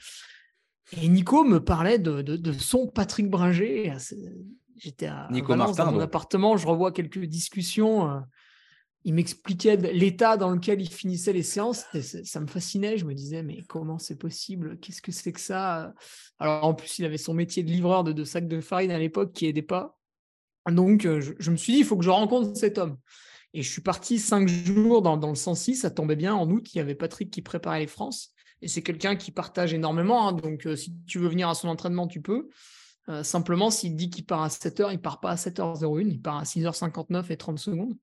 [0.99, 3.93] Et Nico me parlait de, de- de son Patrick Bringer.
[4.77, 6.06] J'étais à Nico Valence, Martin, dans mon donc.
[6.07, 8.22] appartement, je revois quelques discussions.
[9.06, 11.86] Il m'expliquait l'état dans lequel il finissait les séances.
[12.23, 12.98] ça me fascinait.
[12.98, 14.80] Je me disais, mais comment c'est possible?
[14.80, 15.94] Qu'est-ce que c'est que ça?
[16.40, 19.32] Alors, en plus, il avait son métier de livreur de, sacs de farine à l'époque
[19.32, 19.99] qui aidait pas.
[20.68, 22.98] Donc, euh, je, me suis dit, il faut que je rencontre cet homme.
[23.53, 25.76] Et je suis parti cinq jours dans, dans le 106.
[25.76, 26.34] Ça tombait bien.
[26.34, 28.34] En août, il y avait Patrick qui préparait les France.
[28.64, 30.27] Et c'est quelqu'un qui partage énormément.
[30.27, 30.34] hein.
[30.34, 32.49] Donc, euh, si tu veux venir à son entraînement, tu peux.
[33.10, 36.38] Euh, simplement, s'il dit qu'il part à 7h, il part pas à 7h01, il part
[36.38, 37.94] à 6h59 et 30 secondes.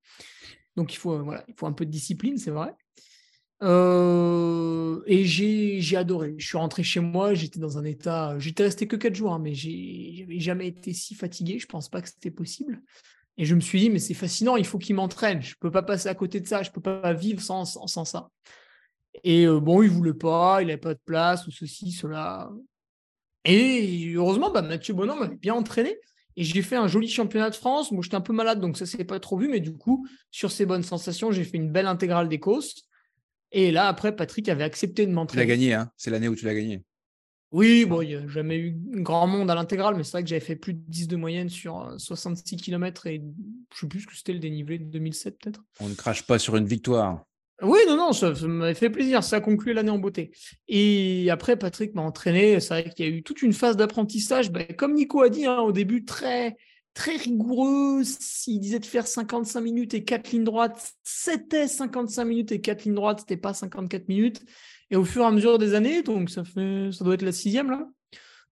[0.77, 2.75] Donc, il faut, euh, voilà, il faut un peu de discipline, c'est vrai.
[3.63, 6.35] Euh, et j'ai adoré.
[6.39, 8.37] Je suis rentré chez moi, j'étais dans un état.
[8.39, 11.59] J'étais resté que 4 jours, hein, mais j'avais jamais été si fatigué.
[11.59, 12.83] Je pense pas que c'était possible.
[13.39, 15.41] Et je me suis dit, mais c'est fascinant, il faut qu'il m'entraîne.
[15.43, 18.05] Je peux pas passer à côté de ça, je peux pas vivre sans, sans, sans
[18.05, 18.29] ça.
[19.25, 22.51] Et euh, bon, il voulait pas, il avait pas de place, ou ceci, cela.
[23.45, 25.99] Et heureusement, bah, Mathieu Bonan m'avait bien entraîné.
[26.37, 27.93] Et j'ai fait un joli championnat de France.
[27.93, 29.49] Moi, j'étais un peu malade, donc ça s'est pas trop vu.
[29.49, 32.85] Mais du coup, sur ces bonnes sensations, j'ai fait une belle intégrale des courses.
[33.51, 35.47] Et là, après, Patrick avait accepté de tu l'as m'entraîner.
[35.47, 35.75] gagné.
[35.75, 36.83] Hein c'est l'année où tu l'as gagné.
[37.53, 40.29] Oui, bon, il n'y a jamais eu grand monde à l'intégrale, mais c'est vrai que
[40.29, 43.23] j'avais fait plus de 10 de moyenne sur euh, 66 km et
[43.75, 45.63] je sais plus ce que c'était le dénivelé de 2007 peut-être.
[45.79, 47.27] On ne crache pas sur une victoire.
[47.63, 49.23] Oui, non, non, ça, ça m'avait fait plaisir.
[49.23, 50.33] Ça a conclu l'année en beauté.
[50.69, 52.59] Et après, Patrick m'a entraîné.
[52.61, 54.51] C'est vrai qu'il y a eu toute une phase d'apprentissage.
[54.51, 56.57] Ben, comme Nico a dit hein, au début, très,
[56.97, 58.03] rigoureux.
[58.05, 62.85] S'il disait de faire 55 minutes et 4 lignes droites, c'était 55 minutes et 4
[62.85, 64.43] lignes droites, c'était pas 54 minutes.
[64.91, 67.71] Et au fur et à mesure des années, donc ça ça doit être la sixième
[67.71, 67.89] là.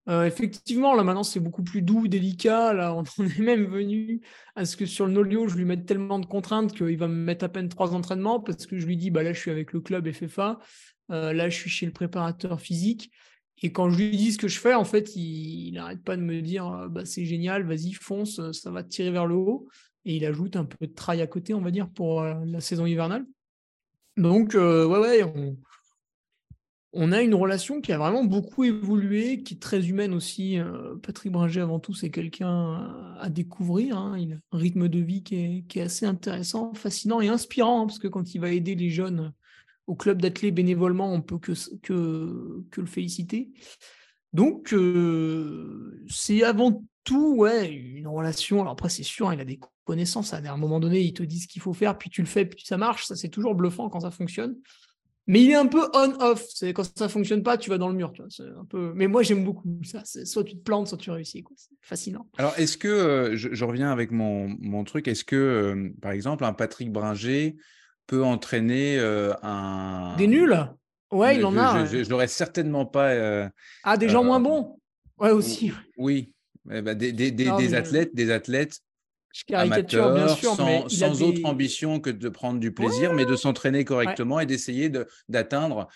[0.09, 2.73] Euh, effectivement, là maintenant c'est beaucoup plus doux, délicat.
[2.73, 4.21] Là, on est même venu
[4.55, 7.13] à ce que sur le Nolio, je lui mette tellement de contraintes qu'il va me
[7.13, 9.73] mettre à peine trois entraînements parce que je lui dis bah là je suis avec
[9.73, 10.59] le club FFA,
[11.11, 13.11] euh, là je suis chez le préparateur physique.
[13.63, 16.23] Et quand je lui dis ce que je fais, en fait, il n'arrête pas de
[16.23, 19.67] me dire euh, bah, c'est génial, vas-y, fonce, ça va te tirer vers le haut.
[20.03, 22.87] Et il ajoute un peu de trail à côté, on va dire, pour la saison
[22.87, 23.23] hivernale.
[24.17, 25.23] Donc, ouais, ouais,
[26.93, 30.59] on a une relation qui a vraiment beaucoup évolué, qui est très humaine aussi.
[30.59, 33.97] Euh, Patrick Bringer, avant tout, c'est quelqu'un à découvrir.
[33.97, 34.17] hein.
[34.19, 37.99] Il a un rythme de vie qui est, assez intéressant, fascinant et inspirant, hein, parce
[37.99, 39.33] que quand il va aider les jeunes
[39.87, 41.53] au club d'athlètes bénévolement, on peut que,
[42.77, 43.51] le féliciter.
[44.33, 48.61] Donc, euh, c'est avant tout une relation.
[48.61, 50.33] Alors après, c'est sûr, hein, il a des connaissances.
[50.33, 52.45] À un moment donné, il te dit ce qu'il faut faire, puis tu le fais,
[52.45, 53.05] puis ça marche.
[53.05, 54.57] C'est toujours bluffant quand ça fonctionne.
[55.27, 56.43] Mais il est un peu on-off.
[56.49, 58.11] C'est quand ça fonctionne pas, tu vas dans le mur.
[58.11, 58.29] Tu vois.
[58.31, 58.91] C'est un peu.
[58.95, 60.01] Mais moi, j'aime beaucoup ça.
[60.03, 61.43] C'est soit tu te plantes, soit tu réussis.
[61.43, 61.55] quoi.
[61.57, 62.27] C'est fascinant.
[62.37, 66.11] Alors, est-ce que, euh, je, je reviens avec mon, mon truc, est-ce que, euh, par
[66.11, 67.55] exemple, un Patrick Bringer
[68.07, 70.15] peut entraîner euh, un...
[70.17, 70.57] Des nuls?
[71.11, 71.85] Ouais, il en a.
[71.85, 73.49] Je, l'aurais certainement pas...
[73.83, 74.79] Ah, des gens moins bons?
[75.19, 75.71] Ouais, aussi.
[75.97, 76.33] Oui,
[76.71, 78.79] Eh ben, des, des, des, Non, des mais- athlètes, des athlètes
[79.33, 82.29] Je caricature, bien amateurs, sûr, sans, mais il a sans des- autre ambition que de
[82.29, 85.87] prendre du plaisir, mais de s'entraîner correctement et d'essayer de- d'atteindre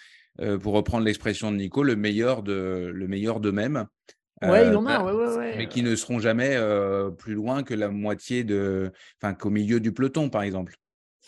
[0.41, 3.85] euh, pour reprendre l'expression de Nico, le meilleur de le meilleur d'eux-mêmes.
[4.41, 5.55] Ouais, il en bah, a, ouais, ouais, ouais.
[5.57, 6.59] mais qui ne seront jamais
[7.17, 8.91] plus loin que la moitié de,
[9.21, 10.75] enfin qu'au milieu du peloton, par exemple.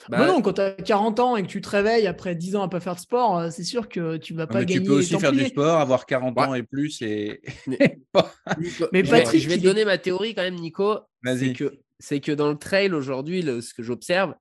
[0.10, 2.64] Bah, non, quand tu as 40 ans et que tu te réveilles après 10 ans
[2.64, 4.82] à pas faire de sport, c'est sûr que tu vas pas mais gagner.
[4.82, 7.02] Tu peux aussi faire du sport, avoir 40 ans et plus.
[7.02, 7.42] Et...
[7.66, 7.98] mais
[9.10, 11.00] Patrick, je vais te donner ma théorie quand même, Nico.
[11.26, 14.36] C'est que, c'est que dans le trail aujourd'hui, ce que j'observe,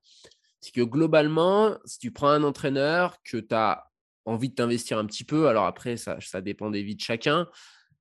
[0.59, 3.85] c'est que globalement, si tu prends un entraîneur que tu as
[4.25, 7.47] envie de t'investir un petit peu, alors après, ça, ça dépend des vies de chacun,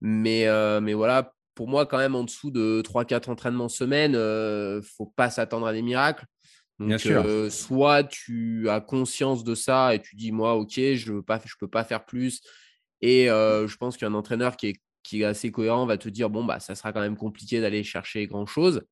[0.01, 4.17] mais, euh, mais voilà, pour moi, quand même, en dessous de 3-4 entraînements semaine, il
[4.17, 6.27] euh, ne faut pas s'attendre à des miracles.
[6.79, 7.23] Bien sûr.
[7.25, 11.21] Euh, soit tu as conscience de ça et tu dis, moi, ok, je ne
[11.59, 12.43] peux pas faire plus.
[13.01, 16.45] Et je pense qu'un entraîneur qui est, qui est assez cohérent va te dire, bon,
[16.45, 18.83] bah, ça sera quand même compliqué d'aller chercher grand-chose.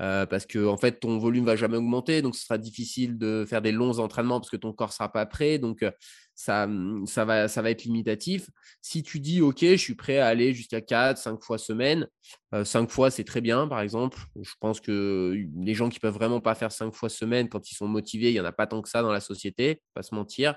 [0.00, 3.44] Euh, parce que en fait ton volume va jamais augmenter, donc ce sera difficile de
[3.48, 5.90] faire des longs entraînements parce que ton corps sera pas prêt, donc euh,
[6.36, 8.48] ça, mmh, ça, va, ça va être limitatif.
[8.80, 12.06] Si tu dis ok, je suis prêt à aller jusqu'à 4, 5 fois semaine,
[12.52, 14.18] 5 euh, fois c'est très bien par exemple.
[14.40, 17.74] Je pense que les gens qui peuvent vraiment pas faire 5 fois semaine quand ils
[17.74, 20.14] sont motivés, il y en a pas tant que ça dans la société, pas se
[20.14, 20.54] mentir.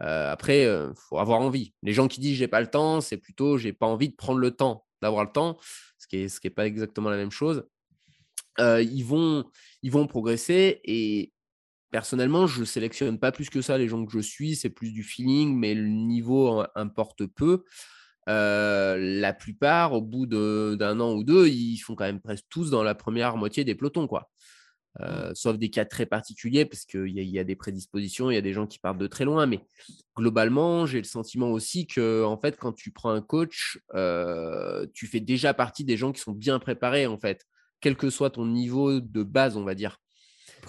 [0.00, 1.74] après, il faut avoir envie.
[1.82, 4.38] Les gens qui disent j'ai pas le temps, c'est plutôt j'ai pas envie de prendre
[4.38, 5.58] le temps d'avoir le temps,
[5.98, 7.64] ce qui est, ce qui est pas exactement la même chose
[8.58, 9.44] ils, vont,
[9.82, 10.80] ils vont progresser.
[10.84, 11.32] Et
[11.90, 14.56] personnellement, je ne sélectionne pas plus que ça les gens que je suis.
[14.56, 17.64] C'est plus du feeling, mais le niveau importe peu.
[18.26, 22.82] la plupart, au bout d'un an ou deux, ils font quand même presque tous dans
[22.82, 24.06] la première moitié des pelotons.
[24.06, 24.30] quoi.
[25.00, 25.34] Mmh.
[25.34, 28.40] sauf des cas très particuliers, parce qu'il y, y, a des prédispositions, il y a
[28.40, 29.46] des gens qui partent de très loin.
[29.46, 29.60] Mais
[30.16, 33.78] globalement, j'ai le sentiment aussi que, en fait, quand tu prends un coach,
[34.94, 37.46] tu fais déjà partie des gens qui sont bien préparés, en fait
[37.80, 40.00] quel que soit ton niveau de base, on va dire.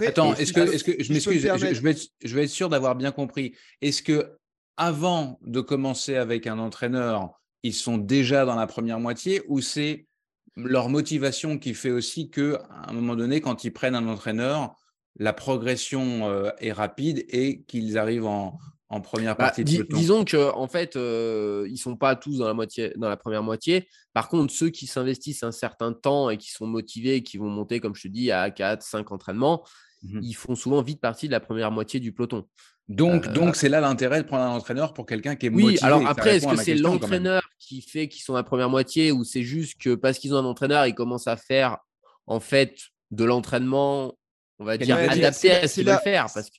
[0.05, 2.95] Attends, est-ce que, est que, je m'excuse, je, vais être, je vais être sûr d'avoir
[2.95, 3.55] bien compris.
[3.81, 4.37] Est-ce que
[4.77, 7.31] avant de commencer avec un entraîneur,
[7.63, 10.07] ils sont déjà dans la première moitié ou c'est
[10.55, 14.75] leur motivation qui fait aussi que à un moment donné, quand ils prennent un entraîneur,
[15.17, 18.57] la progression euh, est rapide et qu'ils arrivent en,
[18.89, 22.47] en première bah, partie de Disons que en fait, euh, ils sont pas tous dans
[22.47, 23.87] la moitié, dans la première moitié.
[24.13, 27.49] Par contre, ceux qui s'investissent un certain temps et qui sont motivés, et qui vont
[27.49, 29.63] monter, comme je te dis, à 4, 5 entraînements,
[30.01, 32.45] mmh ils font souvent vite partie de la première moitié du peloton.
[32.87, 35.73] Donc, euh, donc c'est là l'intérêt de prendre un entraîneur pour quelqu'un qui est motivé.
[35.73, 39.11] Oui, alors après, est-ce que c'est l'entraîneur qui fait qu'ils sont à la première moitié
[39.11, 41.77] ou c'est juste que parce qu'ils ont un entraîneur, ils commencent à faire
[42.25, 42.75] en fait
[43.11, 44.17] de l'entraînement,
[44.57, 46.27] on va dire, adapté à ce qu'ils veulent faire?
[46.33, 46.57] Parce que...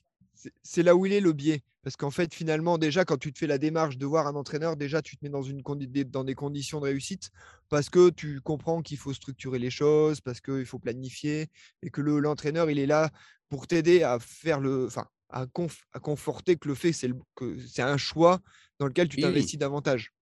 [0.63, 1.63] C'est là où il est le biais.
[1.83, 4.77] Parce qu'en fait, finalement, déjà, quand tu te fais la démarche de voir un entraîneur,
[4.77, 5.61] déjà, tu te mets dans, une
[6.05, 7.31] dans des conditions de réussite
[7.69, 11.47] parce que tu comprends qu'il faut structurer les choses, parce qu'il faut planifier
[11.81, 13.09] et que l'entraîneur, il est là
[13.49, 14.85] pour t'aider à faire le.
[14.85, 15.45] Enfin, à,
[15.93, 18.41] à, conforter que le fait c'est que c'est un choix
[18.79, 20.13] dans lequel tu t'investis davantage.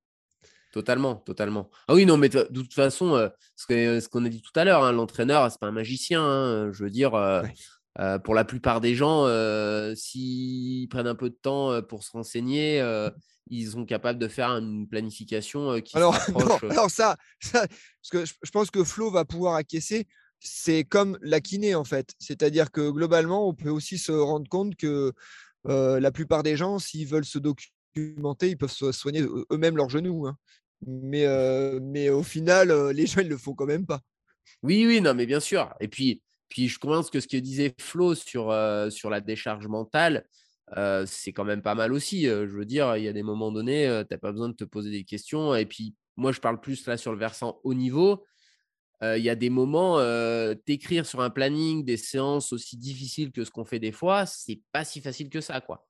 [0.71, 1.71] Totalement, totalement.
[1.87, 4.83] Ah oui, non, mais de toute façon, euh, ce qu'on a dit tout à l'heure,
[4.83, 6.21] hein, l'entraîneur, c'est pas un magicien.
[6.21, 7.41] Hein, je veux dire, euh,
[7.97, 12.03] euh, pour la plupart des gens, euh, s'ils prennent un peu de temps euh, pour
[12.03, 12.83] se renseigner,
[13.51, 16.15] ils sont capables de faire une planification qui alors,
[16.69, 20.07] alors ça, ça, parce que je pense que Flo va pouvoir acquiescer.
[20.39, 22.13] C'est comme la kiné en fait.
[22.19, 25.11] C'est-à-dire que globalement, on peut aussi se rendre compte que
[25.65, 29.21] la plupart des gens, s'ils veulent se documenter, ils peuvent se soigner
[29.51, 30.27] eux-mêmes leurs genoux.
[30.27, 30.37] Hein.
[30.85, 31.25] Mais,
[31.81, 33.99] mais au final, les gens, ils le font quand même pas.
[34.61, 35.73] Oui, oui, non, mais bien sûr.
[35.79, 39.67] Et puis, puis je pense que ce que disait Flo sur, euh, sur la décharge
[39.67, 40.27] mentale,
[40.77, 42.27] euh, c'est quand même pas mal aussi.
[42.27, 44.55] Euh, je veux dire, il y a des moments donnés, tu n'as pas besoin de
[44.55, 45.55] te poser des questions.
[45.55, 48.25] Et puis, moi, je parle plus là sur le versant haut niveau.
[49.01, 49.97] Il y a des moments,
[50.65, 54.59] t'écrire sur un planning des séances aussi difficiles que ce qu'on fait des fois, c'est
[54.73, 55.87] pas si facile que ça, quoi.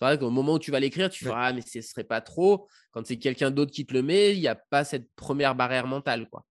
[0.00, 2.68] Au moment où tu vas l'écrire, tu feras ah mais ce serait pas trop.
[2.90, 5.86] Quand c'est quelqu'un d'autre qui te le met, il n'y a pas cette première barrière
[5.86, 6.44] mentale, quoi.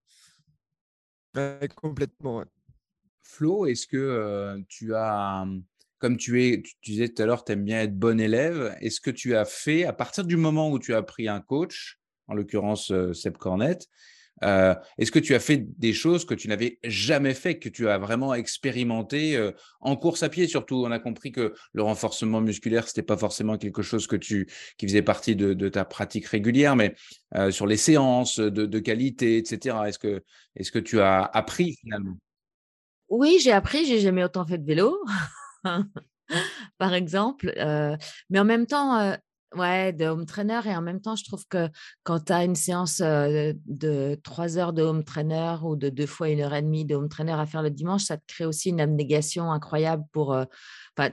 [1.76, 2.44] complètement.
[3.28, 5.46] Flo, est-ce que tu as,
[5.98, 9.10] comme tu es, tu disais tout à l'heure, tu bien être bon élève, est-ce que
[9.10, 12.90] tu as fait, à partir du moment où tu as pris un coach, en l'occurrence
[13.12, 13.78] Seb Cornet,
[14.42, 17.98] est-ce que tu as fait des choses que tu n'avais jamais fait, que tu as
[17.98, 20.84] vraiment expérimenté en course à pied surtout?
[20.86, 24.48] On a compris que le renforcement musculaire, ce n'était pas forcément quelque chose que tu,
[24.78, 26.94] qui faisait partie de, ta pratique régulière, mais
[27.50, 29.76] sur les séances de, qualité, etc.
[29.86, 32.16] Est-ce que tu as appris finalement?
[33.08, 34.98] Oui, j'ai appris, j'ai jamais autant fait de vélo,
[36.78, 37.52] par exemple.
[38.30, 39.16] mais en même temps,
[39.56, 40.60] Ouais, de home trainer.
[40.66, 41.70] Et en même temps, je trouve que
[42.02, 46.28] quand tu as une séance de trois heures de home trainer ou de deux fois
[46.28, 48.68] une heure et demie de home trainer à faire le dimanche, ça te crée aussi
[48.68, 50.36] une abnégation incroyable pour.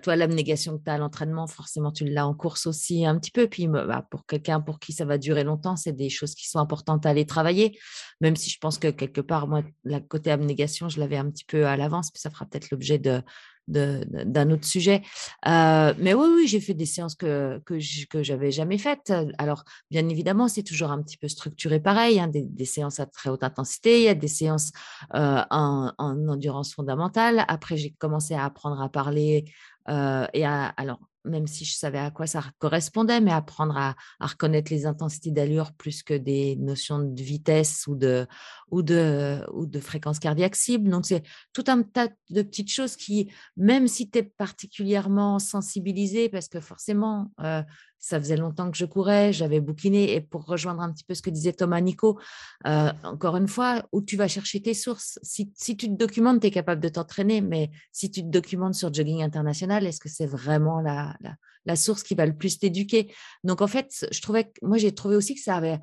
[0.02, 3.32] Toi, l'abnégation que tu as à l'entraînement, forcément, tu l'as en course aussi un petit
[3.32, 3.48] peu.
[3.48, 6.60] Puis, bah, pour quelqu'un pour qui ça va durer longtemps, c'est des choses qui sont
[6.60, 7.80] importantes à aller travailler.
[8.20, 11.46] Même si je pense que quelque part, moi, la côté abnégation, je l'avais un petit
[11.46, 12.12] peu à l'avance.
[12.12, 13.22] Puis ça fera peut-être l'objet de,
[13.68, 15.02] d'un autre sujet.
[15.48, 19.12] Euh, mais oui, oui, j'ai fait des séances que, que, j'avais jamais faites.
[19.38, 23.30] Alors, bien évidemment, c'est toujours un petit peu structuré pareil, hein, des, séances à très
[23.30, 24.72] haute intensité, il y a des séances
[25.14, 27.46] euh, en, en, endurance fondamentale.
[27.48, 29.46] Après, j'ai commencé à apprendre à parler
[29.90, 33.96] euh, et à, alors, même si je savais à quoi ça correspondait, mais apprendre à,
[34.20, 38.28] reconnaître les intensités d'allure plus que des notions de vitesse ou de,
[38.72, 40.90] ou de, ou de fréquence cardiaque cible.
[40.90, 41.24] Donc, c'est
[41.54, 46.60] tout un tas de petites choses qui, même si tu es particulièrement sensibilisé, parce que
[46.60, 47.62] forcément, euh,
[48.06, 50.14] ça faisait longtemps que je courais, j'avais bouquiné.
[50.14, 52.20] Et pour rejoindre un petit peu ce que disait Thomas Nico,
[52.68, 55.18] euh, encore une fois, où tu vas chercher tes sources.
[55.24, 58.94] Si, tu te documentes, tu es capable de t'entraîner, mais si tu te documentes sur
[58.94, 61.18] Jogging International, est-ce que c'est vraiment la,
[61.66, 63.12] la, source qui va le plus t'éduquer?
[63.44, 65.80] Donc, en fait, je trouvais, moi, j'ai trouvé aussi que ça avait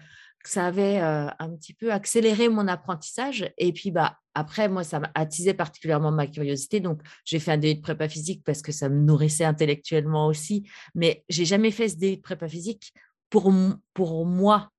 [0.48, 3.52] ça avait euh, un petit peu accéléré mon apprentissage.
[3.58, 6.80] Et puis, bah, après, moi, ça attisé particulièrement ma curiosité.
[6.80, 10.68] Donc, j'ai fait un DU de prépa physique parce que ça me nourrissait intellectuellement aussi.
[10.94, 12.92] Mais j'ai jamais fait ce DU de prépa physique
[13.30, 13.52] pour,
[13.94, 14.70] pour moi.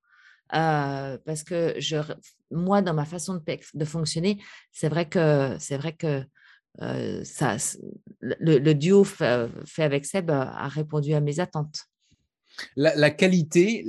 [0.54, 1.98] Euh, parce que je,
[2.52, 3.42] moi, dans ma façon de,
[3.74, 4.40] de fonctionner,
[4.72, 6.24] c'est vrai que, c'est vrai que
[6.82, 7.58] euh, ça,
[8.22, 11.86] le, duo fait, fait avec Seb a répondu à mes attentes.
[12.76, 13.86] La, qualité,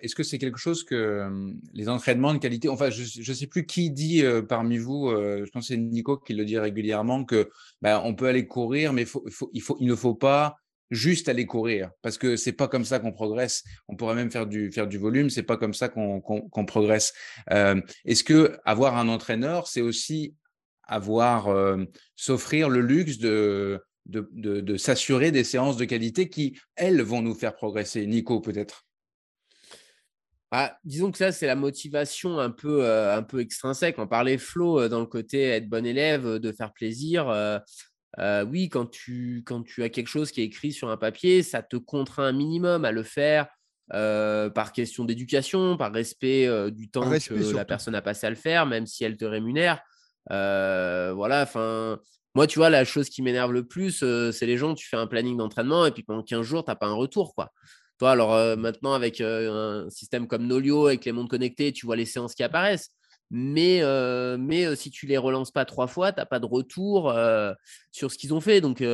[0.00, 1.28] est-ce que c'est quelque chose que
[1.72, 5.68] les entraînements de qualité, enfin, je ne sais plus qui dit parmi vous, je pense
[5.68, 7.50] que c'est Nico qui le dit régulièrement, que
[7.80, 9.04] ben, on peut aller courir, mais
[9.52, 10.56] il ne faut pas
[10.90, 13.64] juste aller courir, parce que c'est pas comme ça qu'on progresse.
[13.88, 17.12] On pourrait même faire du, faire du volume, c'est pas comme ça qu'on progresse.
[17.48, 20.34] est-ce que avoir un entraîneur, c'est aussi
[20.84, 21.48] avoir
[22.16, 27.54] s'offrir le luxe de de, s'assurer des séances de qualité qui, elles, vont nous faire
[27.54, 28.06] progresser.
[28.06, 28.84] Nico, peut-être?
[30.54, 33.98] Ah, disons que ça, c'est la motivation un peu, euh, un peu extrinsèque.
[33.98, 37.26] On parlait flow euh, dans le côté être bon élève, euh, de faire plaisir.
[38.46, 41.62] oui, quand tu, quand tu as quelque chose qui est écrit sur un papier, ça
[41.62, 43.48] te contraint un minimum à le faire
[43.88, 48.66] par question d'éducation, par respect du temps que la personne a passé à le faire,
[48.66, 49.82] même si elle te rémunère.
[50.28, 51.98] voilà, enfin,
[52.34, 54.96] moi, tu vois, la chose qui m'énerve le plus, euh, c'est les gens, tu fais
[54.96, 57.34] un planning d'entraînement et puis pendant 15 jours, tu n'as pas un retour.
[57.34, 57.52] quoi.
[57.98, 61.84] Toi, alors euh, maintenant, avec euh, un système comme Nolio, avec les mondes connectés, tu
[61.84, 62.90] vois les séances qui apparaissent.
[63.34, 63.80] Mais,
[64.38, 67.14] mais si tu les relances pas trois fois, tu n'as pas de retour
[67.90, 68.60] sur ce qu'ils ont fait.
[68.60, 68.84] Donc,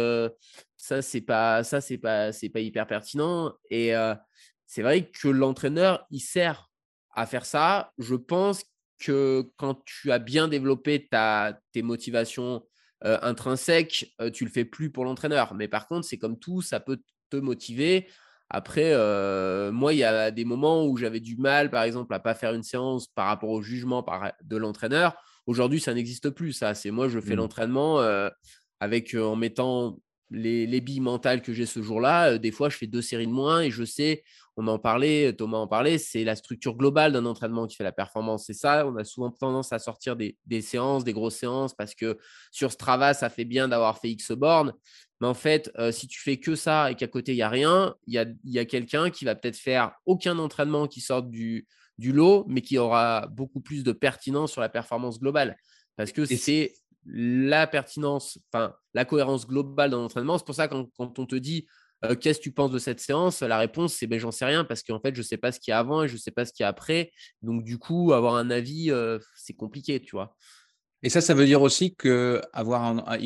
[0.77, 3.53] ça, c'est pas, ça, c'est pas, c'est pas hyper pertinent.
[3.69, 3.93] Et
[4.67, 6.71] c'est vrai que l'entraîneur, il sert
[7.17, 7.91] à faire ça.
[7.99, 8.63] Je pense
[9.01, 12.63] que quand tu as bien développé ta, tes motivations
[13.05, 15.55] euh, intrinsèque, euh, tu le fais plus pour l'entraîneur.
[15.55, 17.01] Mais par contre, c'est comme tout, ça peut
[17.31, 18.09] te motiver.
[18.51, 22.19] Après, euh, moi, il y a des moments où j'avais du mal, par exemple, à
[22.19, 24.05] pas faire une séance par rapport au jugement
[24.43, 25.15] de l'entraîneur.
[25.47, 26.53] Aujourd'hui, ça n'existe plus.
[26.53, 27.39] Ça, c'est moi, je fais mmh.
[27.39, 28.01] l'entraînement
[28.81, 29.99] avec en mettant
[30.31, 32.39] les, les billes mentales que j'ai ce jour-là.
[32.39, 34.23] des fois, je fais deux séries de moins et je sais
[34.61, 37.93] on en parlait, Thomas en parlait, c'est la structure globale d'un entraînement qui fait la
[37.93, 38.45] performance.
[38.45, 42.19] C'est ça, on a souvent tendance à sortir des, séances, des grosses séances, parce que
[42.51, 44.75] sur Strava, ça fait bien d'avoir fait X bornes.
[45.21, 47.49] Mais en fait, euh, si tu fais que ça et qu'à côté, il n'y a
[47.49, 52.13] rien, il y a, quelqu'un qui va peut-être faire aucun entraînement qui sorte du, du
[52.13, 55.57] lot, mais qui aura beaucoup plus de pertinence sur la performance globale.
[55.95, 56.73] Parce que c'est
[57.11, 60.39] la pertinence, enfin, la cohérence globale d'un entraînement.
[60.39, 61.67] C'est pour ça que quand on te dit
[62.05, 64.65] euh, qu'est-ce que tu penses de cette séance La réponse, c'est ben, j'en sais rien
[64.65, 66.45] parce qu'en fait, je sais pas ce qu'il y a avant et je sais pas
[66.45, 67.11] ce qu'il y a après.
[67.43, 70.37] Donc, du coup, avoir un avis, euh, c'est compliqué, tu vois.
[71.03, 72.41] Et ça, ça veut dire aussi qu'il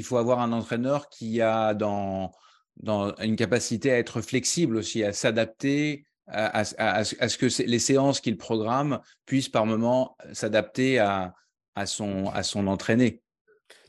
[0.04, 2.32] faut avoir un entraîneur qui a dans,
[2.76, 8.36] dans une capacité à être flexible aussi, à s'adapter à, ce que les séances qu'il
[8.36, 11.34] programme puissent par moment s'adapter à,
[11.74, 13.22] à, son, à son entraîné.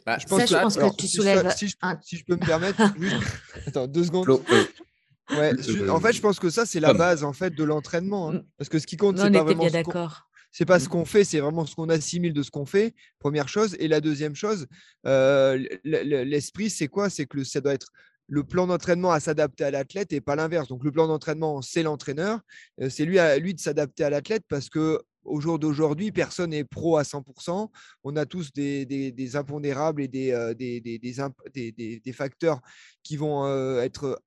[0.06, 1.50] Bah, je pense, que, tu soulèves.
[1.56, 2.82] Si je, peux me permettre,
[3.68, 4.28] Attends, deux secondes.
[5.30, 8.32] Ouais, en fait, je pense que ça, c'est la base en fait de l'entraînement.
[8.32, 8.42] Hein.
[8.58, 9.70] Parce que ce qui compte, c'est pas vraiment.
[10.56, 13.50] C'est pas ce qu'on fait, c'est vraiment ce qu'on assimile de ce qu'on fait, première
[13.50, 13.76] chose.
[13.80, 14.68] Et la deuxième chose,
[15.08, 17.10] euh, l'esprit, c'est quoi?
[17.10, 17.88] C'est que ça doit être
[18.28, 20.68] le plan d'entraînement à s'adapter à l'athlète et pas l'inverse.
[20.68, 22.40] Donc le plan d'entraînement, c'est l'entraîneur.
[22.82, 26.52] Euh, c'est lui à lui de s'adapter à l'athlète parce que au jour d'aujourd'hui, personne
[26.52, 27.70] n'est pro à 100%.
[28.04, 32.62] On a tous des, impondérables et des, des, facteurs
[33.04, 33.48] qui vont
[33.80, 34.22] être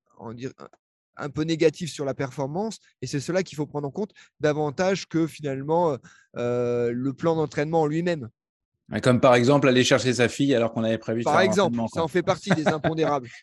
[1.16, 2.78] un peu négatif sur la performance.
[3.02, 5.96] Et c'est cela qu'il faut prendre en compte davantage que finalement
[6.36, 8.28] euh, le plan d'entraînement en lui-même.
[9.02, 11.22] Comme par exemple aller chercher sa fille alors qu'on avait prévu.
[11.22, 13.28] Par exemple, ça en fait partie des impondérables.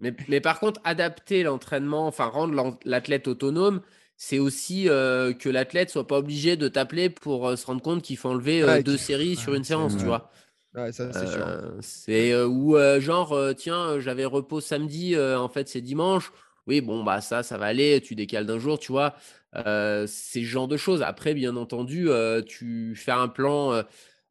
[0.00, 3.82] Mais, mais, par contre, adapter l'entraînement, enfin rendre l'athlète autonome,
[4.20, 8.02] c'est aussi euh, que l'athlète soit pas obligé de t'appeler pour euh, se rendre compte
[8.02, 10.30] qu'il faut enlever euh, deux séries sur une séance, tu vois.
[10.74, 11.46] Ouais, ça, c'est sûr.
[11.80, 16.32] C'est ou genre, tiens, j'avais repos samedi, en fait, c'est dimanche.
[16.66, 19.14] Oui, bon, bah ça, ça va aller, tu décales d'un jour, tu vois.
[19.54, 21.02] c'est ce genre de choses.
[21.02, 22.08] Après, bien entendu,
[22.46, 23.82] tu fais un plan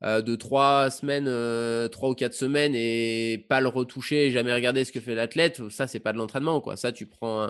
[0.03, 4.85] euh, de trois semaines, euh, trois ou quatre semaines et pas le retoucher, jamais regarder
[4.85, 6.75] ce que fait l'athlète, ça c'est pas de l'entraînement quoi.
[6.75, 7.49] Ça tu prends,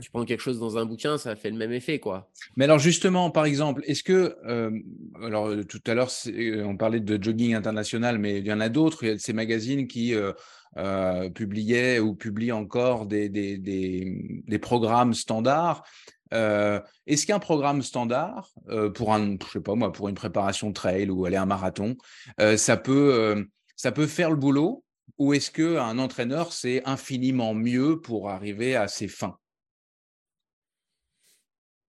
[0.00, 2.30] tu prends quelque chose dans un bouquin, ça fait le même effet quoi.
[2.56, 4.70] Mais alors justement, par exemple, est-ce que, euh,
[5.24, 6.10] alors tout à l'heure
[6.64, 9.32] on parlait de jogging international, mais il y en a d'autres, il y a ces
[9.32, 10.14] magazines qui
[11.34, 15.82] publiaient ou publient encore des, des, des programmes standards.
[16.34, 18.50] Euh, est-ce qu'un programme standard
[18.94, 21.96] pour un, je sais pas moi, pour une préparation trail ou aller à un marathon,
[22.56, 23.46] ça peut,
[23.76, 24.84] ça peut faire le boulot
[25.16, 29.38] ou est-ce que un entraîneur c'est infiniment mieux pour arriver à ses fins?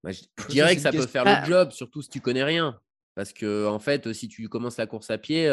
[0.02, 2.80] Bah, je, dirais que ça peut faire le job, surtout si tu connais rien,
[3.14, 5.46] parce que en fait, si tu commences la course à pied.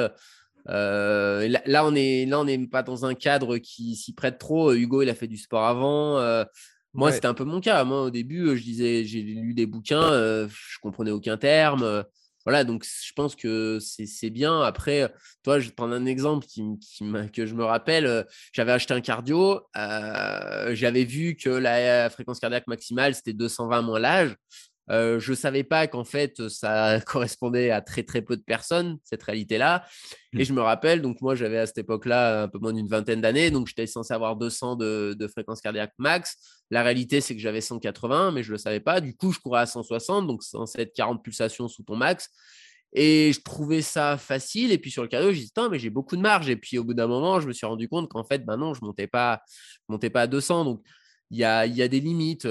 [0.66, 4.74] là, on est là, on n'est pas dans un cadre qui s'y prête trop.
[4.74, 6.46] Hugo, il a fait du sport avant.
[6.94, 7.84] Moi, c'était un peu mon cas.
[7.84, 12.04] Moi, au début, je disais, j'ai lu des bouquins, je je comprenais aucun terme.
[12.46, 14.62] voilà, donc je pense que c'est bien.
[14.62, 16.64] Après, toi, je vais prendre un exemple qui,
[17.34, 18.26] que je me rappelle.
[18.54, 19.62] J'avais acheté un cardio.
[19.76, 24.36] J'avais vu que la fréquence cardiaque maximale, c'était 220 moins l'âge.
[24.90, 28.98] Euh, je ne savais pas qu'en fait, ça correspondait à très très peu de personnes,
[29.04, 29.86] cette réalité-là.
[30.34, 30.46] Et mmh.
[30.46, 33.52] je me rappelle, donc moi, j'avais à cette époque-là un peu moins d'une vingtaine d'années,
[33.52, 36.38] donc j'étais censé avoir 200 de, de, fréquence cardiaque max.
[36.70, 39.02] La réalité, c'est que j'avais 180, mais je ne le savais pas.
[39.02, 42.30] Du coup, je courais à 160, donc censé être 40 pulsations sous ton max.
[42.94, 44.72] Et je trouvais ça facile.
[44.72, 46.50] Et puis sur le cardio, je disais, mais j'ai beaucoup de marge.
[46.50, 48.74] Et puis au bout d'un moment, je me suis rendu compte qu'en fait, ben non,
[48.74, 49.42] je ne montais, pas,
[49.88, 50.66] montais pas à 200.
[50.66, 50.82] Donc
[51.30, 52.48] il y a, des limites.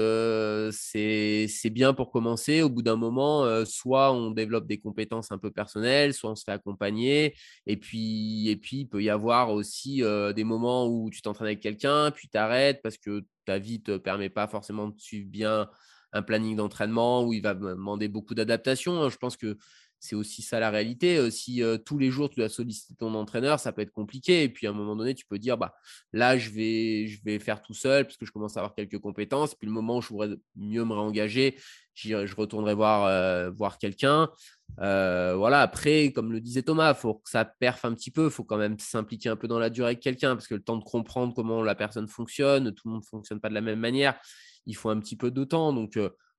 [0.71, 2.61] c'est bien pour commencer.
[2.61, 6.43] Au bout d'un moment, soit on développe des compétences un peu personnelles, soit on se
[6.43, 7.35] fait accompagner.
[7.65, 10.03] Et puis, et puis il peut y avoir aussi
[10.35, 13.83] des moments où tu t'entraînes avec quelqu'un, puis tu arrêtes parce que ta vie ne
[13.83, 15.67] te permet pas forcément de suivre bien
[16.13, 19.09] un planning d'entraînement où il va demander beaucoup d'adaptation.
[19.09, 19.57] Je pense que
[19.99, 21.29] c'est aussi ça la réalité.
[21.31, 24.43] Si tous les jours tu dois solliciter ton entraîneur, ça peut être compliqué.
[24.43, 25.75] Et puis à un moment donné, tu peux dire bah
[26.13, 29.55] là je vais faire tout seul parce que je commence à avoir quelques compétences.
[29.55, 31.57] Puis le moment où je voudrais mieux me réengager,
[31.95, 34.29] je retournerai voir voir quelqu'un.
[34.77, 35.61] voilà.
[35.61, 38.25] Après, comme le disait Thomas, faut que ça perfe un petit peu.
[38.25, 40.63] Il faut quand même s'impliquer un peu dans la durée avec quelqu'un parce que le
[40.63, 43.61] temps de comprendre comment la personne fonctionne, tout le monde ne fonctionne pas de la
[43.61, 44.19] même manière.
[44.67, 45.73] Il faut un petit peu de temps.
[45.73, 45.97] Donc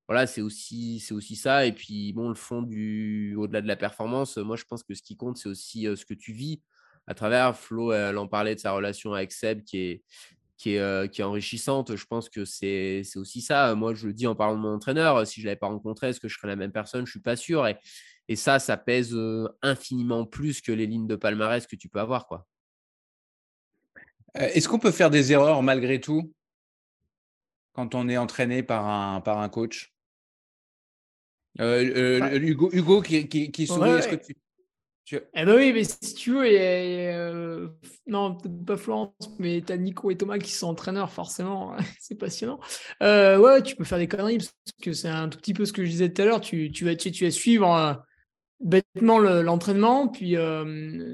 [0.09, 1.67] voilà, c'est aussi, c'est aussi ça.
[1.67, 5.03] Et puis, bon, le fond du, au-delà de la performance, moi, je pense que ce
[5.03, 6.63] qui compte, c'est aussi ce que tu vis
[7.05, 7.55] à travers.
[7.55, 10.03] Flo, elle en parlait de sa relation avec Seb qui est,
[10.57, 11.95] qui est, est enrichissante.
[11.95, 13.75] Je pense que c'est, aussi ça.
[13.75, 16.09] Moi, je le dis en parlant de mon entraîneur, si je ne l'avais pas rencontré,
[16.09, 17.01] est-ce que je serais la même personne?
[17.01, 17.67] Je ne suis pas sûr.
[17.67, 17.77] Et,
[18.35, 19.15] ça, ça pèse
[19.61, 22.25] infiniment plus que les lignes de palmarès que tu peux avoir.
[22.25, 22.47] Quoi.
[24.33, 26.33] Est-ce qu'on peut faire des erreurs malgré tout
[27.73, 29.93] quand on est entraîné par un coach?
[31.59, 34.35] Euh, euh, Hugo, Hugo, qui, qui, sourit, est-ce que tu.
[35.11, 37.67] Eh ben oui, mais si tu veux, euh,
[38.05, 42.15] non, peut-être pas Florence, mais tu as Nico et Thomas qui sont entraîneurs, forcément, c'est
[42.15, 42.59] passionnant.
[43.01, 45.83] ouais, tu peux faire des conneries, parce que c'est un tout petit peu ce que
[45.83, 48.03] je disais tout à l'heure, tu, tu, vas, tu, tu vas suivre
[48.59, 50.35] bêtement l'entraînement, puis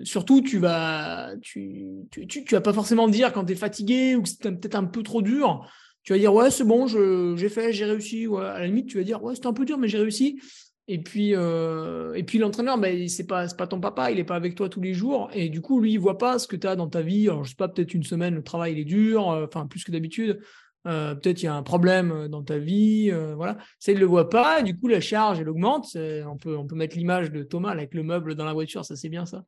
[0.03, 4.23] surtout, tu vas, tu, tu, tu, vas pas forcément dire quand tu es fatigué ou
[4.23, 5.65] que c'est peut-être un peu trop dur,
[6.05, 8.27] tu vas dire ouais c'est bon, j'ai fait, j'ai réussi.
[8.37, 10.39] À la limite, tu vas dire ouais c'était un peu dur mais j'ai réussi.
[10.87, 14.35] Et puis, euh, et puis l'entraîneur, ben, c'est pas, pas ton papa, il n'est pas
[14.35, 15.31] avec toi tous les jours.
[15.33, 17.27] Et du coup, lui, il voit pas ce que tu as dans ta vie.
[17.27, 19.83] Alors, je sais pas, peut-être une semaine, le travail il est dur, euh, enfin plus
[19.83, 20.39] que d'habitude.
[20.87, 23.57] Euh, peut-être il y a un problème euh, dans ta vie, euh, voilà.
[23.79, 25.95] Ça, il ne le voit pas, du coup, la charge, elle augmente.
[25.95, 28.95] On peut, on peut mettre l'image de Thomas avec le meuble dans la voiture, ça
[28.95, 29.43] c'est bien ça.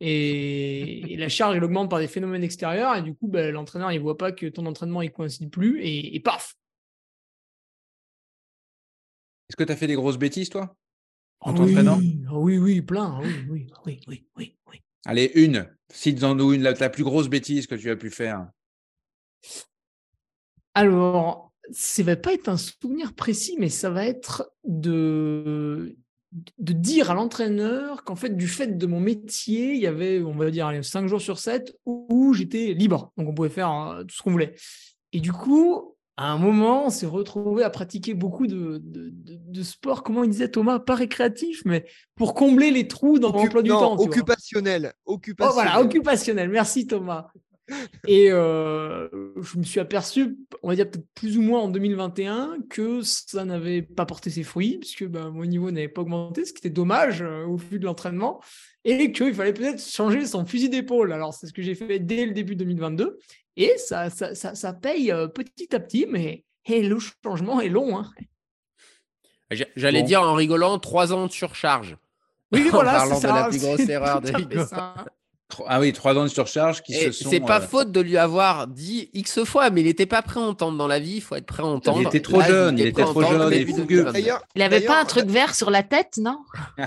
[0.00, 3.98] Et, la charge, elle augmente par des phénomènes extérieurs, et du coup, ben, l'entraîneur, il
[3.98, 6.56] ne voit pas que ton entraînement, il coïncide plus, et, paf
[9.48, 10.76] Est-ce que tu as fait des grosses bêtises, toi?
[11.40, 14.82] En ah t'entraînant ah oui, oui, plein, oui, oui, oui, oui, oui, oui.
[15.04, 15.68] Allez, une.
[15.92, 18.48] Cite-en-nous une, la, la plus grosse bêtise que tu as pu faire.
[20.76, 25.96] Alors, ça va pas être un souvenir précis, mais ça va être de,
[26.58, 30.32] de dire à l'entraîneur qu'en fait, du fait de mon métier, il y avait, on
[30.32, 33.10] va dire, 5 jours sur 7 où, j'étais libre.
[33.16, 34.54] Donc, on pouvait faire euh, tout ce qu'on voulait.
[35.14, 39.62] Et du coup, à un moment, on s'est retrouvé à pratiquer beaucoup de, de, de,
[39.62, 41.86] sport, comment il disait Thomas, pas récréatif, mais
[42.16, 43.96] pour combler les trous dans l'emploi du temps.
[43.98, 44.92] Occupationnel.
[45.06, 45.50] occupationnel.
[45.50, 46.50] Oh, voilà, occupationnel.
[46.50, 47.28] Merci Thomas.
[48.06, 49.08] Et euh,
[49.40, 53.44] je me suis aperçu, on va dire peut-être plus ou moins en 2021, que ça
[53.44, 56.70] n'avait pas porté ses fruits, puisque bah, mon niveau n'avait pas augmenté, ce qui était
[56.70, 58.40] dommage euh, au vu de l'entraînement,
[58.84, 61.12] et qu'il fallait peut-être changer son fusil d'épaule.
[61.12, 63.18] Alors c'est ce que j'ai fait dès le début 2022,
[63.56, 67.98] et ça, ça, ça, paye euh, petit à petit, mais le changement est long.
[67.98, 68.10] Hein.
[69.76, 71.96] J'allais dire en rigolant, trois ans de surcharge.
[72.52, 74.30] Oui, voilà, en parlant de la plus grosse erreur de
[75.66, 77.30] ah oui, trois ans de surcharge qui se sont.
[77.30, 80.40] C'est pas euh, faute de lui avoir dit X fois, mais il n'était pas prêt
[80.40, 81.16] à entendre dans la vie.
[81.16, 82.00] Il faut être prêt à entendre.
[82.00, 82.78] Il était trop jeune.
[82.78, 83.52] Il, était trop jeune.
[84.54, 86.38] Il avait pas un truc vert sur la tête, non?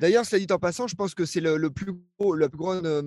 [0.00, 2.74] D'ailleurs, cela dit en passant, je pense que c'est le, plus gros, le plus gros,
[2.74, 3.02] euh,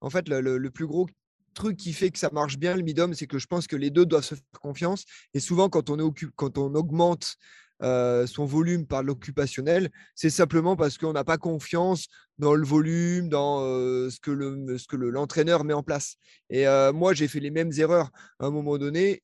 [0.00, 1.06] en fait, le, plus gros
[1.54, 3.90] truc qui fait que ça marche bien le midom, c'est que je pense que les
[3.90, 5.04] deux doivent se faire confiance.
[5.34, 7.36] Et souvent, quand on, est, quand on augmente
[7.84, 12.06] euh, son volume par l'occupationnel, c'est simplement parce qu'on n'a pas confiance
[12.38, 16.16] dans le volume, dans euh, ce que le, ce que l'entraîneur met en place.
[16.48, 19.22] Et euh, moi, j'ai fait les mêmes erreurs à un moment donné.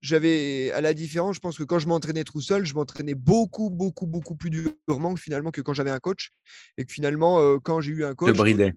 [0.00, 3.68] J'avais, à la différence, je pense que quand je m'entraînais tout seul, je m'entraînais beaucoup,
[3.68, 4.50] beaucoup, beaucoup plus
[4.88, 6.30] durement que finalement que quand j'avais un coach.
[6.78, 8.36] Et que finalement, quand j'ai eu un coach.
[8.36, 8.72] bridé.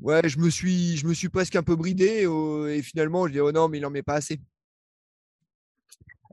[0.00, 2.26] Ouais, je me suis, je me suis presque un peu bridé.
[2.68, 4.40] et finalement, je dis, oh non, mais il n'en met pas assez.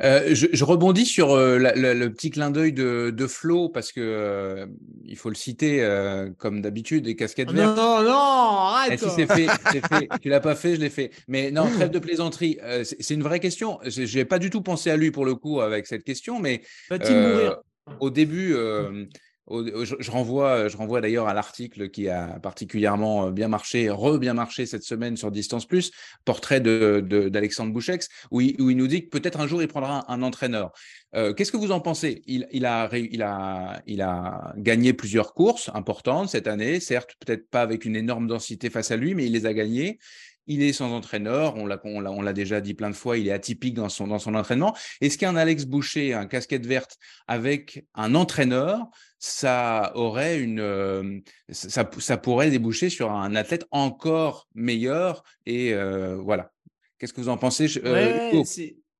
[0.03, 4.67] Euh, je, rebondis sur euh, le petit clin d'œil de, de, Flo parce que euh,
[5.03, 5.83] il faut le citer
[6.37, 7.75] comme d'habitude des casquettes vertes.
[7.75, 8.93] Non, non, arrête.
[8.93, 10.07] Eh, si c'est fait, fait.
[10.21, 11.11] Tu l'as pas fait, je l'ai fait.
[11.27, 12.59] Mais non, trêve de plaisanterie.
[12.83, 13.79] c'est une vraie question.
[13.85, 16.61] Je n'ai pas du tout pensé à lui pour le coup avec cette question, mais
[17.99, 18.55] au début,
[19.49, 24.65] je renvoie, je renvoie d'ailleurs à l'article qui a particulièrement euh, bien marché, re-bien marché
[24.65, 25.91] cette semaine sur Distance Plus,
[26.25, 30.71] portrait d'Alexandre Bouchex, où il, nous dit que peut-être un jour il prendra un, entraîneur.
[31.15, 32.21] Euh, qu'est-ce que vous en pensez?
[32.27, 33.81] Il, a,
[34.57, 38.97] gagné plusieurs courses importantes cette année, certes peut-être pas avec une énorme densité face à
[38.97, 39.99] lui, mais il les a gagnées.
[40.49, 43.33] Il est sans entraîneur, on l'a, on l'a, déjà dit plein de fois, il est
[43.33, 44.73] atypique dans son, dans son entraînement.
[45.01, 46.97] Est-ce qu'un Alex Boucher, un casquette verte
[47.27, 48.87] avec un entraîneur,
[49.19, 51.19] ça aurait une, euh,
[51.49, 56.51] ça, ça, pourrait déboucher sur un athlète encore meilleur et euh, voilà.
[56.99, 57.67] Qu'est-ce que vous en pensez?
[57.85, 58.43] Euh,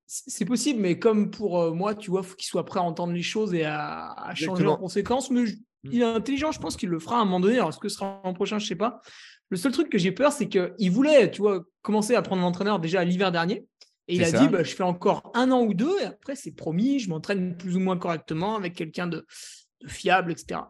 [0.06, 3.24] c'est possible, mais comme pour moi, tu vois, faut qu'il soit prêt à entendre les
[3.24, 5.32] choses et à, changer en conséquence.
[5.32, 5.48] Mais mmh.
[5.92, 7.56] il est intelligent, je pense qu'il le fera à un moment donné.
[7.56, 9.02] Alors, est-ce que ce sera l'an prochain, je sais pas.
[9.50, 12.80] Le seul truc que j'ai peur, c'est qu'il voulait, tu vois, commencer à prendre l'entraîneur
[12.80, 13.66] déjà l'hiver dernier.
[14.08, 16.52] Et il a dit, bah, je fais encore un an ou deux, et après, c'est
[16.52, 19.26] promis, je m'entraîne plus ou moins correctement avec quelqu'un de,
[19.86, 20.62] fiable, etc.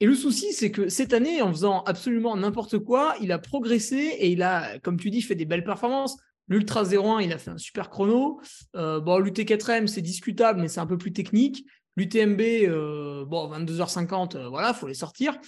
[0.00, 3.96] Et le souci, c'est que cette année, en faisant absolument n'importe quoi, il a progressé
[3.96, 6.16] et il a, comme tu dis, fait des belles performances.
[6.48, 8.40] L'Ultra 01, il a fait un super chrono.
[8.76, 11.64] Euh, bon, l'UT4M, c'est discutable, mais c'est un peu plus technique.
[11.96, 15.38] L'UTMB, euh, bon, 22h50, euh, voilà, faut les sortir.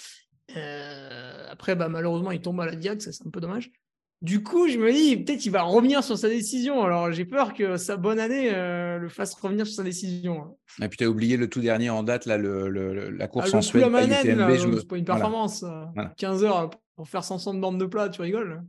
[0.56, 3.72] Euh, après, bah, malheureusement, il tombe à la Diag, c'est un peu dommage.
[4.22, 6.82] Du coup, je me dis, peut-être qu'il va revenir sur sa décision.
[6.82, 10.56] Alors, j'ai peur que sa bonne année euh, le fasse revenir sur sa décision.
[10.80, 10.88] Et hein.
[10.88, 12.68] puis, tu as oublié le tout dernier en date, là, le,
[13.10, 13.84] la course ah, en Suède.
[13.84, 15.64] C'est pas une performance.
[16.16, 18.62] 15 heures pour faire 500 de bandes de plat, tu rigoles?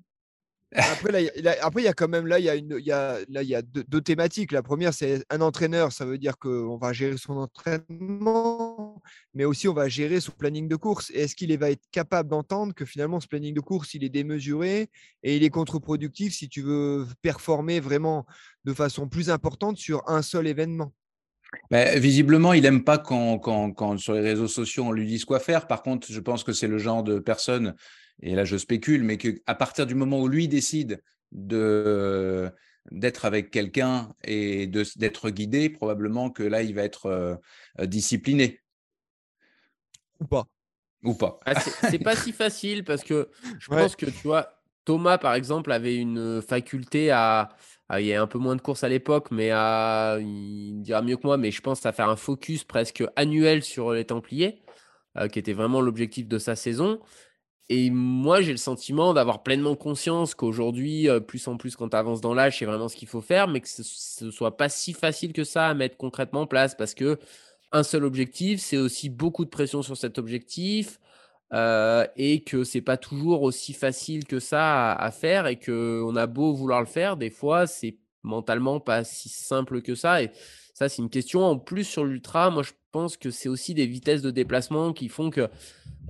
[0.75, 4.51] Après, il y a quand même là, il y a, deux, thématiques.
[4.51, 5.91] La première, c'est un entraîneur.
[5.91, 9.01] Ça veut dire qu'on va gérer son entraînement,
[9.33, 11.09] mais aussi on va gérer son planning de course.
[11.11, 14.89] Est-ce qu'il va être capable d'entendre que finalement, ce planning de course, il est démesuré
[15.23, 18.25] et il est contre-productif si tu veux performer vraiment
[18.65, 20.91] de façon plus importante sur un seul événement?
[21.71, 25.23] Bah, visiblement, il n'aime pas quand, quand, quand, sur les réseaux sociaux on lui dise
[25.23, 25.65] quoi faire.
[25.65, 27.73] Par contre, je pense que c'est le genre de personne
[28.21, 32.51] et là je spécule, mais qu'à partir du moment où lui décide de
[32.91, 38.61] d'être avec quelqu'un et d'être guidé, probablement que là, il va être euh, discipliné.
[40.19, 40.47] Ou pas.
[41.03, 41.39] Ou pas.
[41.45, 43.29] Ah, c'est pas si facile parce que
[43.59, 47.49] je pense que, tu vois, Thomas, par exemple, avait une faculté à...
[47.93, 51.17] il y a un peu moins de courses à l'époque, mais à, il dira mieux
[51.17, 54.63] que moi, mais je pense à faire un focus presque annuel sur les Templiers,
[55.17, 56.99] euh, qui était vraiment l'objectif de sa saison.
[57.69, 61.97] Et moi, j'ai le sentiment d'avoir pleinement conscience qu'aujourd'hui, euh, plus en plus quand tu
[61.97, 64.69] avances dans l'âge, c'est vraiment ce qu'il faut faire, mais que ce ne soit pas
[64.69, 67.19] si facile que ça à mettre concrètement en place parce que
[67.73, 70.99] un seul objectif, c'est aussi beaucoup de pression sur cet objectif
[71.53, 76.27] euh, et que c'est pas toujours aussi facile que ça à, faire et qu'on a
[76.27, 80.21] beau vouloir le faire, des fois, c'est mentalement pas si simple que ça.
[80.21, 80.31] Et
[80.77, 82.51] ça, c'est une question en plus sur l'ultra.
[82.51, 85.49] Moi, je pense que c'est aussi des vitesses de déplacement qui font que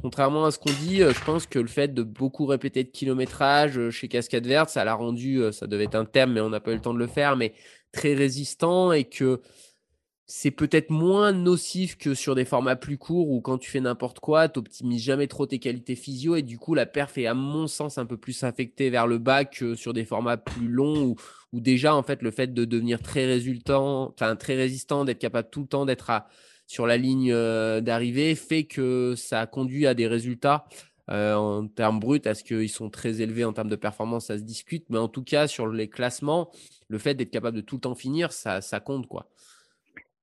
[0.01, 3.89] contrairement à ce qu'on dit, je pense que le fait de beaucoup répéter de kilométrage
[3.91, 6.71] chez Cascade Verte, ça l'a rendu, ça devait être un terme, mais on n'a pas
[6.71, 7.53] eu le temps de le faire, mais
[7.93, 9.39] très résistant et que
[10.29, 14.19] c'est peut-être moins nocif que sur des formats plus courts où quand tu fais n'importe
[14.19, 17.33] quoi, tu n'optimises jamais trop tes qualités physio et du coup la perf est à
[17.33, 21.15] mon sens un peu plus affectée vers le bas que sur des formats plus longs
[21.53, 25.49] où, déjà en fait le fait de devenir très résultant, enfin très résistant, d'être capable
[25.49, 26.11] tout le temps d'être
[26.67, 30.67] sur la ligne euh, d'arrivée fait que ça conduit à des résultats
[31.09, 32.19] euh, en termes bruts.
[32.25, 35.23] Est-ce qu'ils sont très élevés en termes de performance Ça se discute, mais en tout
[35.23, 36.51] cas sur les classements,
[36.89, 39.29] le fait d'être capable de tout le temps finir, ça, ça compte quoi.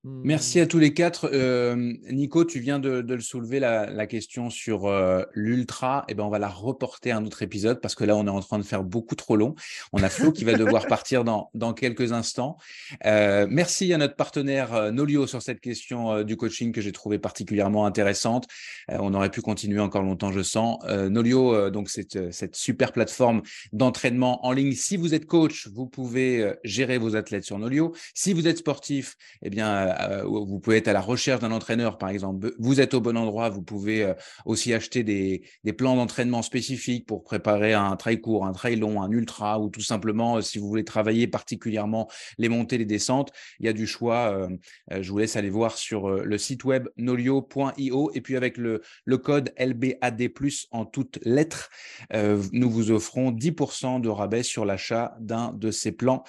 [0.07, 1.31] Merci à tous les quatre.
[1.33, 6.05] Euh, Nico, tu viens de, le soulever la, question sur euh, l'ultra.
[6.09, 8.31] Eh ben, on va la reporter à un autre épisode parce que là, on est
[8.31, 9.55] en train de faire beaucoup trop long.
[9.95, 12.59] On a Flo qui va devoir partir dans, dans quelques instants.
[13.07, 17.87] Euh, merci à notre partenaire Nolio sur cette question du coaching que j'ai trouvé particulièrement
[17.87, 18.47] intéressante.
[18.91, 20.85] on aurait pu continuer encore longtemps, je sens.
[20.85, 23.41] Nolio, donc c'est cette super plateforme
[23.73, 24.73] d'entraînement en ligne.
[24.73, 27.95] Si vous êtes coach, vous pouvez gérer vos athlètes sur Nolio.
[28.13, 31.99] Si vous êtes sportif, eh bien euh, vous pouvez être à la recherche d'un entraîneur,
[31.99, 32.55] par exemple.
[32.59, 34.15] Vous êtes au bon endroit, vous pouvez euh,
[34.45, 35.43] aussi acheter des,
[35.77, 39.81] plans d'entraînement spécifiques pour préparer un trail court, un trail long, un ultra, ou tout
[39.81, 42.09] simplement, euh, si vous voulez travailler particulièrement
[42.39, 44.49] les montées, les descentes, il y a du choix.
[44.91, 48.11] je vous laisse aller voir sur le site web nolio.io.
[48.15, 50.31] Et puis avec le, le code LBAD,
[50.71, 51.71] en toutes lettres,
[52.13, 56.25] nous vous offrons 10% de rabais sur l'achat d'un de ces plans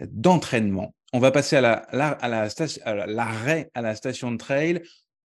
[0.00, 0.95] d'entraînement.
[1.12, 4.82] On va passer à l'arrêt à, la, station, à la station de trail.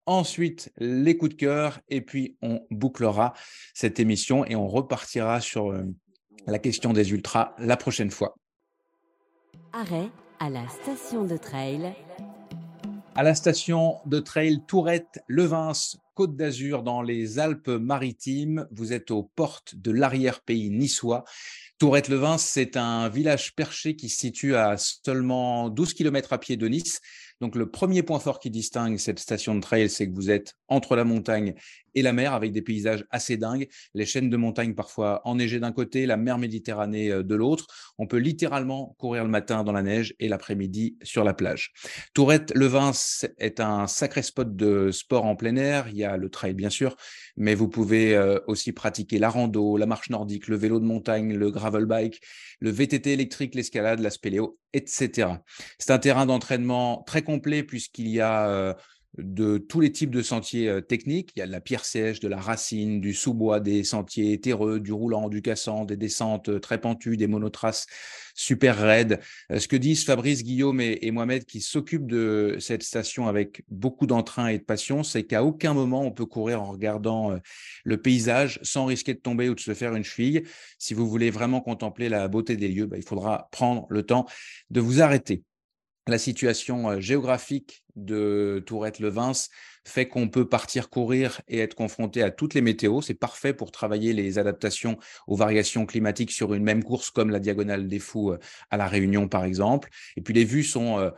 [0.05, 1.79] Ensuite, les coups de cœur.
[1.87, 3.33] Et puis, on bouclera
[3.73, 5.83] cette émission et on repartira sur euh,
[6.47, 8.35] la question des ultras la prochaine fois.
[9.71, 11.93] Arrêt à la station de trail.
[13.15, 15.73] À la station de trail Tourette, Levins,
[16.15, 18.67] Côte d'Azur, dans les Alpes-Maritimes.
[18.71, 21.23] Vous êtes aux portes de l'arrière-pays niçois.
[21.79, 26.67] Tourette-Levins, c'est un village perché qui se situe à seulement 12 km à pied de
[26.67, 26.99] Nice.
[27.39, 30.55] Donc le premier point fort qui distingue cette station de trail, c'est que vous êtes
[30.67, 31.55] entre la montagne
[31.95, 35.71] et la mer avec des paysages assez dingues, les chaînes de montagne parfois enneigées d'un
[35.71, 37.67] côté, la mer Méditerranée euh, de l'autre.
[37.97, 41.71] On peut littéralement courir le matin dans la neige et l'après-midi sur la plage.
[42.13, 42.91] Tourette Levins
[43.37, 45.87] est un sacré spot de sport en plein air.
[45.89, 46.95] Il y a le trail bien sûr,
[47.37, 51.33] mais vous pouvez euh, aussi pratiquer la rando, la marche nordique, le vélo de montagne,
[51.35, 52.21] le gravel bike,
[52.59, 55.29] le VTT électrique, l'escalade, la spéléo, etc.
[55.77, 58.73] C'est un terrain d'entraînement très complet puisqu'il y a euh,
[59.17, 61.31] de tous les types de sentiers euh, techniques.
[61.35, 64.79] Il y a de la pierre sèche, de la racine, du sous-bois, des sentiers terreux,
[64.79, 67.87] du roulant, du cassant, des descentes euh, très pentues, des monotraces
[68.35, 69.19] super raides.
[69.53, 74.47] Ce que disent Fabrice, Guillaume et, Mohamed qui s'occupent de cette station avec beaucoup d'entrain
[74.47, 77.37] et de passion, c'est qu'à aucun moment on peut courir en regardant
[77.83, 80.43] le paysage sans risquer de tomber ou de se faire une cheville.
[80.77, 84.25] Si vous voulez vraiment contempler la beauté des lieux, bah, il faudra prendre le temps
[84.69, 85.43] de vous arrêter
[86.09, 89.49] la situation géographique de Tourette-Levins
[89.85, 93.01] fait qu'on peut partir courir et être confronté à toutes les météos.
[93.01, 97.39] C'est parfait pour travailler les adaptations aux variations climatiques sur une même course comme la
[97.39, 98.33] Diagonale des Fous
[98.69, 99.89] à La Réunion, par exemple.
[100.15, 101.11] Et puis les vues sont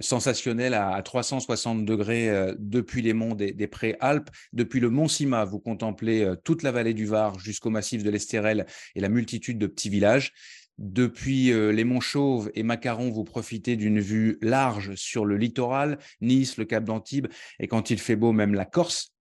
[0.00, 4.30] sensationnelles à 360 degrés depuis les monts des, des Préalpes.
[4.52, 8.66] Depuis le mont Sima, vous contemplez toute la vallée du Var jusqu'au massif de l'Estérel
[8.94, 10.32] et la multitude de petits villages.
[10.78, 15.98] Depuis euh, les Monts Chauves et Macaron, vous profitez d'une vue large sur le littoral,
[16.20, 17.26] Nice, le Cap d'Antibes,
[17.58, 19.12] et quand il fait beau, même la Corse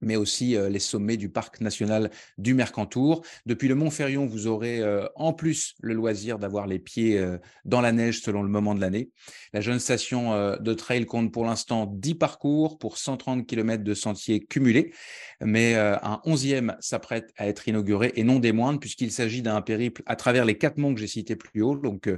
[0.00, 3.24] mais aussi les sommets du parc national du Mercantour.
[3.46, 4.82] Depuis le Mont Ferrion, vous aurez
[5.14, 7.24] en plus le loisir d'avoir les pieds
[7.64, 9.10] dans la neige selon le moment de l'année.
[9.52, 14.40] La jeune station de trail compte pour l'instant 10 parcours pour 130 km de sentiers
[14.40, 14.92] cumulés,
[15.40, 20.02] mais un 11e s'apprête à être inauguré et non des moindres puisqu'il s'agit d'un périple
[20.06, 22.10] à travers les quatre monts que j'ai cités plus haut, donc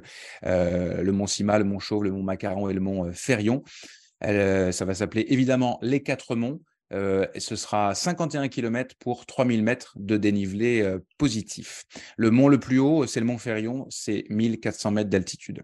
[0.43, 3.63] le Mont Sima, le Mont Chauve, le Mont Macaron et le Mont Ferrion.
[4.21, 6.61] ça va s'appeler évidemment les quatre monts
[6.93, 11.85] euh, ce sera 51 km pour 3000 mètres de dénivelé euh, positif.
[12.16, 15.62] Le mont le plus haut, c'est le mont Ferrion, c'est 1400 mètres d'altitude.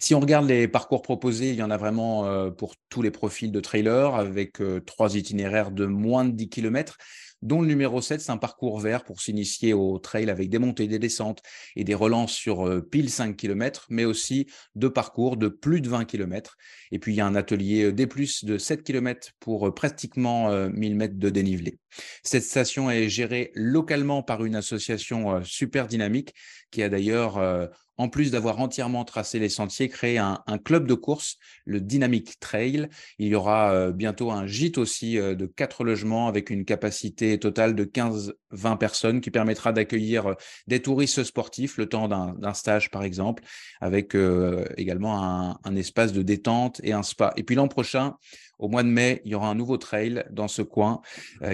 [0.00, 3.12] Si on regarde les parcours proposés, il y en a vraiment euh, pour tous les
[3.12, 6.98] profils de trailer avec trois itinéraires de moins de 10 km
[7.42, 10.86] dont le numéro 7, c'est un parcours vert pour s'initier au trail avec des montées,
[10.86, 11.42] des descentes
[11.76, 15.88] et des relances sur euh, pile 5 km, mais aussi deux parcours de plus de
[15.88, 16.56] 20 km.
[16.92, 20.50] Et puis, il y a un atelier euh, D+, de 7 km pour euh, pratiquement
[20.70, 21.78] 1000 mètres de dénivelé.
[22.22, 26.34] Cette station est gérée localement par une association super dynamique
[26.70, 27.38] qui a d'ailleurs
[28.02, 32.88] en plus d'avoir entièrement tracé les sentiers, créé un, club de course, le Dynamic Trail.
[33.20, 37.38] Il y aura euh, bientôt un gîte aussi euh, de quatre logements avec une capacité
[37.38, 40.34] totale de 15-20 personnes qui permettra d'accueillir euh,
[40.66, 43.44] des touristes sportifs le temps d'un stage, par exemple,
[43.80, 44.16] avec
[44.76, 47.32] également un, espace de détente et un spa.
[47.36, 48.16] Et puis l'an prochain,
[48.58, 51.00] au mois de mai, il y aura un nouveau trail dans ce coin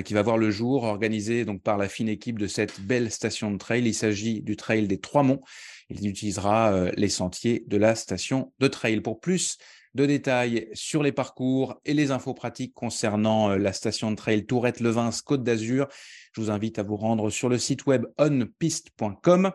[0.05, 3.51] qui va voir le jour, organisé donc par la fine équipe de cette belle station
[3.51, 3.85] de trail.
[3.85, 5.43] Il s'agit du trail des Trois Monts.
[5.91, 9.01] Il utilisera euh, les sentiers de la station de trail.
[9.01, 9.57] Pour plus
[9.95, 14.45] de détails sur les parcours et les infos pratiques concernant euh, la station de trail
[14.47, 15.89] Tourette-Levins Côte d'Azur,
[16.33, 19.53] je vous invite à vous rendre sur le site web onpiste.com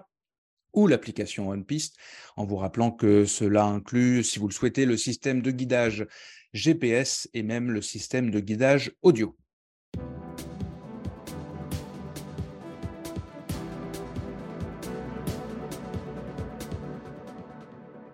[0.73, 1.97] ou l'application OnPiste,
[2.35, 6.07] en vous rappelant que cela inclut, si vous le souhaitez, le système de guidage
[6.53, 9.37] GPS et même le système de guidage audio.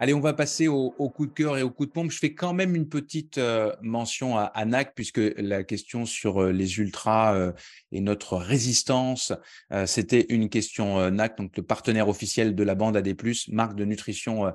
[0.02, 2.10] Allez, on va passer au, coup de cœur et au coup de pompe.
[2.10, 6.52] Je fais quand même une petite euh, mention à, NAC, puisque la question sur euh,
[6.54, 7.52] les ultras euh,
[7.92, 9.34] et notre résistance,
[9.86, 13.14] c'était une question NAC, donc le partenaire officiel de la bande AD+,
[13.50, 14.54] marque de nutrition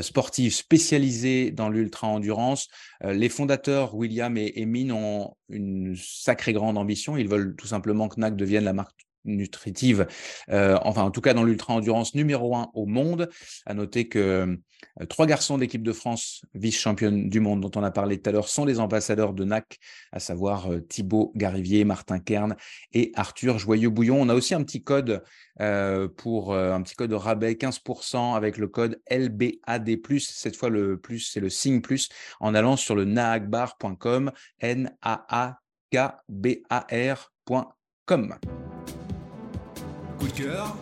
[0.00, 2.68] sportive spécialisée dans l'ultra-endurance.
[3.04, 7.16] les fondateurs, William et, et Mine, ont une sacrée grande ambition.
[7.16, 10.06] Ils veulent tout simplement que NAC devienne la marque nutritive,
[10.50, 13.28] euh, enfin en tout cas dans l'ultra-endurance numéro un au monde.
[13.66, 14.18] À noter que
[15.00, 18.32] euh, trois garçons d'équipe de France, vice-championne du monde dont on a parlé tout à
[18.32, 19.78] l'heure, sont les ambassadeurs de NAC,
[20.12, 22.56] à savoir euh, Thibaut Garivier, Martin Kern
[22.92, 24.20] et Arthur Joyeux-Bouillon.
[24.20, 25.22] On a aussi un petit code
[26.16, 29.98] pour un petit code de rabais 15% avec le code LBAD+.
[30.18, 32.08] Cette fois le plus c'est le signe plus
[32.40, 34.90] en allant sur le naagbar.com n
[40.22, 40.76] Coup de cœur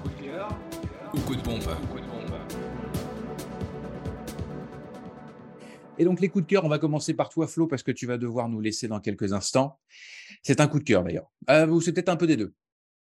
[1.15, 1.65] ou coup de pompe
[5.97, 8.05] Et donc les coups de cœur, on va commencer par toi Flo parce que tu
[8.05, 9.79] vas devoir nous laisser dans quelques instants.
[10.43, 11.31] C'est un coup de cœur d'ailleurs.
[11.49, 12.53] Euh, ou c'est peut-être un peu des deux.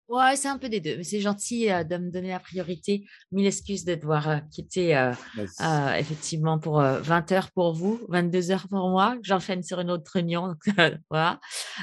[0.07, 0.97] Ouais, c'est un peu des deux.
[0.97, 3.07] Mais c'est gentil euh, de me donner la priorité.
[3.31, 5.13] Mille excuses de devoir euh, quitter euh,
[5.97, 9.17] effectivement pour 20 heures pour vous, 22 heures pour moi.
[9.23, 10.53] J'enchaîne sur une autre réunion.
[11.09, 11.39] voilà.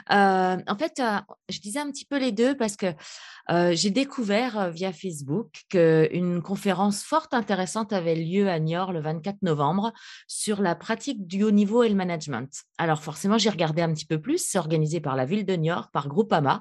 [0.09, 1.03] en fait,
[1.49, 2.95] je disais un petit peu les deux parce que
[3.73, 9.93] j'ai découvert via Facebook qu'une conférence fort intéressante avait lieu à Niort le 24 novembre
[10.29, 12.49] sur la pratique du haut niveau et le management.
[12.79, 14.39] Alors forcément, j'ai regardé un petit peu plus.
[14.39, 16.61] C'est organisé par la ville de Niort, par Groupama.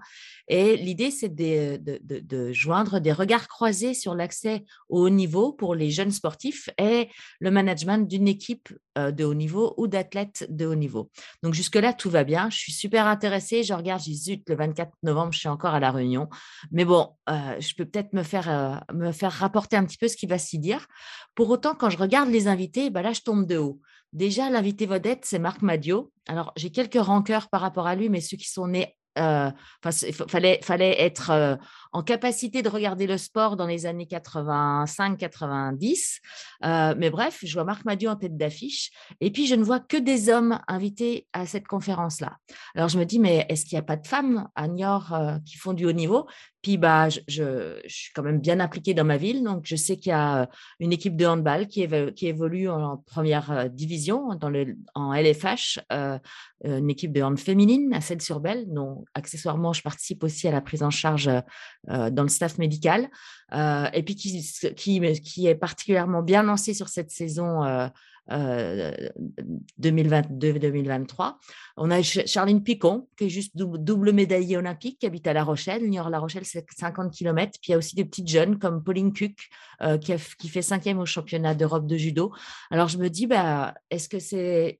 [0.53, 5.89] Et l'idée, c'est de, joindre des regards croisés sur l'accès au haut niveau pour les
[5.89, 7.07] jeunes sportifs et
[7.39, 8.67] le management d'une équipe
[8.97, 11.09] euh, de haut niveau ou d'athlètes de haut niveau.
[11.41, 12.49] Donc jusque-là, tout va bien.
[12.49, 13.63] Je suis super intéressée.
[13.63, 16.27] Je regarde, j'ai zut, le 24 novembre, je suis encore à la réunion.
[16.69, 20.09] Mais bon, euh, je peux peut-être me faire, euh, me faire rapporter un petit peu
[20.09, 20.85] ce qui va s'y dire.
[21.33, 23.79] Pour autant, quand je regarde les invités, bah là, je tombe de haut.
[24.11, 26.11] Déjà, l'invité vedette, c'est Marc Madio.
[26.27, 30.59] Alors, j'ai quelques rancœurs par rapport à lui, mais ceux qui sont nés il fallait,
[30.63, 31.57] fallait être
[31.91, 36.95] en capacité de regarder le sport dans les années 85-90.
[36.97, 38.91] mais bref, je vois Marc Madieu en tête d'affiche.
[39.19, 42.37] Et puis, je ne vois que des hommes invités à cette conférence-là.
[42.75, 45.15] Alors, je me dis, mais est-ce qu'il n'y a pas de femmes à Niort
[45.45, 46.27] qui font du haut niveau?
[46.61, 49.43] Puis, bah, je, suis quand même bien impliquée dans ma ville.
[49.43, 50.47] Donc, je sais qu'il y a
[50.79, 55.79] une équipe de handball qui, évolue en, première division, dans le, en LFH,
[56.63, 60.83] une équipe de hand féminine à Celle-sur-Belle, dont accessoirement, je participe aussi à la prise
[60.83, 61.41] en charge euh,
[61.87, 63.09] dans le staff médical,
[63.53, 64.45] euh, et puis qui,
[64.75, 67.61] qui, est particulièrement bien lancé sur cette saison
[68.29, 71.27] 2022-2023.
[71.27, 71.31] Euh,
[71.77, 75.89] On a Charline Picon, qui est juste double, médaillée olympique, qui habite à La Rochelle.
[75.89, 77.51] Niort-La Rochelle, c'est 50 km.
[77.61, 79.49] Puis il y a aussi des petites jeunes comme Pauline Cuc,
[80.01, 82.31] qui, qui, fait cinquième au championnat d'Europe de judo.
[82.69, 84.79] Alors je me dis, bah, est-ce que c'est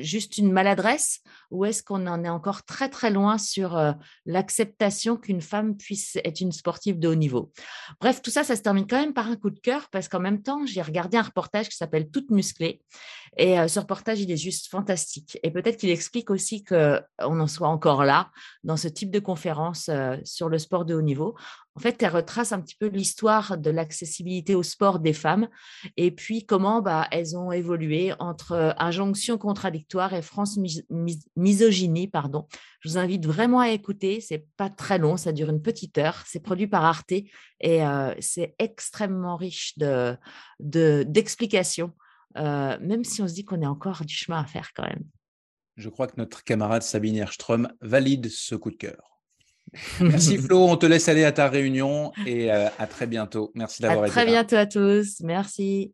[0.00, 1.20] juste une maladresse
[1.50, 3.92] ou est-ce qu'on en est encore très très loin sur euh,
[4.24, 7.52] l'acceptation qu'une femme puisse être une sportive de haut niveau?
[8.00, 10.20] Bref, tout ça, ça se termine quand même par un coup de cœur parce qu'en
[10.20, 12.82] même temps, j'ai regardé un reportage qui s'appelle Toute musclée
[13.36, 17.46] et euh, ce reportage, il est juste fantastique et peut-être qu'il explique aussi qu'on en
[17.46, 18.30] soit encore là
[18.64, 21.36] dans ce type de conférence euh, sur le sport de haut niveau
[21.76, 25.46] en fait, elle retrace un petit peu l'histoire de l'accessibilité au sport des femmes
[25.98, 30.58] et puis comment bah, elles ont évolué entre euh, injonction contradictoire et France
[31.36, 32.08] misogynie.
[32.08, 32.46] Pardon.
[32.80, 34.22] Je vous invite vraiment à écouter.
[34.22, 36.22] C'est pas très long, ça dure une petite heure.
[36.26, 37.12] C'est produit par Arte
[37.60, 37.80] et
[38.20, 40.16] c'est extrêmement riche de,
[40.60, 41.92] d'explications,
[42.36, 45.04] euh, même si on se dit qu'on est encore du chemin à faire quand même.
[45.76, 49.20] Je crois que notre camarade Sabine Erström valide ce coup de cœur.
[50.00, 53.52] Merci Flo, on te laisse aller à ta réunion et euh, à très bientôt.
[53.54, 54.30] Merci d'avoir À été très là.
[54.30, 55.20] bientôt à tous.
[55.20, 55.92] Merci.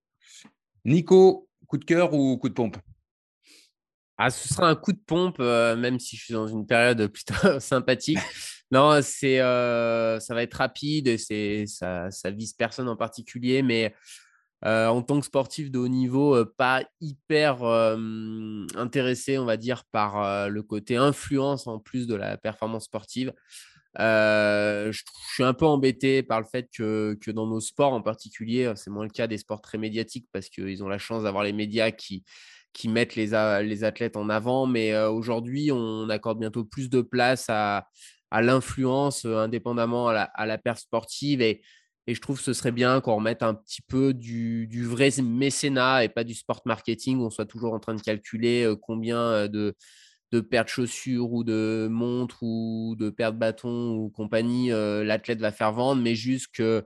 [0.84, 2.76] Nico, coup de cœur ou coup de pompe?
[4.18, 7.06] Ah, ce sera un coup de pompe, euh, même si je suis dans une période
[7.08, 8.18] plutôt sympathique.
[8.70, 13.62] Non, c'est, euh, ça va être rapide et c'est, ça, ça vise personne en particulier,
[13.62, 13.94] mais
[14.64, 17.64] euh, en tant que sportif de haut niveau, euh, pas hyper
[18.76, 23.32] intéressé, on va dire, par euh, le côté influence en plus de la performance sportive.
[23.98, 25.02] Je,
[25.34, 28.90] suis un peu embêté par le fait que, que dans nos sports en particulier, c'est
[28.90, 31.90] moins le cas des sports très médiatiques parce qu'ils ont la chance d'avoir les médias
[31.90, 32.24] qui,
[32.72, 34.66] qui mettent les, athlètes en avant.
[34.66, 37.88] Mais aujourd'hui, on accorde bientôt plus de place à,
[38.30, 41.42] à l'influence, indépendamment à la, à sportive.
[41.42, 41.62] Et,
[42.06, 46.04] et je trouve que ce serait bien qu'on remette un petit peu du, vrai mécénat
[46.04, 49.20] et pas du sport marketing, où on soit toujours en train de calculer euh, combien
[49.20, 49.74] euh, de,
[50.32, 55.04] de paires de chaussures ou de montres ou de paires de bâtons ou compagnie euh,
[55.04, 56.84] l'athlète va faire vendre, mais juste que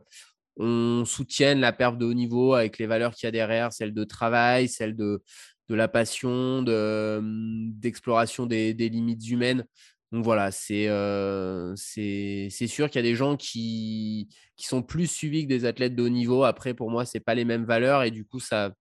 [0.58, 3.92] on soutienne la perf de haut niveau avec les valeurs qu'il y a derrière, celles
[3.92, 5.22] de travail, celles de,
[5.68, 9.66] la passion, hum, d'exploration des limites humaines.
[10.12, 15.44] Donc voilà, c'est euh, c'est sûr qu'il y a des gens qui, sont plus suivis
[15.44, 16.44] que des athlètes de haut niveau.
[16.44, 18.72] Après, pour moi, ce pas les mêmes valeurs et du coup, ça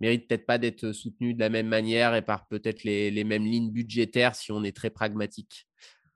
[0.00, 3.70] mérite peut-être pas d'être soutenu de la même manière et par peut-être les mêmes lignes
[3.72, 5.66] budgétaires si on est très pragmatique.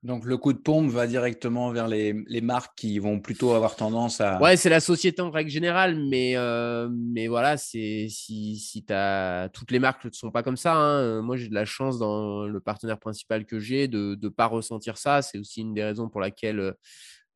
[0.04, 4.20] Donc le coup de pompe va directement vers les, marques qui vont plutôt avoir tendance
[4.20, 4.40] à...
[4.40, 6.88] Ouais, c'est la société en règle générale, mais, euh,
[7.28, 10.74] voilà, c'est si, si t'as toutes les marques ne sont pas comme ça.
[10.74, 11.00] hein.
[11.00, 14.46] Euh, Moi, j'ai de la chance dans le partenaire principal que j'ai de ne pas
[14.46, 15.20] ressentir ça.
[15.20, 16.74] C'est aussi une des raisons pour laquelle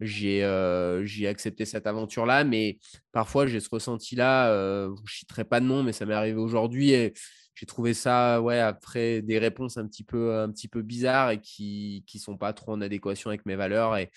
[0.00, 2.44] euh, j'ai accepté cette aventure-là.
[2.44, 2.78] Mais
[3.10, 4.52] parfois, j'ai ce ressenti-là.
[4.86, 7.12] je ne citerai pas de nom, mais ça m'est arrivé aujourd'hui.
[7.54, 11.40] J'ai trouvé ça, ouais, après des réponses un petit peu, un petit peu bizarres et
[11.40, 13.96] qui ne sont pas trop en adéquation avec mes valeurs.
[13.96, 14.10] Et,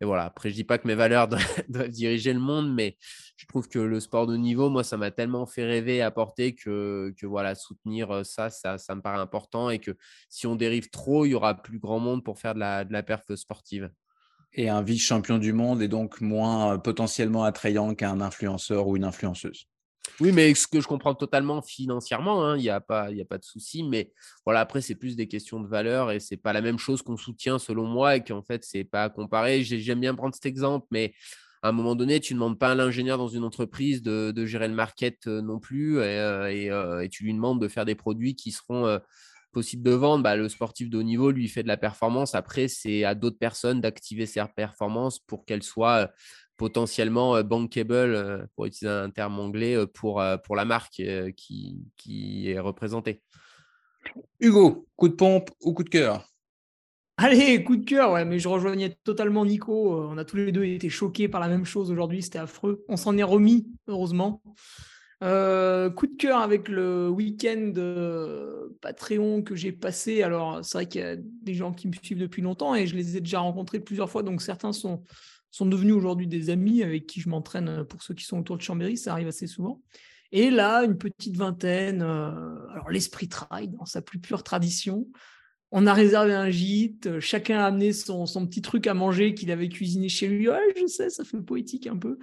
[0.00, 2.96] voilà, après, je dis pas que mes valeurs doivent, doivent diriger le monde, mais
[3.36, 6.54] je trouve que le sport de niveau, moi, ça m'a tellement fait rêver et apporter
[6.54, 9.96] que, que voilà, soutenir euh, ça, ça, ça me paraît important et que
[10.28, 12.92] si on dérive trop, il y aura plus grand monde pour faire de la, de
[12.92, 13.90] la perf sportive.
[14.54, 19.04] Et un vice-champion du monde est donc moins euh, potentiellement attrayant qu'un influenceur ou une
[19.04, 19.66] influenceuse.
[20.20, 23.24] Oui, mais ce que je comprends totalement financièrement, hein, il n'y a, pas- y a
[23.24, 23.82] pas de souci.
[23.82, 24.12] Mais
[24.44, 27.16] voilà, après, c'est plus des questions de valeur et c'est pas la même chose qu'on
[27.16, 29.62] soutient selon moi et qu'en fait, c'est pas à comparer.
[29.64, 31.14] J'ai- J'aime bien prendre cet exemple, mais
[31.62, 34.68] à un moment donné, tu ne demandes pas à l'ingénieur dans une entreprise de, gérer
[34.68, 37.94] le market euh, non plus et, euh, euh, et tu lui demandes de faire des
[37.94, 38.98] produits qui seront
[39.52, 40.22] possibles de vendre.
[40.24, 42.34] Bah, le sportif de haut niveau, lui, fait de la performance.
[42.34, 46.10] Après, c'est à d'autres personnes d'activer ces performances pour qu'elles soient
[46.62, 51.00] potentiellement euh, bankable, euh, pour utiliser un terme anglais, euh, pour, euh, pour la marque
[51.00, 53.20] euh, qui, qui est représentée.
[54.38, 56.24] Hugo, coup de pompe ou coup de cœur?
[57.16, 59.92] Allez, coup de cœur, ouais, mais je rejoignais totalement Nico.
[59.92, 62.84] Euh, On a tous les deux été choqués par la même chose aujourd'hui, c'était affreux.
[62.88, 64.40] On s'en est remis, heureusement.
[65.24, 70.22] Euh, coup de cœur avec le week-end euh, Patreon que j'ai passé.
[70.22, 72.94] Alors, c'est vrai qu'il y a des gens qui me suivent depuis longtemps et je
[72.94, 75.02] les ai déjà rencontrés plusieurs fois, donc certains sont,
[75.52, 78.56] sont devenus aujourd'hui des amis avec qui je m'entraîne euh, pour ceux qui sont autour
[78.56, 79.80] de Chambéry, ça arrive assez souvent.
[80.32, 85.06] Et là, une petite vingtaine, euh, alors l'esprit trail dans sa plus pure tradition.
[85.70, 89.50] On a réservé un gîte, euh, chacun a amené son, petit truc à manger qu'il
[89.50, 90.48] avait cuisiné chez lui.
[90.76, 92.18] Je sais, ça fait poétique un peu.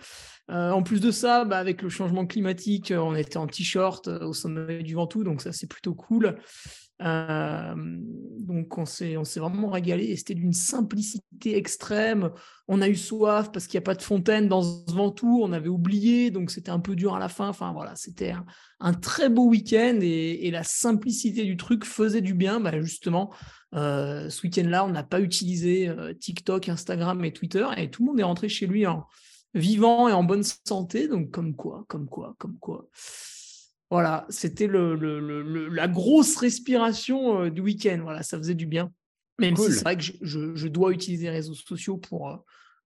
[0.50, 4.08] Euh, en plus de ça, bah, avec le changement climatique, euh, on était en t-shirt
[4.08, 6.38] euh, au sommet du Ventoux, donc ça c'est plutôt cool.
[7.00, 12.32] Donc on s'est vraiment régalé et c'était d'une simplicité extrême.
[12.68, 15.54] On a eu soif parce qu'il n'y a pas de fontaine dans ce Ventoux, on
[15.54, 17.48] avait oublié, donc c'était un peu dur à la fin.
[17.48, 18.34] Enfin voilà, c'était
[18.82, 22.60] un, très beau week-end et, la simplicité du truc faisait du bien.
[22.60, 23.32] Bah, justement,
[23.72, 25.90] ce week-end-là, on n'a pas utilisé
[26.20, 29.06] TikTok, Instagram et Twitter et tout le monde est rentré chez lui en
[29.54, 31.08] vivant et en bonne santé.
[31.08, 32.88] Donc comme quoi, comme quoi, comme quoi.
[33.92, 38.00] Voilà, c'était le, le- le- le- la grosse respiration euh, du week-end.
[38.04, 38.92] Voilà, ça faisait du bien.
[39.40, 39.66] Même Cool.
[39.68, 42.36] si c'est vrai que je, je- je dois utiliser les réseaux sociaux pour, euh,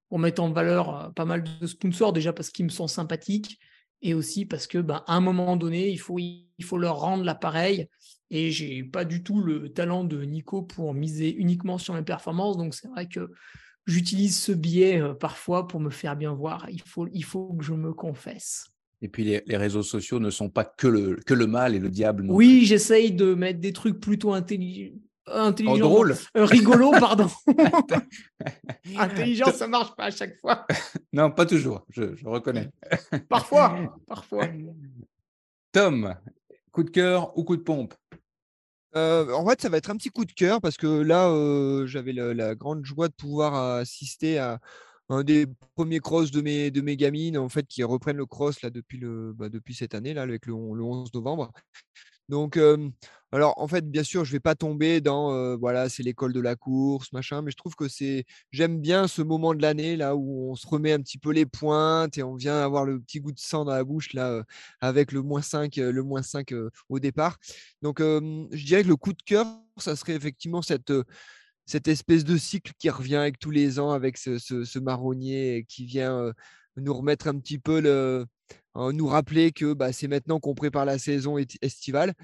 [0.08, 3.58] pour mettre en valeur euh, pas mal de sponsors, déjà parce qu'ils me sont sympathiques
[4.00, 7.24] et aussi parce que ben, à un moment donné, il faut, il faut leur rendre
[7.24, 7.88] l'appareil.
[8.30, 12.56] Et j'ai pas du tout le talent de Nico pour miser uniquement sur mes performances.
[12.56, 13.30] Donc c'est vrai que
[13.86, 16.66] j'utilise ce biais euh, parfois pour me faire bien voir.
[16.70, 18.68] Il faut, il faut que je me confesse.
[19.02, 21.78] Et puis les, les réseaux sociaux ne sont pas que le, que le mal et
[21.78, 22.22] le diable.
[22.22, 24.94] non Oui, j'essaye de mettre des trucs plutôt intelligents.
[25.26, 26.14] Oh, drôle.
[26.36, 27.28] Euh, rigolo, pardon.
[28.96, 30.66] Intelligent, ça marche pas à chaque fois.
[31.12, 32.70] Non, pas toujours, je, je reconnais.
[33.28, 33.78] Parfois,
[34.08, 34.48] parfois.
[35.70, 36.14] Tom,
[36.72, 37.94] coup de cœur ou coup de pompe?
[38.96, 41.86] Euh, en fait, ça va être un petit coup de cœur parce que là, euh,
[41.86, 44.60] j'avais la, grande joie de pouvoir assister à
[45.08, 48.70] un des premiers crosses de mes, gamines, en fait, qui reprennent le cross bah,
[49.48, 51.52] depuis cette année, là, avec le, le 11 novembre.
[52.28, 52.58] Donc,
[53.32, 56.54] alors, en fait, bien sûr, je vais pas tomber dans, voilà, c'est l'école de la
[56.56, 60.50] course, machin, mais je trouve que c'est, j'aime bien ce moment de l'année là où
[60.52, 63.32] on se remet un petit peu les pointes et on vient avoir le petit goût
[63.32, 64.42] de sang dans la bouche là,
[64.80, 67.38] avec le moins 5, euh, le moins 5 euh, au départ.
[67.82, 69.46] Donc, je dirais que le coup de cœur,
[69.78, 70.92] ça serait effectivement cette,
[71.66, 75.64] cette espèce de cycle qui revient avec tous les ans, avec ce, ce- ce marronnier
[75.68, 76.32] qui vient
[76.76, 78.26] nous remettre un petit peu le,
[78.76, 82.14] euh, nous rappeler que bah, c'est maintenant qu'on prépare la saison esti- estivale,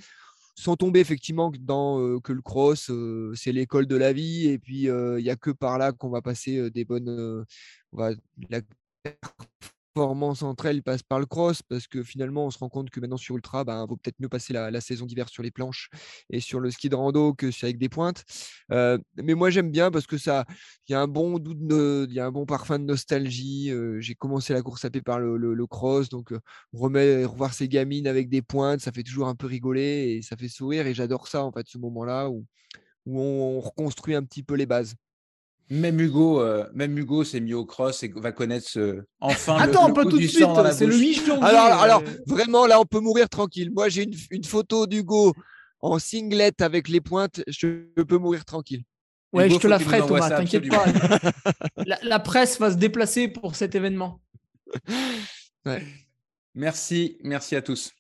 [0.55, 4.59] sans tomber effectivement dans euh, que le cross euh, c'est l'école de la vie et
[4.59, 7.45] puis euh, il n'y a que par là qu'on va passer des bonnes,
[9.95, 13.01] performance entre elles passe par le cross parce que finalement on se rend compte que
[13.01, 15.91] maintenant sur ultra, ben, vaut peut-être mieux passer la, saison d'hiver sur les planches
[16.31, 18.25] et sur le ski de rando que avec des pointes.
[18.73, 20.45] Euh, mais moi j'aime bien parce que ça,
[20.89, 23.71] il y a un bon no- il y a un bon parfum de nostalgie.
[23.71, 26.41] euh, j'ai commencé la course à pied par le, cross, donc euh,
[26.73, 30.37] remet, revoir ces gamines avec des pointes, ça fait toujours un peu rigoler et ça
[30.37, 30.87] fait sourire.
[30.87, 32.47] Et j'adore ça en fait, ce moment-là où,
[33.07, 34.95] où on reconstruit un petit peu les bases.
[35.71, 39.71] Même Hugo, euh, même Hugo s'est mis au cross et va connaître ce- enfin le-
[39.71, 41.01] Attends, le, pas tout de du suite, sang dans la c'est le bouche.
[41.01, 41.45] 8 janvier.
[41.45, 43.71] Alors, alors euh, vraiment là, on peut mourir tranquille.
[43.73, 45.33] Moi, j'ai une, une photo d'Hugo
[45.81, 47.69] en singlet avec les pointes, je
[48.03, 48.83] peux mourir tranquille.
[49.33, 50.85] Ouais, Hugo, je te la ferai, Thomas, t'inquiète pas.
[51.87, 54.21] la, la presse va se déplacer pour cet événement.
[56.55, 57.93] Merci, merci à tous.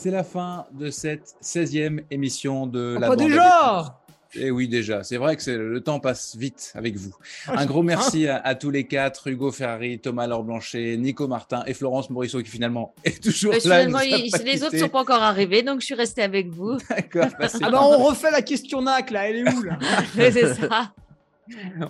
[0.00, 4.00] C'est la fin de cette 16e émission de la bande à déjà
[4.36, 5.02] Et oui, déjà.
[5.02, 7.12] C'est vrai que c'est- le temps passe vite avec vous.
[7.48, 11.64] Un gros merci à, à tous les quatre Hugo Ferrari, Thomas Laure Blanchet, Nico Martin
[11.66, 13.62] et Florence Morisseau qui finalement est toujours Mais là.
[13.62, 14.78] finalement, il- les autres quittés.
[14.78, 16.76] sont pas encore arrivés, donc je suis restée avec vous.
[16.90, 17.26] D'accord.
[17.40, 19.78] bah, Ah bah on refait la question NAC là, elle est où là?
[20.14, 20.92] C'est ça.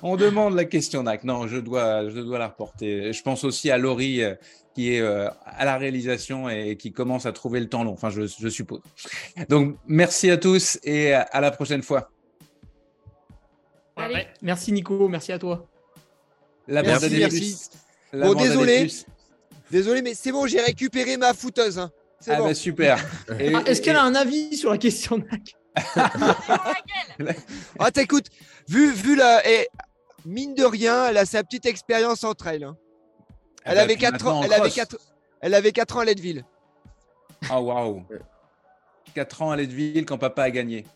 [0.02, 1.24] On demande la question NAC.
[1.24, 3.12] Non, je dois, je dois la reporter.
[3.12, 4.34] Je pense aussi à Laurie euh,
[4.74, 7.92] qui est euh, à la réalisation et qui commence à trouver le temps long.
[7.92, 8.80] Enfin, je, je suppose.
[9.48, 12.10] Donc, merci à tous et à à la prochaine fois.
[13.96, 14.26] Allez.
[14.42, 15.66] Merci Nico, merci à toi.
[16.68, 17.38] La Merci, bande merci.
[17.38, 17.70] plus.
[18.12, 18.88] La Bon, désolé.
[19.70, 21.78] Désolé, mais c'est bon, j'ai récupéré ma fouteuse.
[21.78, 21.90] hein.
[22.20, 22.44] C'est Ah bon.
[22.46, 22.98] bah super.
[23.28, 25.54] Ah, Est-ce qu'elle a un avis sur la question NAC
[27.78, 28.28] Ah, t'écoutes,
[28.68, 29.46] vu, vu la.
[29.48, 29.68] et
[30.24, 32.64] mine de rien, elle a sa petite expérience en trail.
[32.64, 32.76] hein.
[33.64, 34.74] Elle, bah, avait puis 4 maintenant ans, elle, avait cross.
[34.74, 34.96] 4,
[35.40, 36.44] elle avait 4 ans à Leadville.
[37.50, 38.02] Ah waouh.
[39.14, 40.86] 4 ans à Leadville quand papa a gagné.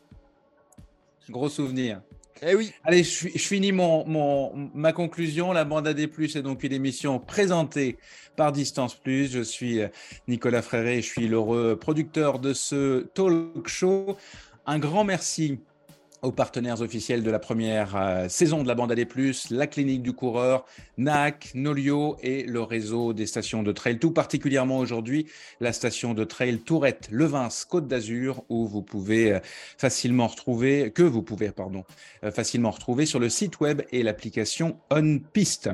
[1.29, 2.03] Gros souvenir.
[2.45, 2.73] Eh oui.
[2.83, 5.53] Allez, je, fi- je finis mon, mon- ma conclusion.
[5.53, 7.99] La bande AD+, est donc une émission présentée
[8.37, 9.31] par Distance Plus.
[9.31, 9.89] Je suis euh,
[10.27, 14.17] Nicolas Fréré, je suis l'heureux producteur de ce talk show.
[14.65, 15.59] Un grand merci
[16.23, 19.05] aux partenaires officiels de la première euh, saison de la bande AD+,
[19.51, 20.65] la clinique du coureur,
[20.99, 25.27] NAC, Nolio et le réseau des stations de trail, tout particulièrement aujourd'hui
[25.61, 29.41] la station de trail Tourette, Levins, Côte d'Azur, où vous pouvez euh,
[29.79, 31.85] facilement retrouver, que vous pouvez, pardon,
[32.23, 35.71] euh, facilement retrouver sur le site web et l'application OnPiste.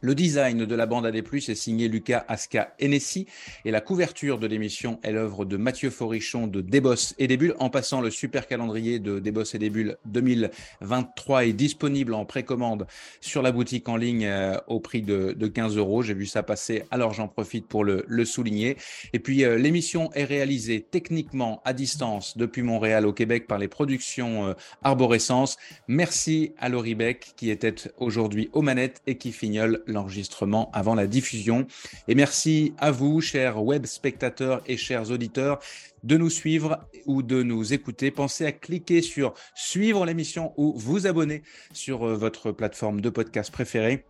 [0.00, 3.26] Le design de la bande AD+, est signé Lucas Aska Enessi
[3.64, 7.54] et la couverture de l'émission est l'œuvre de Mathieu Forichon de Débos et des Bulles.
[7.58, 12.86] En passant, le super calendrier de Débos et des Bulles 2023 est disponible en précommande
[13.20, 16.02] sur la boutique en ligne euh, au prix de, de 15 euros.
[16.02, 18.76] J'ai vu ça passer, alors j'en profite pour le, le souligner.
[19.12, 23.68] Et puis, euh, l'émission est réalisée techniquement à distance depuis Montréal au Québec par les
[23.68, 25.58] productions euh, Arborescence.
[25.88, 31.06] Merci à Laurie Beck qui était aujourd'hui aux manettes et qui fignole l'enregistrement avant la
[31.06, 31.66] diffusion.
[32.08, 35.60] Et merci à vous, chers web spectateurs et chers auditeurs,
[36.02, 38.10] de nous suivre ou de nous écouter.
[38.10, 41.42] Pensez à cliquer sur suivre l'émission ou vous abonner
[41.72, 44.04] sur euh, votre plateforme de podcast préférée.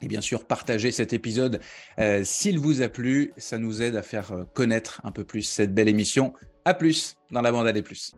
[0.00, 1.60] Et bien sûr, partagez cet épisode
[1.98, 3.32] euh, s'il vous a plu.
[3.36, 6.32] Ça nous aide à faire euh, connaître un peu plus cette belle émission.
[6.64, 8.14] À plus dans la bande à des plus.